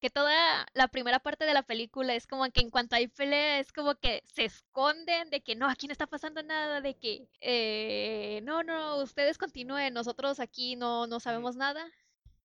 que 0.00 0.10
toda 0.10 0.66
la 0.74 0.88
primera 0.88 1.20
parte 1.20 1.44
de 1.46 1.54
la 1.54 1.64
película 1.64 2.14
es 2.14 2.26
como 2.26 2.50
que 2.52 2.60
en 2.62 2.70
cuanto 2.70 2.96
hay 2.96 3.08
pelea 3.08 3.60
es 3.60 3.72
como 3.72 3.94
que 3.96 4.22
se 4.26 4.44
esconden 4.46 5.30
de 5.30 5.42
que 5.42 5.56
no, 5.56 5.68
aquí 5.68 5.86
no 5.88 5.92
está 5.92 6.06
pasando 6.08 6.42
nada, 6.42 6.80
de 6.82 6.96
que 6.98 7.28
eh, 7.40 8.40
no, 8.44 8.62
no, 8.64 8.98
ustedes 9.02 9.38
continúen, 9.38 9.94
nosotros 9.94 10.40
aquí 10.40 10.76
no, 10.76 11.06
no 11.08 11.20
sabemos 11.20 11.56
nada. 11.56 11.86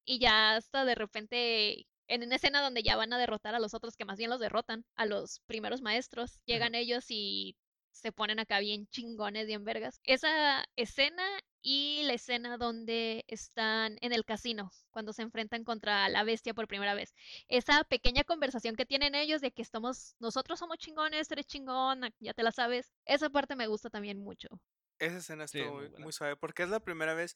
Y 0.06 0.20
ya 0.20 0.56
hasta 0.56 0.86
de 0.86 0.96
repente, 0.96 1.88
en 2.08 2.24
una 2.24 2.36
escena 2.36 2.62
donde 2.62 2.84
ya 2.84 2.96
van 2.96 3.14
a 3.14 3.18
derrotar 3.20 3.56
a 3.56 3.60
los 3.60 3.74
otros, 3.74 3.96
que 3.96 4.06
más 4.06 4.18
bien 4.18 4.30
los 4.30 4.40
derrotan, 4.40 4.86
a 4.96 5.06
los 5.06 5.40
primeros 5.48 5.82
maestros, 5.82 6.42
llegan 6.46 6.76
ellos 6.76 7.06
y 7.10 7.56
se 7.92 8.12
ponen 8.12 8.40
acá 8.40 8.60
bien 8.60 8.88
chingones, 8.88 9.48
bien 9.48 9.64
vergas. 9.64 10.00
Esa 10.04 10.64
escena 10.76 11.24
y 11.62 12.02
la 12.06 12.14
escena 12.14 12.58
donde 12.58 13.24
están 13.28 13.98
en 14.02 14.14
el 14.14 14.26
casino, 14.26 14.72
cuando 14.90 15.14
se 15.14 15.22
enfrentan 15.22 15.64
contra 15.64 16.10
la 16.10 16.24
bestia 16.24 16.54
por 16.56 16.68
primera 16.68 16.96
vez. 16.96 17.14
Esa 17.48 17.84
pequeña 17.84 18.24
conversación 18.24 18.76
que 18.76 18.86
tienen 18.86 19.14
ellos 19.14 19.42
de 19.42 19.52
que 19.52 19.62
estamos, 19.62 20.16
nosotros 20.20 20.58
somos 20.58 20.78
chingones, 20.78 21.28
tú 21.28 21.36
eres 21.36 21.46
chingón, 21.48 22.04
a- 22.06 22.12
ya 22.20 22.34
te 22.34 22.44
la 22.44 22.52
sabes. 22.52 22.92
Esa 23.06 23.30
parte 23.30 23.56
me 23.56 23.68
gusta 23.68 23.90
también 23.90 24.20
mucho. 24.20 24.48
Esa 25.00 25.18
escena 25.18 25.44
estuvo 25.46 25.74
muy 25.76 25.90
muy 25.98 26.14
suave 26.14 26.36
porque 26.36 26.64
es 26.64 26.70
la 26.70 26.80
primera 26.80 27.14
vez 27.14 27.36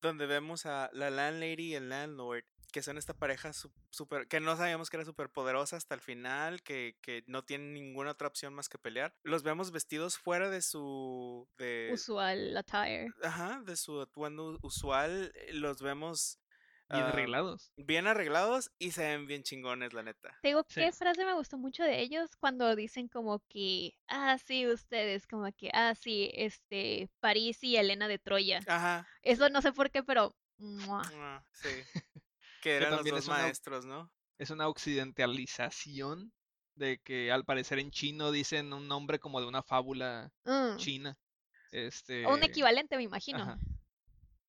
donde 0.00 0.26
vemos 0.26 0.66
a 0.66 0.90
la 0.92 1.10
landlady 1.10 1.72
y 1.72 1.74
el 1.74 1.88
landlord, 1.88 2.44
que 2.72 2.82
son 2.82 2.98
esta 2.98 3.14
pareja 3.14 3.52
su- 3.52 3.72
super, 3.90 4.26
que 4.26 4.40
no 4.40 4.56
sabíamos 4.56 4.90
que 4.90 4.96
era 4.96 5.04
súper 5.04 5.30
poderosa 5.30 5.76
hasta 5.76 5.94
el 5.94 6.00
final, 6.00 6.62
que, 6.62 6.98
que 7.00 7.22
no 7.28 7.44
tienen 7.44 7.72
ninguna 7.72 8.10
otra 8.10 8.26
opción 8.28 8.52
más 8.52 8.68
que 8.68 8.78
pelear. 8.78 9.14
Los 9.22 9.42
vemos 9.44 9.70
vestidos 9.70 10.18
fuera 10.18 10.50
de 10.50 10.60
su... 10.60 11.48
De, 11.56 11.90
Usual 11.92 12.56
attire. 12.56 13.10
ajá, 13.22 13.62
de 13.64 13.76
su 13.76 14.00
atuendo 14.00 14.58
usual. 14.62 15.30
eh, 15.36 15.52
Los 15.54 15.80
vemos 15.82 16.40
Bien 16.90 17.04
ah, 17.04 17.08
arreglados. 17.08 17.72
bien 17.76 18.06
arreglados 18.06 18.70
y 18.78 18.90
se 18.90 19.02
ven 19.02 19.26
bien 19.26 19.42
chingones, 19.42 19.92
la 19.94 20.02
neta. 20.02 20.38
Te 20.42 20.48
digo, 20.48 20.64
Sí. 20.68 20.80
¿qué 20.80 20.92
frase 20.92 21.24
me 21.24 21.32
gustó 21.32 21.56
mucho 21.56 21.82
de 21.82 22.00
ellos? 22.00 22.36
Cuando 22.36 22.76
dicen 22.76 23.08
como 23.08 23.40
que, 23.48 23.94
ah, 24.08 24.36
sí, 24.38 24.66
ustedes, 24.68 25.26
como 25.26 25.50
que, 25.52 25.70
ah, 25.72 25.94
sí, 25.94 26.30
este, 26.34 27.08
París 27.20 27.62
y 27.64 27.76
Elena 27.76 28.06
de 28.06 28.18
Troya. 28.18 28.60
Ajá. 28.66 29.08
Eso 29.22 29.48
no 29.48 29.62
sé 29.62 29.72
por 29.72 29.90
qué, 29.90 30.02
pero, 30.02 30.36
¡mua! 30.58 31.02
ah, 31.14 31.42
sí. 31.52 31.68
Que 32.60 32.76
eran 32.76 32.92
los 32.92 33.04
dos 33.04 33.18
es 33.18 33.26
una- 33.28 33.36
maestros, 33.38 33.84
¿no? 33.86 34.10
Es 34.38 34.50
una 34.50 34.68
occidentalización 34.68 36.32
de 36.74 36.98
que 36.98 37.30
al 37.30 37.44
parecer 37.44 37.78
en 37.78 37.90
chino 37.90 38.32
dicen 38.32 38.72
un 38.72 38.88
nombre 38.88 39.18
como 39.18 39.40
de 39.40 39.46
una 39.46 39.62
fábula 39.62 40.32
Mm, 40.44 40.76
china. 40.76 41.16
Este, 41.72 42.26
O 42.26 42.34
un 42.34 42.42
equivalente, 42.42 42.96
me 42.96 43.02
imagino. 43.04 43.42
ajá. 43.42 43.58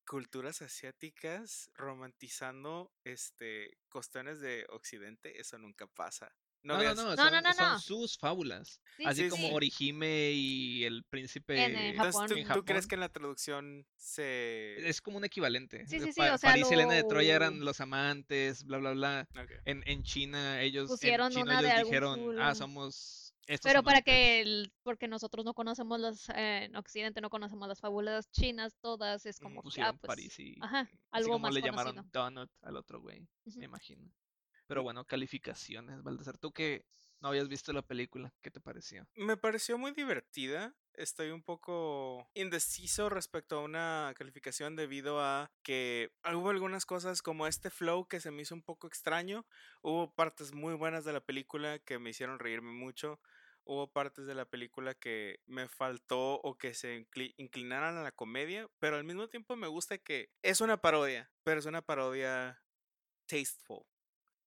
Culturas 0.06 0.62
asiáticas 0.62 1.70
romantizando 1.76 2.92
este 3.04 3.78
cuestiones 3.90 4.40
de 4.40 4.66
occidente, 4.70 5.40
eso 5.40 5.58
nunca 5.58 5.88
pasa. 5.88 6.32
No, 6.64 6.74
No, 6.74 6.80
no, 6.80 6.84
veas- 6.84 6.96
no, 6.96 7.04
No, 7.04 7.16
son, 7.16 7.32
no, 7.32 7.42
no, 7.42 7.54
son 7.54 7.74
no. 7.74 7.80
sus 7.80 8.18
fábulas. 8.18 8.82
Sí, 8.98 9.04
Así 9.06 9.22
sí, 9.24 9.30
como 9.30 9.48
sí. 9.50 9.54
Orihime 9.54 10.32
y 10.32 10.84
el 10.84 11.04
príncipe 11.04 11.64
En, 11.64 11.76
Entonces, 11.76 12.16
Japón. 12.16 12.28
¿tú, 12.30 12.36
en 12.38 12.48
tú 12.48 12.66
crees 12.66 12.88
que 12.88 12.96
en 12.96 13.02
la 13.02 13.10
traducción 13.10 13.86
se 13.98 14.90
Es 14.90 15.00
como 15.00 15.18
un 15.18 15.26
equivalente. 15.26 15.86
Sí, 15.86 15.98
Eh, 15.98 16.00
sí, 16.02 16.14
sí, 16.14 16.20
Pa- 16.20 16.34
o 16.34 16.38
sea, 16.40 16.50
París 16.50 16.68
y 16.72 16.74
Elena 16.74 16.96
de 16.96 17.04
Troya 17.04 17.36
eran 17.36 17.60
los 17.64 17.82
amantes, 17.82 18.64
bla, 18.64 18.80
bla, 18.80 18.94
bla. 18.94 19.28
En, 19.66 19.84
en 19.86 20.02
China 20.02 20.60
ellos, 20.64 20.88
Pusieron 20.90 21.32
en 21.34 21.48
ellos 21.50 21.66
algún 21.72 21.84
dijeron, 21.84 22.40
ah, 22.40 22.56
somos 22.56 23.25
estos 23.48 23.74
Pero 23.74 23.84
para 23.84 24.02
amantes". 24.02 24.04
que, 24.04 24.42
el- 24.42 24.72
porque 24.84 25.08
nosotros 25.08 25.44
no 25.46 25.54
conocemos 25.54 26.00
las, 26.00 26.30
eh, 26.30 26.66
en 26.66 26.76
Occidente 26.76 27.22
no 27.22 27.30
conocemos 27.30 27.68
las 27.68 27.80
fábulas 27.80 28.30
chinas, 28.32 28.76
todas 28.80 29.26
es 29.26 29.40
como 29.40 29.64
que, 29.64 29.82
ah, 29.82 29.94
pusieron 29.94 30.00
pues, 30.00 30.04
París 30.08 30.40
y 30.40 30.56
ajá, 30.60 30.90
así 31.12 31.30
algo 31.30 31.32
como 31.32 31.50
más 31.50 31.52
le 31.52 31.60
conocido. 31.60 32.04
llamaron 32.04 32.12
Donut 32.12 32.52
al 32.62 32.76
otro 32.78 33.00
güey, 33.02 33.28
me 33.58 33.66
imagino. 33.66 34.12
Pero 34.68 34.84
bueno, 34.84 35.06
calificaciones, 35.06 36.04
Baltasar, 36.04 36.38
tú 36.38 36.52
que 36.54 36.86
no 37.22 37.30
habías 37.30 37.48
visto 37.50 37.74
la 37.74 37.82
película, 37.84 38.34
¿qué 38.42 38.52
te 38.52 38.62
pareció? 38.62 39.08
Me 39.16 39.36
pareció 39.38 39.78
muy 39.78 39.92
divertida. 39.92 40.74
Estoy 40.98 41.32
un 41.32 41.44
poco 41.44 42.30
indeciso 42.34 43.10
respecto 43.10 43.58
a 43.58 43.64
una 43.64 44.14
calificación 44.18 44.76
debido 44.76 45.20
a 45.20 45.52
que 45.64 46.12
hubo 46.34 46.50
algunas 46.50 46.86
cosas 46.86 47.22
como 47.22 47.48
este 47.48 47.70
flow 47.70 48.08
que 48.08 48.20
se 48.20 48.32
me 48.32 48.44
hizo 48.44 48.56
un 48.56 48.62
poco 48.62 48.88
extraño. 48.88 49.46
Hubo 49.82 50.14
partes 50.14 50.54
muy 50.54 50.74
buenas 50.76 51.04
de 51.04 51.14
la 51.14 51.22
película 51.22 51.80
que 51.80 52.00
me 52.00 52.12
hicieron 52.12 52.40
reírme 52.40 52.72
mucho. 52.72 53.20
Hubo 53.66 53.92
partes 53.92 54.26
de 54.26 54.36
la 54.36 54.46
película 54.46 54.94
que 54.94 55.40
me 55.48 55.68
faltó 55.68 56.36
o 56.42 56.58
que 56.58 56.74
se 56.74 57.00
incli- 57.00 57.34
inclinaran 57.38 57.98
a 57.98 58.04
la 58.04 58.12
comedia, 58.12 58.70
pero 58.80 58.96
al 58.96 59.04
mismo 59.04 59.28
tiempo 59.28 59.56
me 59.56 59.68
gusta 59.68 59.98
que 59.98 60.30
es 60.44 60.62
una 60.62 60.78
parodia, 60.78 61.32
pero 61.44 61.60
es 61.60 61.66
una 61.66 61.82
parodia 61.82 62.62
tasteful. 63.28 63.86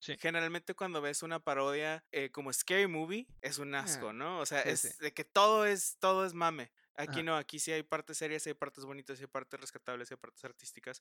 Sí. 0.00 0.16
Generalmente 0.18 0.74
cuando 0.74 1.00
ves 1.00 1.22
una 1.22 1.40
parodia 1.40 2.04
eh, 2.12 2.30
como 2.30 2.52
Scary 2.52 2.86
Movie 2.86 3.26
es 3.40 3.58
un 3.58 3.74
asco, 3.74 4.10
Ah, 4.10 4.12
¿no? 4.12 4.38
O 4.40 4.46
sea, 4.46 4.62
sí, 4.62 4.68
es 4.70 4.80
sí. 4.80 4.88
de 5.00 5.12
que 5.12 5.24
todo 5.24 5.66
es 5.66 5.96
todo 5.98 6.24
es 6.24 6.34
mame. 6.34 6.70
Aquí 6.94 7.20
Ajá. 7.20 7.22
no, 7.22 7.36
aquí 7.36 7.58
sí 7.60 7.72
hay 7.72 7.82
partes 7.84 8.18
serias, 8.18 8.46
hay 8.46 8.54
partes 8.54 8.84
bonitas, 8.84 9.20
hay 9.20 9.26
partes 9.28 9.60
rescatables, 9.60 10.10
hay 10.10 10.16
partes 10.16 10.44
artísticas. 10.44 11.00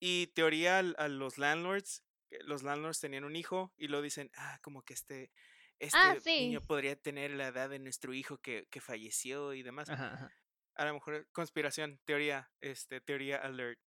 Y 0.00 0.28
teoría 0.28 0.78
a, 0.78 1.08
los 1.08 1.38
landlords, 1.38 2.04
que 2.28 2.38
los 2.44 2.62
landlords 2.62 3.00
tenían 3.00 3.24
un 3.24 3.36
hijo 3.36 3.72
y 3.76 3.88
lo 3.88 4.02
dicen, 4.02 4.30
ah, 4.36 4.58
como 4.62 4.82
que 4.82 4.94
este 4.94 5.32
este 5.80 5.98
Ah, 5.98 6.16
niño 6.24 6.60
sí. 6.60 6.66
podría 6.66 6.96
tener 6.96 7.32
la 7.32 7.48
edad 7.48 7.68
de 7.68 7.78
nuestro 7.80 8.14
hijo 8.14 8.38
que, 8.38 8.66
que 8.70 8.80
falleció 8.80 9.54
y 9.54 9.62
demás. 9.62 9.88
Ajá, 9.90 10.14
ajá. 10.14 10.32
A 10.76 10.84
lo 10.86 10.94
mejor 10.94 11.28
conspiración, 11.32 12.00
teoría, 12.04 12.50
este, 12.60 13.00
teoría 13.00 13.38
alert. 13.38 13.80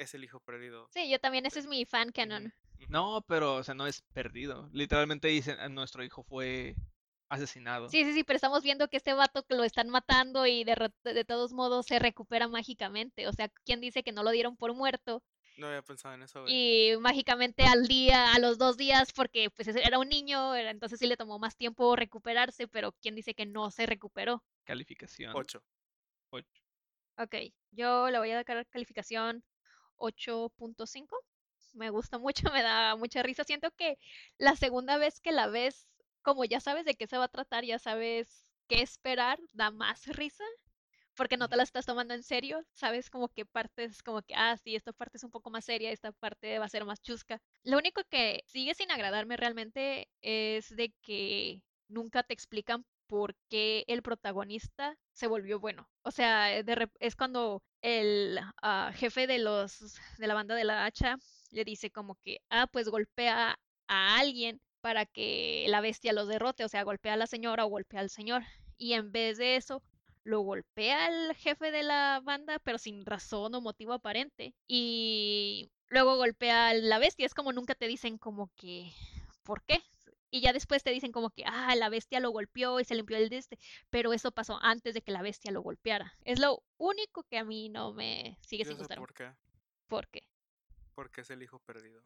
Es 0.00 0.14
el 0.14 0.24
hijo 0.24 0.40
perdido. 0.40 0.88
Sí, 0.94 1.10
yo 1.10 1.18
también, 1.18 1.44
ese 1.44 1.58
es 1.58 1.66
mi 1.66 1.84
fan 1.84 2.10
canon. 2.10 2.54
No, 2.88 3.22
pero, 3.28 3.56
o 3.56 3.62
sea, 3.62 3.74
no 3.74 3.86
es 3.86 4.00
perdido. 4.14 4.70
Literalmente 4.72 5.28
dicen, 5.28 5.58
"Ah, 5.60 5.68
nuestro 5.68 6.02
hijo 6.02 6.22
fue 6.22 6.74
asesinado. 7.28 7.90
Sí, 7.90 8.02
sí, 8.04 8.14
sí, 8.14 8.24
pero 8.24 8.36
estamos 8.38 8.62
viendo 8.62 8.88
que 8.88 8.96
este 8.96 9.12
vato 9.12 9.44
que 9.44 9.54
lo 9.56 9.62
están 9.62 9.90
matando 9.90 10.46
y 10.46 10.64
de, 10.64 10.90
de 11.04 11.24
todos 11.26 11.52
modos 11.52 11.84
se 11.84 11.98
recupera 11.98 12.48
mágicamente. 12.48 13.28
O 13.28 13.32
sea, 13.34 13.50
¿quién 13.66 13.82
dice 13.82 14.02
que 14.02 14.12
no 14.12 14.22
lo 14.22 14.30
dieron 14.30 14.56
por 14.56 14.72
muerto? 14.74 15.22
No 15.58 15.66
había 15.66 15.82
pensado 15.82 16.14
en 16.14 16.22
eso, 16.22 16.40
güey. 16.44 16.92
Y 16.94 16.96
mágicamente 16.96 17.64
al 17.64 17.86
día, 17.86 18.32
a 18.32 18.38
los 18.38 18.56
dos 18.56 18.78
días, 18.78 19.12
porque 19.12 19.50
pues 19.50 19.68
era 19.68 19.98
un 19.98 20.08
niño, 20.08 20.54
era- 20.54 20.70
entonces 20.70 20.98
sí 20.98 21.06
le 21.06 21.18
tomó 21.18 21.38
más 21.38 21.58
tiempo 21.58 21.94
recuperarse, 21.94 22.66
pero 22.68 22.92
¿quién 23.02 23.14
dice 23.14 23.34
que 23.34 23.44
no 23.44 23.70
se 23.70 23.84
recuperó? 23.84 24.42
Calificación. 24.64 25.36
Ocho. 25.36 25.62
ocho. 26.30 26.62
Ok, 27.18 27.34
yo 27.72 28.08
le 28.08 28.18
voy 28.18 28.30
a 28.30 28.42
dar 28.42 28.66
calificación 28.68 29.44
8.5. 30.00 31.16
Me 31.74 31.90
gusta 31.90 32.18
mucho, 32.18 32.42
me 32.52 32.62
da 32.62 32.96
mucha 32.96 33.22
risa. 33.22 33.44
Siento 33.44 33.70
que 33.72 33.98
la 34.38 34.56
segunda 34.56 34.98
vez 34.98 35.20
que 35.20 35.32
la 35.32 35.46
ves, 35.48 35.88
como 36.22 36.44
ya 36.44 36.60
sabes 36.60 36.84
de 36.84 36.94
qué 36.94 37.06
se 37.06 37.18
va 37.18 37.24
a 37.24 37.28
tratar, 37.28 37.64
ya 37.64 37.78
sabes 37.78 38.46
qué 38.68 38.82
esperar, 38.82 39.38
da 39.52 39.70
más 39.70 40.06
risa. 40.06 40.44
Porque 41.16 41.36
no 41.36 41.48
te 41.48 41.56
la 41.56 41.64
estás 41.64 41.86
tomando 41.86 42.14
en 42.14 42.22
serio, 42.22 42.64
sabes 42.72 43.10
como 43.10 43.28
que 43.28 43.44
partes, 43.44 44.02
como 44.02 44.22
que, 44.22 44.34
ah, 44.34 44.56
sí, 44.56 44.74
esta 44.76 44.92
parte 44.92 45.18
es 45.18 45.24
un 45.24 45.30
poco 45.30 45.50
más 45.50 45.64
seria, 45.66 45.90
esta 45.90 46.12
parte 46.12 46.58
va 46.58 46.64
a 46.64 46.68
ser 46.68 46.84
más 46.84 47.02
chusca. 47.02 47.40
Lo 47.64 47.78
único 47.78 48.02
que 48.08 48.42
sigue 48.46 48.74
sin 48.74 48.90
agradarme 48.90 49.36
realmente 49.36 50.08
es 50.22 50.74
de 50.74 50.94
que 51.02 51.62
nunca 51.88 52.22
te 52.22 52.32
explican 52.34 52.86
por 53.10 53.34
qué 53.48 53.84
el 53.88 54.02
protagonista 54.02 54.96
se 55.12 55.26
volvió 55.26 55.58
bueno. 55.58 55.88
O 56.02 56.12
sea, 56.12 56.56
eh, 56.56 56.62
de 56.62 56.88
es 57.00 57.16
cuando 57.16 57.60
el 57.82 58.38
ah, 58.62 58.92
jefe 58.94 59.26
de 59.26 59.38
los 59.40 59.98
de 60.18 60.26
la 60.28 60.34
banda 60.34 60.54
de 60.54 60.62
la 60.62 60.84
hacha 60.84 61.16
le 61.50 61.64
dice 61.64 61.90
como 61.90 62.14
que, 62.22 62.38
ah, 62.50 62.68
pues 62.68 62.88
golpea 62.88 63.58
a 63.88 64.18
alguien 64.20 64.60
para 64.80 65.06
que 65.06 65.66
la 65.68 65.80
bestia 65.80 66.12
los 66.12 66.28
derrote, 66.28 66.64
o 66.64 66.68
sea, 66.68 66.84
golpea 66.84 67.14
a 67.14 67.16
la 67.16 67.26
señora 67.26 67.66
o 67.66 67.68
golpea 67.68 68.00
al 68.00 68.10
señor. 68.10 68.42
Y 68.78 68.92
en 68.92 69.10
vez 69.10 69.38
de 69.38 69.56
eso, 69.56 69.82
lo 70.22 70.40
golpea 70.42 71.06
al 71.06 71.34
jefe 71.34 71.72
de 71.72 71.82
la 71.82 72.20
banda, 72.22 72.60
pero 72.60 72.78
sin 72.78 73.04
razón 73.04 73.56
o 73.56 73.60
motivo 73.60 73.92
aparente. 73.92 74.54
Y 74.68 75.68
luego 75.88 76.16
golpea 76.16 76.68
a 76.68 76.74
la 76.74 77.00
bestia. 77.00 77.26
Es 77.26 77.34
como 77.34 77.52
nunca 77.52 77.74
te 77.74 77.88
dicen 77.88 78.18
como 78.18 78.50
que, 78.54 78.92
¿por 79.42 79.64
qué? 79.64 79.80
Y 80.30 80.40
ya 80.42 80.52
después 80.52 80.82
te 80.84 80.90
dicen 80.90 81.10
como 81.12 81.30
que, 81.30 81.44
ah, 81.46 81.74
la 81.76 81.88
bestia 81.88 82.20
lo 82.20 82.30
golpeó 82.30 82.78
y 82.80 82.84
se 82.84 82.94
limpió 82.94 83.16
el 83.16 83.28
deste. 83.28 83.58
Pero 83.90 84.12
eso 84.12 84.30
pasó 84.32 84.58
antes 84.62 84.94
de 84.94 85.02
que 85.02 85.10
la 85.12 85.22
bestia 85.22 85.50
lo 85.50 85.60
golpeara. 85.62 86.14
Es 86.24 86.38
lo 86.38 86.62
único 86.78 87.24
que 87.24 87.38
a 87.38 87.44
mí 87.44 87.68
no 87.68 87.92
me 87.92 88.38
sigue 88.40 88.64
Yo 88.64 88.68
sin 88.70 88.78
gustar. 88.78 88.98
por 88.98 89.12
qué. 89.12 89.32
¿Por 89.88 90.06
qué? 90.08 90.22
Porque 90.94 91.22
es 91.22 91.30
el 91.30 91.42
hijo 91.42 91.58
perdido. 91.60 92.02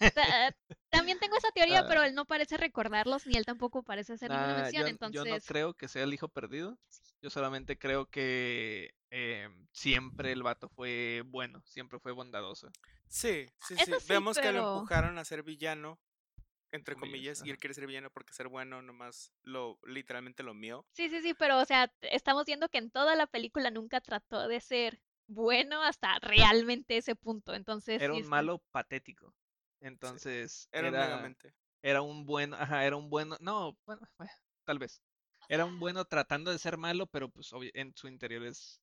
Ta- 0.14 0.54
También 0.90 1.18
tengo 1.18 1.36
esa 1.36 1.50
teoría, 1.52 1.86
pero 1.88 2.02
Ah. 2.02 2.06
él 2.06 2.14
no 2.14 2.26
parece 2.26 2.56
recordarlos, 2.56 3.26
ni 3.26 3.36
él 3.36 3.44
tampoco 3.44 3.82
parece 3.82 4.12
hacer 4.14 4.30
ninguna 4.30 4.52
Nah, 4.54 4.62
mención. 4.62 4.82
yo, 4.82 4.86
yo 4.86 4.90
Entonces, 4.92 5.24
no 5.44 5.48
creo 5.48 5.74
que 5.74 5.88
sea 5.88 6.04
el 6.04 6.14
hijo 6.14 6.28
perdido. 6.28 6.78
Yo 7.22 7.30
solamente 7.30 7.78
creo 7.78 8.06
que 8.06 8.94
eh, 9.10 9.48
siempre 9.72 10.32
el 10.32 10.42
vato 10.42 10.68
fue 10.68 11.22
bueno, 11.26 11.62
siempre 11.64 11.98
fue 11.98 12.12
bondadoso. 12.12 12.68
Sí, 13.08 13.46
sí, 13.66 13.74
sí. 13.76 13.82
Eso 13.82 14.00
sí, 14.00 14.06
Vemos 14.08 14.36
que 14.38 14.46
lo 14.46 14.52
pero- 14.52 14.74
empujaron 14.74 15.18
a 15.18 15.24
ser 15.24 15.42
villano, 15.42 15.98
entre 16.72 16.94
Comillas, 16.94 17.38
comillas, 17.38 17.46
y 17.46 17.50
él 17.50 17.58
quiere 17.58 17.74
ser 17.74 17.86
villano 17.86 18.10
porque 18.10 18.32
ser 18.32 18.48
bueno 18.48 18.82
nomás 18.82 19.32
lo 19.42 19.78
literalmente 19.84 20.42
lo 20.42 20.54
mío. 20.54 20.84
Sí, 20.92 21.08
sí, 21.08 21.20
sí, 21.22 21.34
pero 21.34 21.58
o 21.58 21.64
sea, 21.64 21.92
estamos 22.02 22.44
viendo 22.44 22.68
que 22.68 22.78
en 22.78 22.90
toda 22.90 23.14
la 23.16 23.26
película 23.26 23.70
nunca 23.70 24.00
trató 24.00 24.48
de 24.48 24.60
ser 24.60 25.00
bueno 25.26 25.82
hasta 25.82 26.18
realmente 26.20 26.96
ese 26.96 27.16
punto. 27.16 27.54
Entonces, 27.54 28.02
Era 28.02 28.14
un 28.14 28.28
malo 28.28 28.62
patético. 28.70 29.34
Entonces, 29.80 30.68
Era, 30.72 30.88
era, 30.88 30.98
megamente. 30.98 31.54
era 31.82 32.02
un 32.02 32.24
bueno, 32.24 32.56
ajá, 32.56 32.84
era 32.84 32.96
un 32.96 33.08
bueno, 33.10 33.36
no, 33.40 33.78
bueno, 33.86 34.02
bueno, 34.18 34.32
tal 34.64 34.78
vez. 34.78 35.02
Era 35.48 35.64
un 35.64 35.78
bueno 35.78 36.04
tratando 36.04 36.50
de 36.50 36.58
ser 36.58 36.76
malo, 36.76 37.06
pero 37.06 37.28
pues 37.28 37.52
obvi- 37.52 37.70
en 37.74 37.94
su 37.94 38.08
interior 38.08 38.44
es 38.44 38.80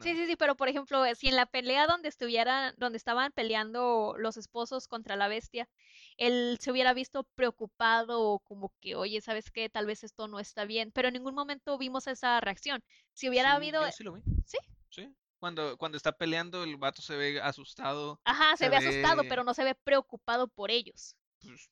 Sí, 0.00 0.16
sí, 0.16 0.26
sí, 0.26 0.36
pero 0.36 0.56
por 0.56 0.68
ejemplo, 0.68 1.04
eh, 1.04 1.14
si 1.14 1.28
en 1.28 1.36
la 1.36 1.46
pelea 1.46 1.86
donde 1.86 2.08
estuvieran, 2.08 2.74
donde 2.76 2.96
estaban 2.98 3.30
peleando 3.32 4.14
los 4.18 4.36
esposos 4.36 4.88
contra 4.88 5.14
la 5.14 5.28
bestia, 5.28 5.68
él 6.16 6.58
se 6.60 6.72
hubiera 6.72 6.92
visto 6.92 7.22
preocupado 7.36 8.20
o 8.20 8.40
como 8.40 8.74
que, 8.80 8.96
oye, 8.96 9.20
¿sabes 9.20 9.50
qué? 9.52 9.70
Tal 9.70 9.86
vez 9.86 10.02
esto 10.02 10.26
no 10.26 10.40
está 10.40 10.64
bien, 10.64 10.90
pero 10.92 11.08
en 11.08 11.14
ningún 11.14 11.34
momento 11.36 11.78
vimos 11.78 12.08
esa 12.08 12.40
reacción. 12.40 12.82
Si 13.12 13.28
hubiera 13.28 13.50
Sí, 13.50 13.54
habido, 13.54 13.84
yo 13.84 13.90
sí 13.90 14.04
lo 14.04 14.12
vi. 14.14 14.22
¿sí? 14.44 14.58
Sí. 14.90 15.08
Cuando, 15.38 15.76
cuando 15.76 15.96
está 15.96 16.12
peleando, 16.12 16.62
el 16.64 16.76
vato 16.76 17.02
se 17.02 17.16
ve 17.16 17.40
asustado. 17.40 18.20
Ajá, 18.24 18.56
se 18.56 18.64
se 18.64 18.68
ve 18.68 18.76
asustado, 18.76 19.22
pero 19.28 19.44
no 19.44 19.54
se 19.54 19.62
ve 19.64 19.74
preocupado 19.76 20.48
por 20.48 20.70
ellos. 20.72 21.16
Pues 21.40 21.68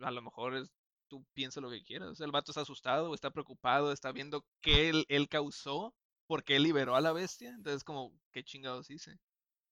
a 0.00 0.10
lo 0.10 0.22
mejor 0.22 0.56
es, 0.56 0.70
tú 1.08 1.24
piensa 1.32 1.60
lo 1.60 1.70
que 1.70 1.82
quieras. 1.82 2.20
El 2.20 2.30
vato 2.32 2.52
está 2.52 2.62
asustado, 2.62 3.14
está 3.14 3.30
preocupado, 3.30 3.92
está 3.92 4.12
viendo 4.12 4.46
qué 4.60 4.88
él, 4.90 5.04
él 5.08 5.28
causó, 5.28 5.94
porque 6.26 6.58
liberó 6.58 6.96
a 6.96 7.00
la 7.00 7.12
bestia. 7.12 7.50
Entonces, 7.50 7.84
como, 7.84 8.12
¿qué 8.32 8.42
chingados 8.44 8.90
hice? 8.90 9.18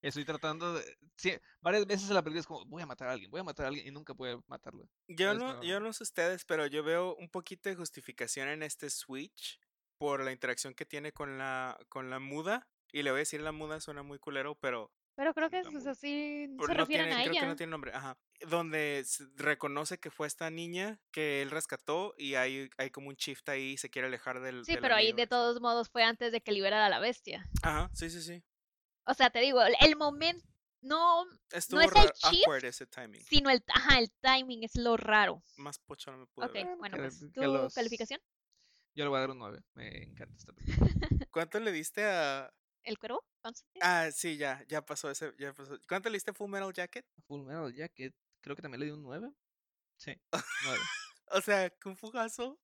Estoy 0.02 0.24
tratando 0.24 0.74
de. 0.74 0.96
Sí, 1.16 1.32
varias 1.60 1.86
veces 1.86 2.08
en 2.08 2.14
la 2.14 2.22
película 2.22 2.40
es 2.40 2.46
como, 2.46 2.64
voy 2.66 2.82
a 2.82 2.86
matar 2.86 3.08
a 3.08 3.12
alguien, 3.12 3.30
voy 3.30 3.40
a 3.40 3.44
matar 3.44 3.66
a 3.66 3.68
alguien, 3.68 3.86
y 3.86 3.90
nunca 3.92 4.14
puede 4.14 4.38
matarlo. 4.48 4.88
Yo 5.06 5.34
no, 5.34 5.46
como- 5.52 5.62
yo 5.62 5.78
no 5.78 5.92
sé 5.92 6.02
ustedes, 6.02 6.44
pero 6.44 6.66
yo 6.66 6.82
veo 6.82 7.14
un 7.14 7.28
poquito 7.28 7.68
de 7.68 7.76
justificación 7.76 8.48
en 8.48 8.62
este 8.64 8.90
switch 8.90 9.60
por 9.98 10.24
la 10.24 10.32
interacción 10.32 10.74
que 10.74 10.84
tiene 10.84 11.12
con 11.12 11.38
la, 11.38 11.78
con 11.88 12.10
la 12.10 12.18
muda. 12.18 12.68
Y 12.92 13.02
le 13.04 13.10
voy 13.10 13.18
a 13.18 13.20
decir 13.20 13.40
la 13.40 13.52
muda 13.52 13.80
suena 13.80 14.02
muy 14.02 14.18
culero, 14.18 14.56
pero 14.56 14.92
Pero 15.14 15.34
creo 15.34 15.50
que 15.50 15.60
pues, 15.62 15.74
muy- 15.74 15.88
así 15.90 16.46
se 16.46 16.48
no 16.48 16.66
refieren 16.66 17.06
tiene, 17.06 17.12
a 17.12 17.24
creo 17.24 17.32
que 17.32 17.38
ella. 17.38 17.46
no 17.48 17.56
tiene 17.56 17.70
nombre. 17.70 17.92
Ajá. 17.94 18.16
Donde 18.48 19.04
reconoce 19.36 19.98
que 19.98 20.10
fue 20.10 20.26
esta 20.26 20.50
niña 20.50 20.98
que 21.10 21.42
él 21.42 21.50
rescató 21.50 22.14
y 22.16 22.34
hay, 22.34 22.70
hay 22.78 22.90
como 22.90 23.08
un 23.08 23.14
shift 23.14 23.48
ahí 23.50 23.72
y 23.72 23.76
se 23.78 23.90
quiere 23.90 24.08
alejar 24.08 24.40
del. 24.40 24.64
Sí, 24.64 24.72
del 24.72 24.80
pero 24.80 24.94
ahí 24.94 25.12
de 25.12 25.22
ese. 25.22 25.28
todos 25.28 25.60
modos 25.60 25.90
fue 25.90 26.02
antes 26.02 26.32
de 26.32 26.40
que 26.40 26.52
liberara 26.52 26.86
a 26.86 26.90
la 26.90 26.98
bestia. 26.98 27.46
Ajá, 27.62 27.90
sí, 27.94 28.08
sí, 28.10 28.22
sí. 28.22 28.42
O 29.04 29.14
sea, 29.14 29.30
te 29.30 29.40
digo, 29.40 29.60
el, 29.62 29.96
momento, 29.96 30.44
no, 30.80 31.24
Estuvo 31.50 31.80
es 31.80 31.90
el 31.94 32.02
shift, 32.30 32.44
awkward 32.46 32.64
ese 32.64 32.86
timing. 32.86 33.22
sino 33.22 33.50
el, 33.50 33.62
ajá, 33.68 33.98
el 33.98 34.10
timing 34.20 34.64
es 34.64 34.76
lo 34.76 34.96
raro. 34.96 35.42
Más 35.56 35.78
pocho 35.78 36.10
no 36.12 36.18
me 36.18 36.26
pude 36.26 36.46
Ok, 36.46 36.52
ver. 36.54 36.66
Bueno, 36.78 36.96
que- 36.96 37.02
pues, 37.02 37.20
que 37.20 37.40
¿tu 37.40 37.42
los- 37.42 37.74
calificación? 37.74 38.20
Yo 38.94 39.04
le 39.04 39.08
voy 39.10 39.16
a 39.18 39.20
dar 39.20 39.30
un 39.30 39.38
9. 39.38 39.62
Me 39.74 40.04
encanta 40.04 40.34
esta 40.38 40.52
película. 40.52 40.88
¿Cuánto 41.32 41.60
le 41.60 41.70
diste 41.72 42.04
a.? 42.04 42.52
¿El 42.84 42.98
cuervo? 42.98 43.24
Constantine? 43.42 43.82
Ah, 43.84 44.10
sí, 44.12 44.36
ya, 44.36 44.64
ya 44.68 44.84
pasó 44.84 45.10
ese, 45.10 45.32
ya 45.38 45.52
pasó. 45.52 45.78
¿Cuánto 45.88 46.08
le 46.08 46.14
diste 46.16 46.32
Full 46.32 46.48
Metal 46.50 46.72
Jacket? 46.72 47.04
Full 47.26 47.42
Metal 47.44 47.72
Jacket, 47.72 48.14
creo 48.40 48.56
que 48.56 48.62
también 48.62 48.80
le 48.80 48.86
di 48.86 48.92
un 48.92 49.02
9. 49.02 49.32
Sí, 49.96 50.14
9. 50.60 50.78
O 51.34 51.40
sea, 51.40 51.70
Kung 51.82 51.96
Fu 51.96 52.08
Hustle, 52.08 52.56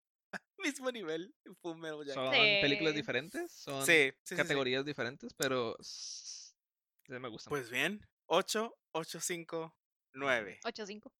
mismo 0.58 0.90
nivel, 0.90 1.34
Full 1.62 1.76
Metal 1.78 2.04
Jacket. 2.04 2.22
Son 2.24 2.32
Sí. 2.32 2.60
películas 2.60 2.94
diferentes, 2.94 3.52
son 3.52 3.86
Sí, 3.86 4.12
sí, 4.24 4.36
categorías 4.36 4.84
diferentes, 4.84 5.32
pero 5.34 5.76
sí 5.80 6.52
me 7.08 7.28
gustan. 7.28 7.50
Pues 7.50 7.70
bien, 7.70 8.00
8, 8.26 8.76
8, 8.92 9.20
5, 9.20 9.74
9. 10.14 10.60
8-5. 10.64 11.12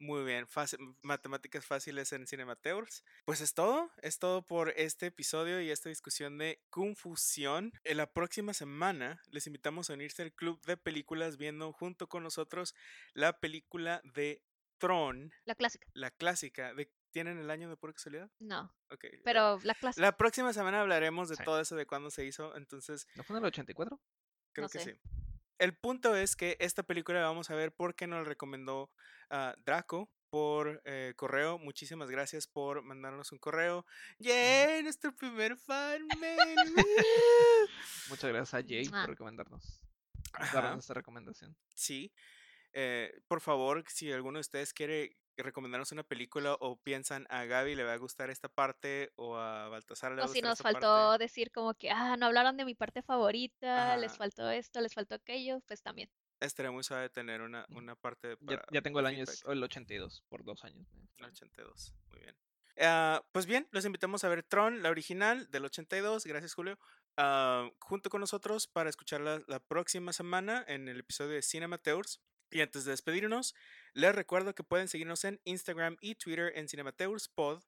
Muy 0.00 0.22
bien, 0.24 0.46
fácil- 0.46 0.94
matemáticas 1.02 1.66
fáciles 1.66 2.12
en 2.12 2.26
Cinemateurs. 2.26 3.04
Pues 3.24 3.40
es 3.40 3.52
todo, 3.52 3.90
es 4.00 4.18
todo 4.20 4.42
por 4.46 4.70
este 4.76 5.06
episodio 5.06 5.60
y 5.60 5.70
esta 5.70 5.88
discusión 5.88 6.38
de 6.38 6.62
Confusión. 6.70 7.72
En 7.82 7.96
la 7.96 8.12
próxima 8.12 8.54
semana 8.54 9.20
les 9.30 9.46
invitamos 9.48 9.90
a 9.90 9.94
unirse 9.94 10.22
al 10.22 10.32
club 10.32 10.60
de 10.66 10.76
películas 10.76 11.36
viendo 11.36 11.72
junto 11.72 12.08
con 12.08 12.22
nosotros 12.22 12.74
la 13.12 13.40
película 13.40 14.00
de 14.14 14.42
Tron, 14.78 15.32
La 15.44 15.56
clásica. 15.56 15.88
la 15.94 16.10
clásica. 16.12 16.72
De, 16.74 16.88
¿Tienen 17.10 17.38
el 17.38 17.50
año 17.50 17.68
de 17.70 17.76
pura 17.76 17.92
casualidad? 17.94 18.30
No, 18.38 18.72
Ok. 18.90 19.04
pero 19.24 19.58
la 19.64 19.74
clásica. 19.74 20.00
La 20.02 20.16
próxima 20.16 20.52
semana 20.52 20.80
hablaremos 20.82 21.28
de 21.28 21.36
Sí. 21.36 21.42
todo 21.42 21.58
eso 21.60 21.74
de 21.74 21.86
cuándo 21.86 22.10
se 22.10 22.24
hizo, 22.24 22.54
entonces 22.56 23.08
¿No 23.16 23.24
fue 23.24 23.34
en 23.38 23.42
el 23.42 23.48
84? 23.48 23.98
creo 24.52 24.66
No 24.66 24.68
que 24.68 24.78
sé. 24.78 24.92
sí. 24.92 25.00
El 25.58 25.74
punto 25.74 26.14
es 26.14 26.36
que 26.36 26.56
esta 26.60 26.82
película 26.84 27.20
la 27.20 27.26
vamos 27.26 27.50
a 27.50 27.54
ver 27.54 27.72
porque 27.72 28.06
nos 28.06 28.20
la 28.20 28.24
recomendó 28.24 28.90
ah, 29.30 29.54
Draco 29.64 30.08
por 30.30 30.80
eh, 30.84 31.14
correo. 31.16 31.58
Muchísimas 31.58 32.10
gracias 32.10 32.46
por 32.46 32.82
mandarnos 32.82 33.32
un 33.32 33.38
correo. 33.38 33.84
¡Yay! 34.18 34.82
Nuestro 34.82 35.14
primer 35.14 35.56
fan 35.56 36.06
mail. 36.20 36.56
Muchas 38.08 38.30
gracias 38.30 38.54
a 38.54 38.66
Jay 38.66 38.88
por 38.88 39.08
recomendarnos. 39.08 39.82
Darnos 40.52 40.84
esta 40.84 40.94
recomendación. 40.94 41.56
Sí. 41.74 42.12
Eh, 42.72 43.12
por 43.28 43.40
favor, 43.40 43.84
si 43.88 44.12
alguno 44.12 44.38
de 44.38 44.42
ustedes 44.42 44.72
quiere 44.72 45.16
recomendarnos 45.36 45.92
una 45.92 46.02
película 46.02 46.54
o 46.60 46.76
piensan 46.80 47.24
a 47.30 47.44
Gaby 47.44 47.76
le 47.76 47.84
va 47.84 47.92
a 47.92 47.96
gustar 47.98 48.28
esta 48.28 48.48
parte 48.48 49.12
o 49.14 49.36
a 49.36 49.68
Baltasar 49.68 50.10
le 50.10 50.16
va 50.18 50.22
a 50.22 50.24
O 50.24 50.28
si 50.28 50.40
gustar 50.40 50.50
nos 50.50 50.58
faltó 50.58 50.80
parte. 51.10 51.22
decir 51.24 51.52
como 51.52 51.74
que, 51.74 51.90
ah, 51.90 52.16
no 52.16 52.26
hablaron 52.26 52.56
de 52.56 52.64
mi 52.64 52.74
parte 52.74 53.02
favorita, 53.02 53.96
les 53.98 54.16
faltó 54.16 54.50
esto, 54.50 54.80
les 54.80 54.94
faltó 54.94 55.14
aquello, 55.14 55.60
pues 55.66 55.80
también. 55.82 56.10
Estaría 56.40 56.70
muy 56.72 56.82
suave 56.84 57.08
tener 57.08 57.40
una, 57.40 57.64
Mm. 57.68 57.76
una 57.76 57.94
parte 57.96 58.36
Ya, 58.40 58.56
para 58.58 58.66
ya 58.72 58.82
tengo 58.82 58.98
el 59.00 59.06
año, 59.06 59.22
es 59.24 59.40
feedback. 59.40 59.52
el 59.56 59.62
82, 59.62 60.24
por 60.28 60.44
dos 60.44 60.64
años. 60.64 60.86
El 60.92 61.24
falta. 61.24 61.26
82, 61.28 61.94
muy 62.10 62.20
bien. 62.20 62.36
Ah, 62.80 63.24
pues 63.32 63.46
bien, 63.46 63.66
los 63.72 63.84
invitamos 63.84 64.22
a 64.24 64.28
ver 64.28 64.42
Tron, 64.44 64.82
la 64.82 64.90
original 64.90 65.48
del 65.50 65.64
82, 65.64 66.24
gracias 66.26 66.54
Julio, 66.54 66.78
ah, 67.16 67.68
junto 67.80 68.08
con 68.10 68.20
nosotros 68.20 68.66
para 68.68 68.88
escucharla 68.90 69.40
la 69.48 69.58
próxima 69.60 70.12
semana 70.12 70.64
en 70.68 70.88
el 70.88 71.00
episodio 71.00 71.30
de 71.32 71.42
Cinemateurs. 71.42 72.20
Y 72.50 72.60
antes 72.60 72.84
de 72.84 72.90
despedirnos, 72.92 73.54
les 73.92 74.14
recuerdo 74.14 74.54
que 74.54 74.62
pueden 74.64 74.88
seguirnos 74.88 75.24
en 75.24 75.40
Instagram 75.44 75.96
y 76.00 76.14
Twitter 76.14 76.52
en 76.54 76.68
CinemateurSpod. 76.68 77.62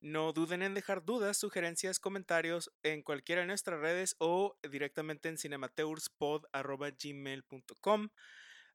No 0.00 0.32
duden 0.32 0.62
en 0.62 0.74
dejar 0.74 1.04
dudas, 1.04 1.36
sugerencias, 1.36 1.98
comentarios 2.00 2.72
en 2.82 3.02
cualquiera 3.02 3.42
de 3.42 3.46
nuestras 3.46 3.78
redes 3.80 4.16
o 4.18 4.56
directamente 4.68 5.28
en 5.28 5.38
cinemateurspod.gmail.com. 5.38 8.08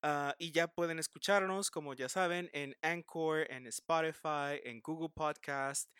Ah, 0.01 0.35
y 0.37 0.51
ya 0.51 0.67
pueden 0.67 0.99
escucharnos, 0.99 1.71
como 1.71 1.93
ya 1.93 2.07
saben, 2.07 2.49
en 2.53 2.77
Anchor, 2.81 3.51
en 3.51 3.67
Spotify, 3.67 4.61
en 4.63 4.79
Google 4.81 5.09
Podcast 5.13 5.91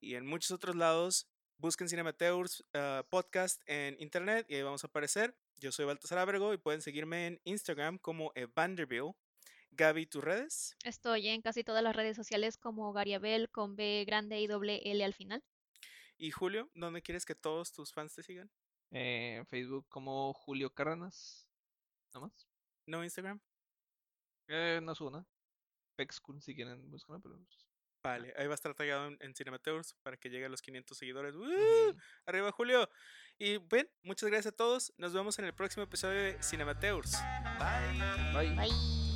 y 0.00 0.16
en 0.16 0.26
muchos 0.26 0.50
otros 0.50 0.76
lados. 0.76 1.28
Busquen 1.60 1.90
Cinemateurs 1.90 2.64
ah, 2.72 3.04
Podcast 3.10 3.60
en 3.66 3.94
internet 4.00 4.46
y 4.48 4.54
ahí 4.54 4.62
vamos 4.62 4.82
a 4.82 4.86
aparecer. 4.86 5.36
Yo 5.58 5.70
soy 5.70 5.84
Baltasar 5.84 6.16
Abrego 6.16 6.54
y 6.54 6.56
pueden 6.56 6.80
seguirme 6.80 7.26
en 7.26 7.40
Instagram 7.44 7.98
como 7.98 8.32
Evanderville. 8.34 9.12
Gaby, 9.72 10.06
¿tus 10.06 10.24
redes? 10.24 10.74
Estoy 10.84 11.28
en 11.28 11.42
casi 11.42 11.62
todas 11.62 11.82
las 11.82 11.94
redes 11.94 12.16
sociales 12.16 12.56
como 12.56 12.94
Gariabel 12.94 13.50
con 13.50 13.76
B 13.76 14.04
grande 14.06 14.40
y 14.40 14.46
doble 14.46 14.80
L 14.90 15.04
al 15.04 15.12
final. 15.12 15.44
Y 16.16 16.30
Julio, 16.30 16.70
¿dónde 16.74 17.02
quieres 17.02 17.26
que 17.26 17.34
todos 17.34 17.72
tus 17.72 17.92
fans 17.92 18.14
te 18.14 18.22
sigan? 18.22 18.50
Eh, 18.90 19.34
en 19.36 19.46
Facebook 19.46 19.86
como 19.90 20.32
Julio 20.32 20.72
Cárdenas. 20.72 21.46
¿No 22.14 22.22
más? 22.22 22.48
¿No 22.86 23.04
Instagram? 23.04 23.38
Eh, 24.48 24.80
no 24.82 24.94
subo 24.94 25.10
nada. 25.10 25.26
Si 26.40 26.54
quieren 26.54 26.90
buscarme, 26.90 27.20
pero... 27.22 27.38
Vale, 28.02 28.32
ahí 28.36 28.46
va 28.46 28.52
a 28.52 28.54
estar 28.54 28.74
tallado 28.74 29.08
en, 29.08 29.18
en 29.20 29.34
Cinemateurs 29.34 29.94
para 30.02 30.16
que 30.16 30.30
llegue 30.30 30.46
a 30.46 30.48
los 30.48 30.62
500 30.62 30.96
seguidores. 30.96 31.34
Arriba 32.26 32.50
Julio. 32.52 32.88
Y 33.38 33.58
bien, 33.58 33.88
muchas 34.02 34.28
gracias 34.28 34.52
a 34.52 34.56
todos. 34.56 34.92
Nos 34.96 35.12
vemos 35.12 35.38
en 35.38 35.44
el 35.44 35.54
próximo 35.54 35.84
episodio 35.84 36.20
de 36.20 36.42
Cinemateurs. 36.42 37.12
Bye. 37.58 38.32
Bye. 38.34 38.56
Bye. 38.56 39.09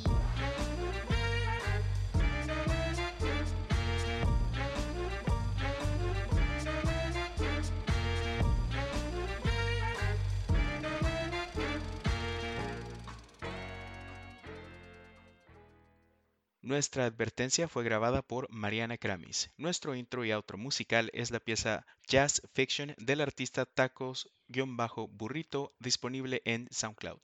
Nuestra 16.65 17.05
advertencia 17.05 17.67
fue 17.67 17.83
grabada 17.83 18.23
por 18.23 18.49
Mariana 18.49 18.97
Kramis. 18.97 19.51
Nuestro 19.55 19.93
intro 19.93 20.25
y 20.25 20.31
outro 20.31 20.57
musical 20.57 21.11
es 21.13 21.29
la 21.29 21.39
pieza 21.39 21.85
Jazz 22.07 22.41
Fiction 22.55 22.95
del 22.97 23.21
artista 23.21 23.67
Tacos-Burrito 23.67 25.75
disponible 25.77 26.41
en 26.43 26.67
SoundCloud. 26.71 27.19